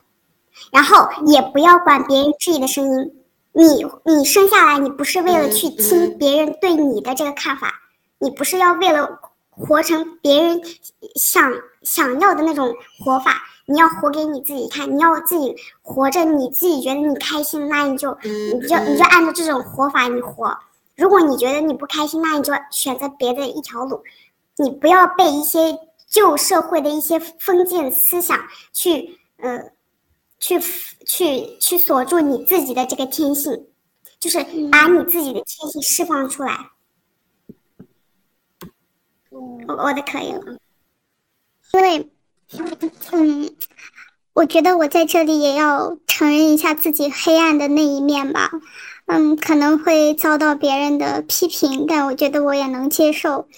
[0.70, 3.12] 然后也不要管别人质疑的声音。
[3.52, 7.74] 你你生下来，你不是为了去听别人对你的这个看法，
[8.20, 9.18] 你不是要为了
[9.50, 10.60] 活成别人
[11.16, 11.52] 想。
[11.84, 14.90] 想要的那种活法，你要活给你自己看。
[14.90, 20.56] 你要自己活着，你自己觉得你开心，那你就你就你就按照这种活法你活。
[20.96, 24.02] 如果你觉得你不开心，那你就选择别的一条路，
[24.56, 25.78] 你不要被一些
[26.08, 28.38] 旧社会的一些封建思想
[28.72, 29.70] 去呃
[30.38, 30.60] 去
[31.06, 33.66] 去去锁住你自己的这个天性，
[34.20, 34.38] 就是
[34.70, 36.70] 把你自己的天性释放出来。
[39.66, 40.56] 我我的可以了，
[41.74, 42.08] 因为
[43.10, 43.50] 嗯，
[44.32, 48.50] 我觉得我在这里也要承认一下自己黑暗的那一面吧。
[49.06, 53.48] 嗯，可能会遭到别人的批评，但我觉得我也能接受。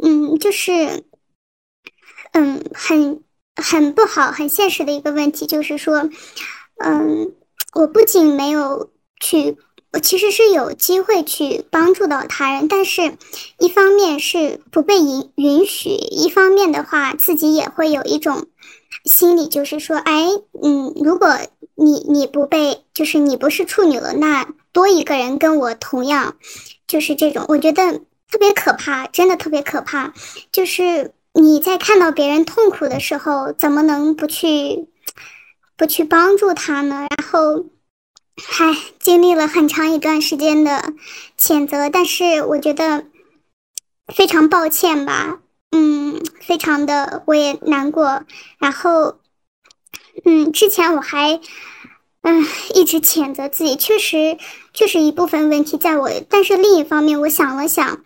[0.00, 1.04] 嗯，就是，
[2.32, 3.22] 嗯，很
[3.56, 6.08] 很不好、很现实的一个问题，就是说，
[6.78, 7.34] 嗯，
[7.74, 9.58] 我不仅没有去，
[9.94, 13.16] 我其实是有机会去帮助到他人，但是，
[13.60, 18.46] 一方面是不被允允许，一方面的话，自己也会有一种
[19.04, 20.26] 心理，就是说，哎，
[20.60, 21.38] 嗯，如果
[21.76, 24.46] 你你不被，就是你不是处女了，那。
[24.72, 26.34] 多一个人跟我同样，
[26.88, 30.12] 就是这种，我觉得特别可怕，真的特别可怕。
[30.50, 34.88] 就是你在看到别人痛苦的时候，怎么能不去
[35.76, 37.06] 不去帮助他呢？
[37.16, 37.66] 然后
[38.36, 40.92] 还经历了很长一段时间的
[41.38, 43.04] 谴责，但是我觉得
[44.14, 45.40] 非常抱歉吧，
[45.70, 48.24] 嗯，非常的我也难过。
[48.58, 49.18] 然后，
[50.24, 51.40] 嗯，之前我还。
[52.26, 52.42] 嗯，
[52.74, 54.38] 一直谴责自己，确实，
[54.72, 56.10] 确实一部分问题在我。
[56.30, 57.98] 但是另一方面，我想了想，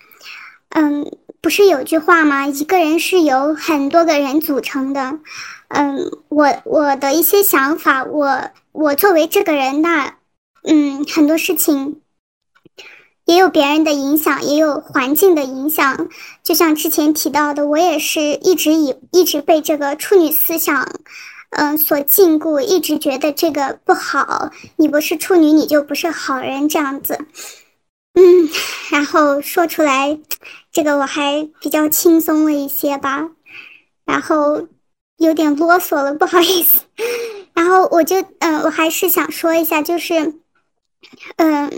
[0.70, 2.48] 嗯，不是有句话吗？
[2.48, 5.20] 一个人是由很多个人组成的。
[5.68, 10.16] 嗯，我我的一些想法，我我作为这个人，那
[10.64, 12.01] 嗯，很多事情
[13.24, 16.09] 也有别人的影响，也有环境的影响。
[16.43, 20.89] 就像之前提到的，我也是一直以一直被这个处女思想。
[21.51, 24.51] 嗯，所禁锢，一直觉得这个不好。
[24.76, 27.26] 你不是处女，你就不是好人，这样子。
[28.12, 28.51] 嗯，
[28.90, 30.18] 然后说出来，
[30.70, 33.30] 这个我还比较轻松了一些吧。
[34.05, 34.68] 然后
[35.16, 36.80] 有点啰嗦了，不好意思。
[37.55, 40.35] 然后我就，嗯，我还是想说一下，就是，
[41.37, 41.70] 嗯，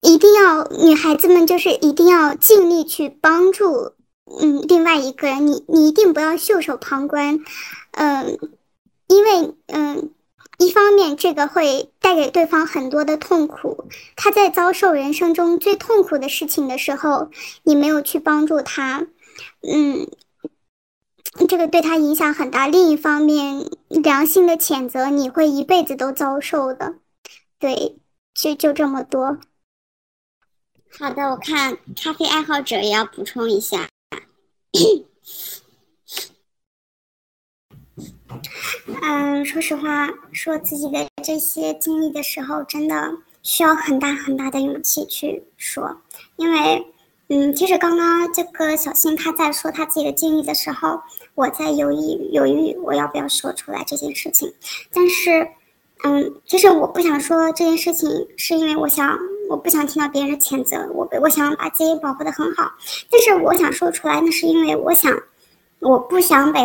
[0.00, 3.92] 一定要女孩子们就是一定要尽力去帮助，
[4.40, 7.40] 嗯，另外一个人，你你一定不要袖手旁观。
[7.92, 8.38] 嗯，
[9.08, 10.10] 因为嗯，
[10.58, 13.84] 一方面这个会带给对方很多的痛苦，
[14.14, 17.30] 他在遭受人生中最痛苦的事情的时候，
[17.62, 19.06] 你没有去帮助他，
[19.62, 20.06] 嗯，
[21.48, 22.68] 这个对他影响很大。
[22.68, 26.94] 另一方面，良心的谴责你会一辈子都遭受的。
[27.60, 27.98] 对，
[28.34, 29.38] 就就这么多。
[30.98, 33.88] 好的，我看咖啡爱好者也要补充一下。
[39.02, 43.12] 嗯，说实话，说自己的这些经历的时候，真的
[43.42, 46.00] 需要很大很大的勇气去说。
[46.36, 46.86] 因为，
[47.28, 51.02] 嗯，其实刚刚这个小新他在说他自己的经历的时候，
[51.34, 54.54] 我在犹豫犹豫我要不要说出来这件事情。
[54.92, 55.46] 但是，
[56.04, 59.18] 嗯，其实我不想说这件事情，是因为我想
[59.48, 62.70] 我不想听到别人的谴责，我我想把自己保护的很好。
[63.10, 65.16] 但是我想说出来，那是因为我想，
[65.80, 66.60] 我不想被。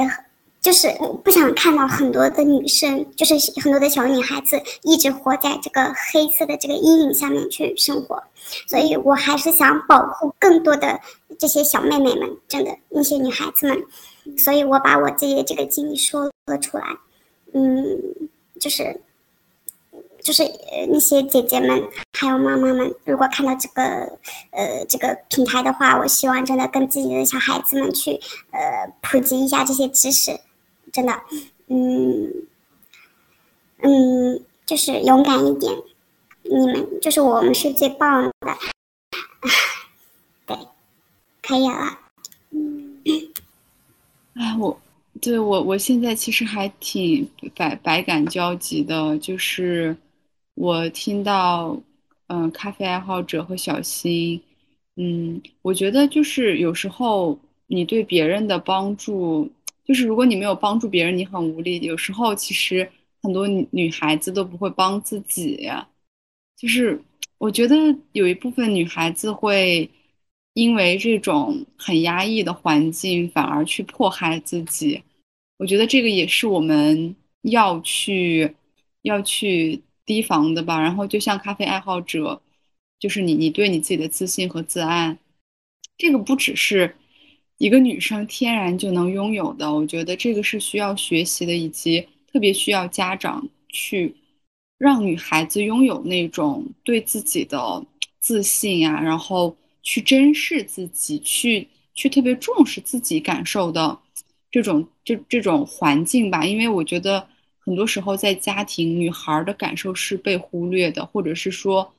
[0.61, 8.23] 就是我不想看到很多的女生，就是很多的小女孩子一直活在这个黑色的这个阴影下面去生活，
[8.65, 10.99] 所以我还是想保护更多的
[11.37, 13.85] 这些小妹妹们，真的那些女孩子们，
[14.35, 16.83] 所以我把我自己的这个经历说了出来，
[17.53, 17.85] 嗯，
[18.59, 18.99] 就是
[20.25, 20.43] 就是
[20.89, 23.83] 那些姐姐们还有妈妈们，如果看到这个
[24.49, 28.19] 呃这个平台的话，我希望真的跟自己的小孩子们去
[28.49, 30.31] 呃普及一下这些知识。
[30.91, 31.13] 真的，
[31.67, 32.33] 嗯，
[33.83, 35.71] 嗯，就是勇敢一点，
[36.41, 38.57] 你们就是我们是最棒的，
[40.47, 40.57] 对，
[41.43, 41.99] 可以了。
[42.49, 43.03] 嗯，
[44.33, 44.79] 哎，我
[45.21, 49.95] 对我我现在其实还挺百百感交集的，就是
[50.55, 51.79] 我听到，
[52.27, 54.41] 嗯，咖啡爱好者和小新，
[54.95, 57.37] 嗯，我觉得就是有时候
[57.67, 59.49] 你对别人的帮助。
[59.83, 61.79] 就是如果你没有帮助别人，你很无力。
[61.81, 62.89] 有时候其实
[63.21, 65.69] 很多女孩子都不会帮自己。
[66.57, 66.99] 就是
[67.37, 67.75] 我觉得
[68.13, 69.87] 有一部分女孩子会
[70.53, 75.03] 因为这种很压抑的环境，反而去迫害自己。
[75.57, 78.55] 我觉得这个也是我们要去
[79.03, 80.79] 要去提防的吧。
[80.81, 82.41] 然后就像咖啡爱好者，
[82.99, 85.17] 就是你你对你自己的自信和自爱，
[85.97, 86.95] 这个不只是。
[87.57, 94.13] 一个女生天然就能拥有的，我觉得这个是需要学习的，以及特别需要家长去
[94.77, 97.85] 让女孩子拥有那种对自己的
[98.19, 103.97] 自信呀，然后去珍视自己，去去特别重视自己感受的
[104.51, 106.45] 这种这这种环境吧。
[106.45, 107.25] 因为我觉得
[107.65, 111.93] 很多时候在家庭，女孩的感受是被忽略的，或者是说，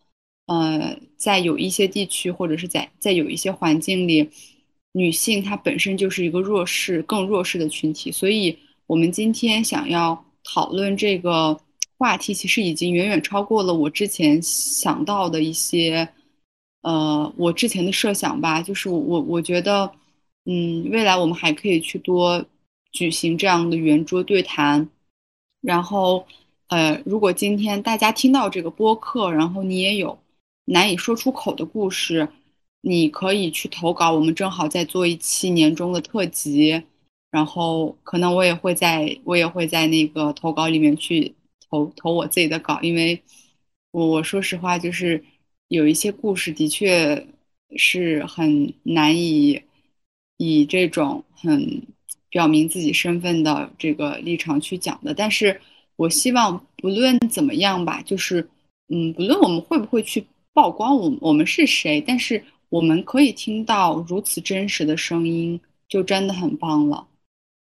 [0.46, 4.30] 呃，在有一些地区，或者是在在有一些环境里，
[4.92, 8.12] 女性她本身就是一个弱势、更弱势的群体。
[8.12, 8.56] 所以，
[8.86, 11.60] 我们今天想要讨论这个。
[11.98, 16.06] 话题其实已经远远超过了我之前想到的一些，
[16.82, 18.60] 呃，我之前的设想吧。
[18.60, 19.90] 就是我我觉得，
[20.44, 22.44] 嗯，未来我们还可以去多
[22.92, 24.86] 举行这样的圆桌对谈。
[25.66, 26.26] 然后，
[26.68, 30.18] 呃，如果今天大家听到这个播客，然后你也有
[30.66, 32.28] 难以说出口的故事，
[32.80, 34.12] 你可以去投稿。
[34.12, 36.82] 我们正好在做一期年终的特辑，
[37.30, 41.34] 然后可能我也会在，我也会在那个投稿里面去。
[41.68, 43.20] 投投我自己的稿，因为
[43.90, 45.24] 我我说实话，就是
[45.66, 47.26] 有一些故事的确
[47.76, 49.60] 是很难以
[50.36, 51.82] 以这种很
[52.36, 55.14] 表明自己身份的这个立场去讲的。
[55.14, 55.58] 但是
[55.96, 58.46] 我希望不论怎么样吧，就是
[58.92, 65.58] 嗯，不论我们会不会去曝光我我们是谁，但是我们可以听到如此真实的声音，
[65.88, 67.06] 就真的很棒了。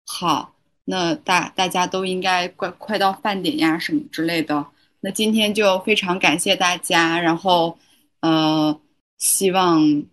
[0.04, 0.52] 好。
[0.88, 4.64] 那大大家都应该快快到饭点呀什么之类的。
[5.00, 7.76] 那今天就非常感谢大家，然后，
[8.20, 8.80] 呃，
[9.18, 10.04] 希望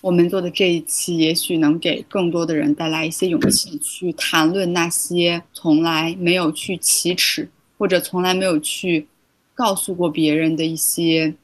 [0.00, 7.48] 我们做的这一期也许能给更多的人带来一些勇气，去谈论那些从来没有去启齿
[7.78, 9.06] 或者从来没有去
[9.54, 11.34] 告诉过别人的一些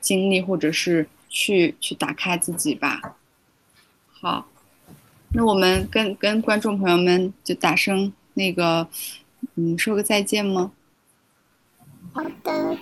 [0.00, 3.16] 经历，或者是去去打开自己吧。
[4.10, 4.46] 好。
[5.32, 8.88] 那我们跟跟观众朋友们就打声那个，
[9.54, 10.72] 嗯，说个再见吗？
[12.12, 12.76] 好的，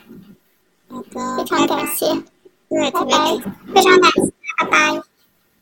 [0.88, 2.06] 好的，非常感谢，
[2.70, 3.14] 对，特别
[3.74, 5.02] 非常感谢，拜拜，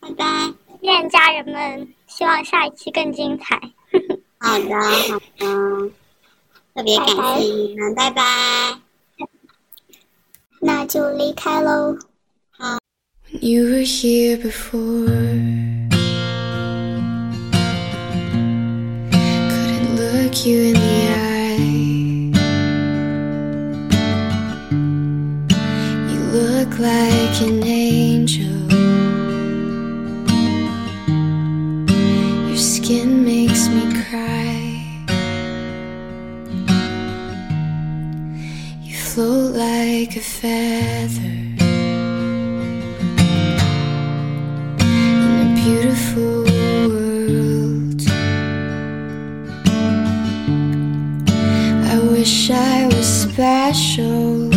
[0.06, 3.60] 拜拜，愿家人们希望下一期更精彩。
[4.38, 4.74] 好的，
[5.10, 5.90] 好的，
[6.74, 8.22] 特别感谢你们，拜拜，
[10.60, 11.98] 那就离开喽。
[12.50, 12.78] 好。
[20.46, 21.56] you in the eye.
[26.12, 28.55] You look like an angel.
[39.16, 41.36] Float like a feather.
[44.84, 46.44] In a beautiful
[46.90, 48.02] world.
[51.92, 54.52] I wish I was special.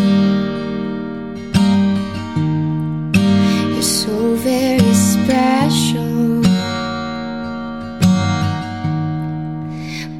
[3.71, 6.41] You're so very special.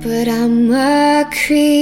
[0.01, 1.78] But I'm a creep.